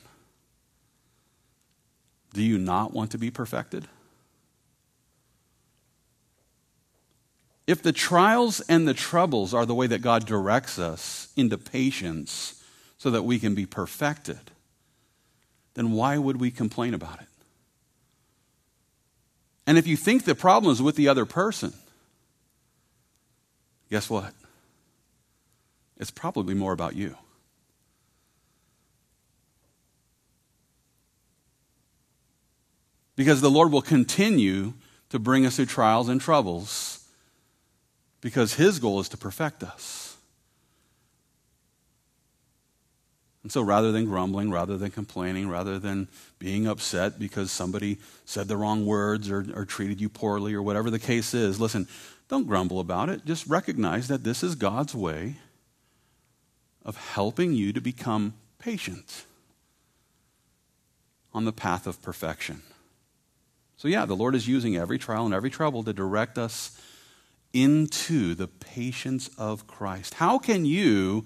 Do 2.33 2.41
you 2.41 2.57
not 2.57 2.93
want 2.93 3.11
to 3.11 3.17
be 3.17 3.31
perfected? 3.31 3.87
If 7.65 7.81
the 7.81 7.93
trials 7.93 8.59
and 8.61 8.87
the 8.87 8.93
troubles 8.93 9.53
are 9.53 9.65
the 9.65 9.75
way 9.75 9.87
that 9.87 10.01
God 10.01 10.25
directs 10.25 10.77
us 10.77 11.31
into 11.37 11.57
patience 11.57 12.61
so 12.97 13.09
that 13.11 13.23
we 13.23 13.39
can 13.39 13.55
be 13.55 13.65
perfected, 13.65 14.51
then 15.75 15.91
why 15.93 16.17
would 16.17 16.41
we 16.41 16.51
complain 16.51 16.93
about 16.93 17.21
it? 17.21 17.27
And 19.65 19.77
if 19.77 19.87
you 19.87 19.95
think 19.95 20.25
the 20.25 20.35
problem 20.35 20.73
is 20.73 20.81
with 20.81 20.95
the 20.95 21.07
other 21.07 21.25
person, 21.25 21.73
guess 23.89 24.09
what? 24.09 24.33
It's 25.97 26.11
probably 26.11 26.53
more 26.53 26.73
about 26.73 26.95
you. 26.95 27.15
Because 33.15 33.41
the 33.41 33.51
Lord 33.51 33.71
will 33.71 33.81
continue 33.81 34.73
to 35.09 35.19
bring 35.19 35.45
us 35.45 35.57
through 35.57 35.67
trials 35.67 36.09
and 36.09 36.19
troubles 36.19 37.07
because 38.21 38.55
His 38.55 38.79
goal 38.79 38.99
is 38.99 39.09
to 39.09 39.17
perfect 39.17 39.63
us. 39.63 40.17
And 43.43 43.51
so 43.51 43.61
rather 43.61 43.91
than 43.91 44.05
grumbling, 44.05 44.49
rather 44.49 44.77
than 44.77 44.89
complaining, 44.89 45.49
rather 45.49 45.77
than 45.77 46.07
being 46.39 46.65
upset 46.65 47.19
because 47.19 47.51
somebody 47.51 47.97
said 48.25 48.47
the 48.47 48.55
wrong 48.55 48.85
words 48.85 49.29
or, 49.29 49.45
or 49.53 49.65
treated 49.65 49.99
you 49.99 50.07
poorly 50.07 50.53
or 50.53 50.61
whatever 50.61 50.89
the 50.89 50.97
case 50.97 51.33
is, 51.33 51.59
listen, 51.59 51.87
don't 52.29 52.47
grumble 52.47 52.79
about 52.79 53.09
it. 53.09 53.25
Just 53.25 53.45
recognize 53.47 54.07
that 54.07 54.23
this 54.23 54.43
is 54.43 54.55
God's 54.55 54.95
way 54.95 55.35
of 56.85 56.95
helping 56.95 57.53
you 57.53 57.73
to 57.73 57.81
become 57.81 58.33
patient 58.59 59.25
on 61.33 61.43
the 61.43 61.53
path 61.53 61.85
of 61.85 62.01
perfection. 62.01 62.61
So, 63.83 63.89
yeah, 63.89 64.05
the 64.05 64.15
Lord 64.15 64.33
is 64.33 64.47
using 64.47 64.77
every 64.77 64.97
trial 64.97 65.25
and 65.25 65.33
every 65.33 65.49
trouble 65.49 65.83
to 65.83 65.91
direct 65.91 66.37
us 66.37 66.71
into 67.51 68.33
the 68.33 68.47
patience 68.47 69.29
of 69.37 69.67
Christ. 69.67 70.13
How 70.13 70.39
can 70.39 70.63
you 70.63 71.25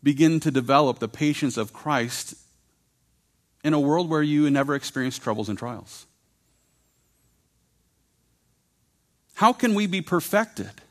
begin 0.00 0.38
to 0.38 0.52
develop 0.52 1.00
the 1.00 1.08
patience 1.08 1.56
of 1.56 1.72
Christ 1.72 2.36
in 3.64 3.74
a 3.74 3.80
world 3.80 4.08
where 4.08 4.22
you 4.22 4.48
never 4.48 4.76
experience 4.76 5.18
troubles 5.18 5.48
and 5.48 5.58
trials? 5.58 6.06
How 9.34 9.52
can 9.52 9.74
we 9.74 9.88
be 9.88 10.02
perfected 10.02 10.82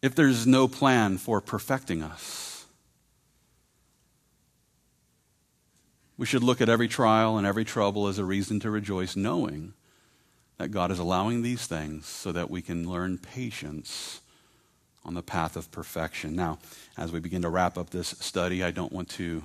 if 0.00 0.14
there's 0.14 0.46
no 0.46 0.68
plan 0.68 1.18
for 1.18 1.42
perfecting 1.42 2.02
us? 2.02 2.47
We 6.18 6.26
should 6.26 6.42
look 6.42 6.60
at 6.60 6.68
every 6.68 6.88
trial 6.88 7.38
and 7.38 7.46
every 7.46 7.64
trouble 7.64 8.08
as 8.08 8.18
a 8.18 8.24
reason 8.24 8.60
to 8.60 8.70
rejoice, 8.70 9.16
knowing 9.16 9.72
that 10.58 10.68
God 10.68 10.90
is 10.90 10.98
allowing 10.98 11.42
these 11.42 11.66
things 11.66 12.06
so 12.06 12.32
that 12.32 12.50
we 12.50 12.60
can 12.60 12.90
learn 12.90 13.16
patience 13.18 14.20
on 15.04 15.14
the 15.14 15.22
path 15.22 15.56
of 15.56 15.70
perfection. 15.70 16.34
Now, 16.34 16.58
as 16.96 17.12
we 17.12 17.20
begin 17.20 17.42
to 17.42 17.48
wrap 17.48 17.78
up 17.78 17.90
this 17.90 18.08
study, 18.18 18.64
I 18.64 18.72
don't 18.72 18.92
want 18.92 19.08
to 19.10 19.44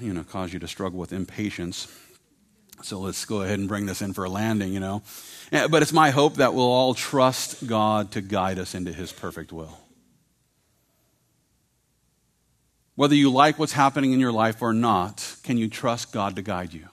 you 0.00 0.14
know 0.14 0.22
cause 0.22 0.52
you 0.52 0.58
to 0.60 0.68
struggle 0.68 0.98
with 0.98 1.12
impatience. 1.12 1.92
So 2.82 3.00
let's 3.00 3.24
go 3.24 3.42
ahead 3.42 3.58
and 3.58 3.66
bring 3.66 3.86
this 3.86 4.02
in 4.02 4.12
for 4.12 4.24
a 4.24 4.30
landing, 4.30 4.72
you 4.72 4.78
know. 4.78 5.02
Eh, 5.50 5.66
but 5.66 5.82
it's 5.82 5.92
my 5.92 6.10
hope 6.10 6.34
that 6.34 6.54
we'll 6.54 6.64
all 6.64 6.94
trust 6.94 7.66
God 7.66 8.12
to 8.12 8.20
guide 8.20 8.60
us 8.60 8.76
into 8.76 8.92
his 8.92 9.10
perfect 9.10 9.52
will. 9.52 9.76
Whether 12.98 13.14
you 13.14 13.30
like 13.30 13.60
what's 13.60 13.74
happening 13.74 14.12
in 14.12 14.18
your 14.18 14.32
life 14.32 14.60
or 14.60 14.72
not, 14.72 15.36
can 15.44 15.56
you 15.56 15.68
trust 15.68 16.10
God 16.10 16.34
to 16.34 16.42
guide 16.42 16.72
you? 16.74 16.88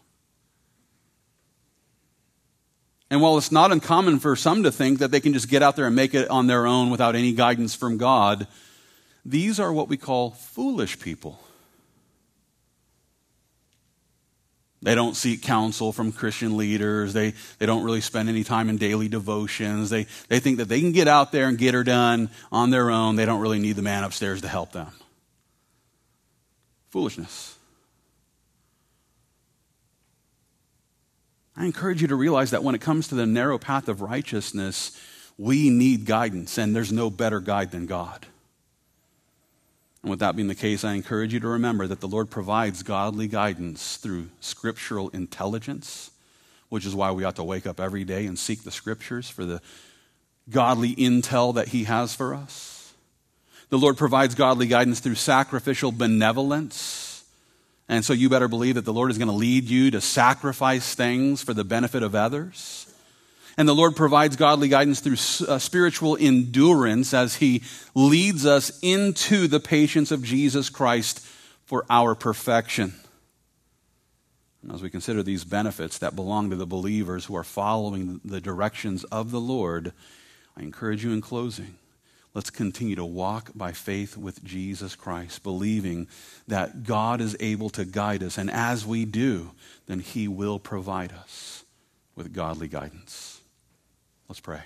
And 3.10 3.24
while 3.24 3.40
it's 3.40 3.52
not 3.52 3.72
uncommon 3.72 4.20
for 4.20 4.36
some 4.36 4.62
to 4.62 4.72
think 4.72 5.00
that 5.00 5.10
they 5.10 5.20
can 5.20 5.34
just 5.34 5.50
get 5.50 5.64
out 5.64 5.76
there 5.76 5.88
and 5.88 5.96
make 5.96 6.14
it 6.14 6.30
on 6.30 6.46
their 6.46 6.68
own 6.68 6.92
without 6.92 7.16
any 7.16 7.34
guidance 7.34 7.74
from 7.74 7.98
God, 7.98 8.46
these 9.26 9.60
are 9.60 9.74
what 9.74 9.90
we 9.90 9.98
call 9.98 10.30
foolish 10.30 11.00
people. 11.00 11.40
They 14.84 14.94
don't 14.94 15.16
seek 15.16 15.42
counsel 15.42 15.92
from 15.92 16.12
Christian 16.12 16.56
leaders. 16.56 17.14
They, 17.14 17.34
they 17.58 17.66
don't 17.66 17.84
really 17.84 18.02
spend 18.02 18.30
any 18.30 18.44
time 18.44 18.70
in 18.70 18.78
daily 18.78 19.08
devotions. 19.08 19.90
They, 19.90 20.06
they 20.28 20.40
think 20.40 20.58
that 20.58 20.66
they 20.66 20.82
can 20.82 20.92
get 20.92 21.08
out 21.08 21.32
there 21.32 21.48
and 21.48 21.58
get 21.58 21.74
her 21.74 21.84
done 21.84 22.30
on 22.52 22.70
their 22.70 22.92
own. 22.92 23.16
They 23.16 23.26
don't 23.26 23.42
really 23.42 23.58
need 23.58 23.76
the 23.76 23.82
man 23.82 24.04
upstairs 24.04 24.42
to 24.42 24.48
help 24.48 24.72
them. 24.72 24.92
Foolishness. 26.96 27.58
I 31.58 31.66
encourage 31.66 32.02
you 32.02 32.08
to 32.08 32.16
realize 32.16 32.52
that 32.52 32.64
when 32.64 32.74
it 32.74 32.80
comes 32.80 33.10
to 33.10 33.16
the 33.16 33.26
narrow 33.26 33.58
path 33.58 33.90
of 33.90 34.00
righteousness, 34.00 34.98
we 35.38 35.70
need 35.70 36.06
guidance, 36.06 36.58
and 36.58 36.74
there's 36.74 36.94
no 36.94 37.10
better 37.10 37.42
guide 37.42 37.72
than 37.72 37.86
God. 37.86 38.26
And 40.04 40.10
with 40.10 40.20
that 40.20 40.38
being 40.38 40.48
the 40.48 40.56
case, 40.56 40.86
I 40.86 40.94
encourage 40.94 41.34
you 41.34 41.42
to 41.42 41.50
remember 41.50 41.86
that 41.86 42.00
the 42.00 42.08
Lord 42.08 42.30
provides 42.30 42.82
godly 42.82 43.28
guidance 43.28 43.98
through 43.98 44.30
scriptural 44.40 45.10
intelligence, 45.10 46.12
which 46.70 46.86
is 46.86 46.96
why 46.96 47.12
we 47.12 47.26
ought 47.26 47.36
to 47.36 47.44
wake 47.44 47.68
up 47.68 47.82
every 47.82 48.06
day 48.06 48.26
and 48.26 48.40
seek 48.40 48.64
the 48.64 48.72
scriptures 48.72 49.30
for 49.30 49.44
the 49.44 49.62
godly 50.50 50.96
intel 50.96 51.56
that 51.56 51.68
He 51.68 51.84
has 51.84 52.16
for 52.16 52.34
us. 52.34 52.75
The 53.70 53.78
Lord 53.78 53.98
provides 53.98 54.36
godly 54.36 54.68
guidance 54.68 55.00
through 55.00 55.16
sacrificial 55.16 55.92
benevolence. 55.92 57.24
And 57.88 58.04
so 58.04 58.14
you 58.14 58.30
better 58.30 58.48
believe 58.48 58.76
that 58.76 58.86
the 58.86 58.94
Lord 58.94 59.12
is 59.12 59.18
going 59.18 59.28
to 59.28 59.34
lead 59.34 59.66
you 59.66 59.92
to 59.92 60.02
sacrifice 60.02 60.96
things 60.96 61.44
for 61.44 61.54
the 61.54 61.64
benefit 61.64 62.04
of 62.04 62.16
others. 62.16 62.92
And 63.58 63.68
the 63.68 63.76
Lord 63.76 63.96
provides 63.96 64.36
godly 64.36 64.68
guidance 64.68 65.00
through 65.00 65.48
uh, 65.48 65.60
spiritual 65.60 66.18
endurance 66.20 67.14
as 67.14 67.36
He 67.36 67.64
leads 67.94 68.46
us 68.46 68.78
into 68.82 69.48
the 69.48 69.60
patience 69.60 70.12
of 70.12 70.24
Jesus 70.24 70.70
Christ 70.70 71.26
for 71.66 71.86
our 71.90 72.16
perfection. 72.16 72.94
And 74.62 74.74
as 74.74 74.82
we 74.82 74.90
consider 74.90 75.24
these 75.24 75.44
benefits 75.44 76.00
that 76.00 76.16
belong 76.16 76.50
to 76.50 76.56
the 76.56 76.66
believers 76.66 77.26
who 77.26 77.36
are 77.36 77.44
following 77.44 78.20
the 78.26 78.42
directions 78.42 79.04
of 79.06 79.32
the 79.32 79.40
Lord, 79.40 79.94
I 80.58 80.64
encourage 80.64 81.04
you 81.04 81.12
in 81.12 81.22
closing 81.22 81.78
Let's 82.36 82.50
continue 82.50 82.98
to 82.98 83.06
walk 83.06 83.52
by 83.56 83.72
faith 83.72 84.18
with 84.18 84.44
Jesus 84.44 84.94
Christ, 84.94 85.42
believing 85.42 86.10
that 86.50 86.84
God 86.84 87.22
is 87.22 87.38
able 87.40 87.70
to 87.72 87.86
guide 87.86 88.22
us. 88.22 88.38
And 88.38 88.52
as 88.52 88.86
we 88.86 89.06
do, 89.06 89.52
then 89.88 90.02
He 90.02 90.28
will 90.28 90.60
provide 90.60 91.14
us 91.14 91.64
with 92.14 92.34
godly 92.34 92.68
guidance. 92.68 93.40
Let's 94.28 94.42
pray. 94.42 94.64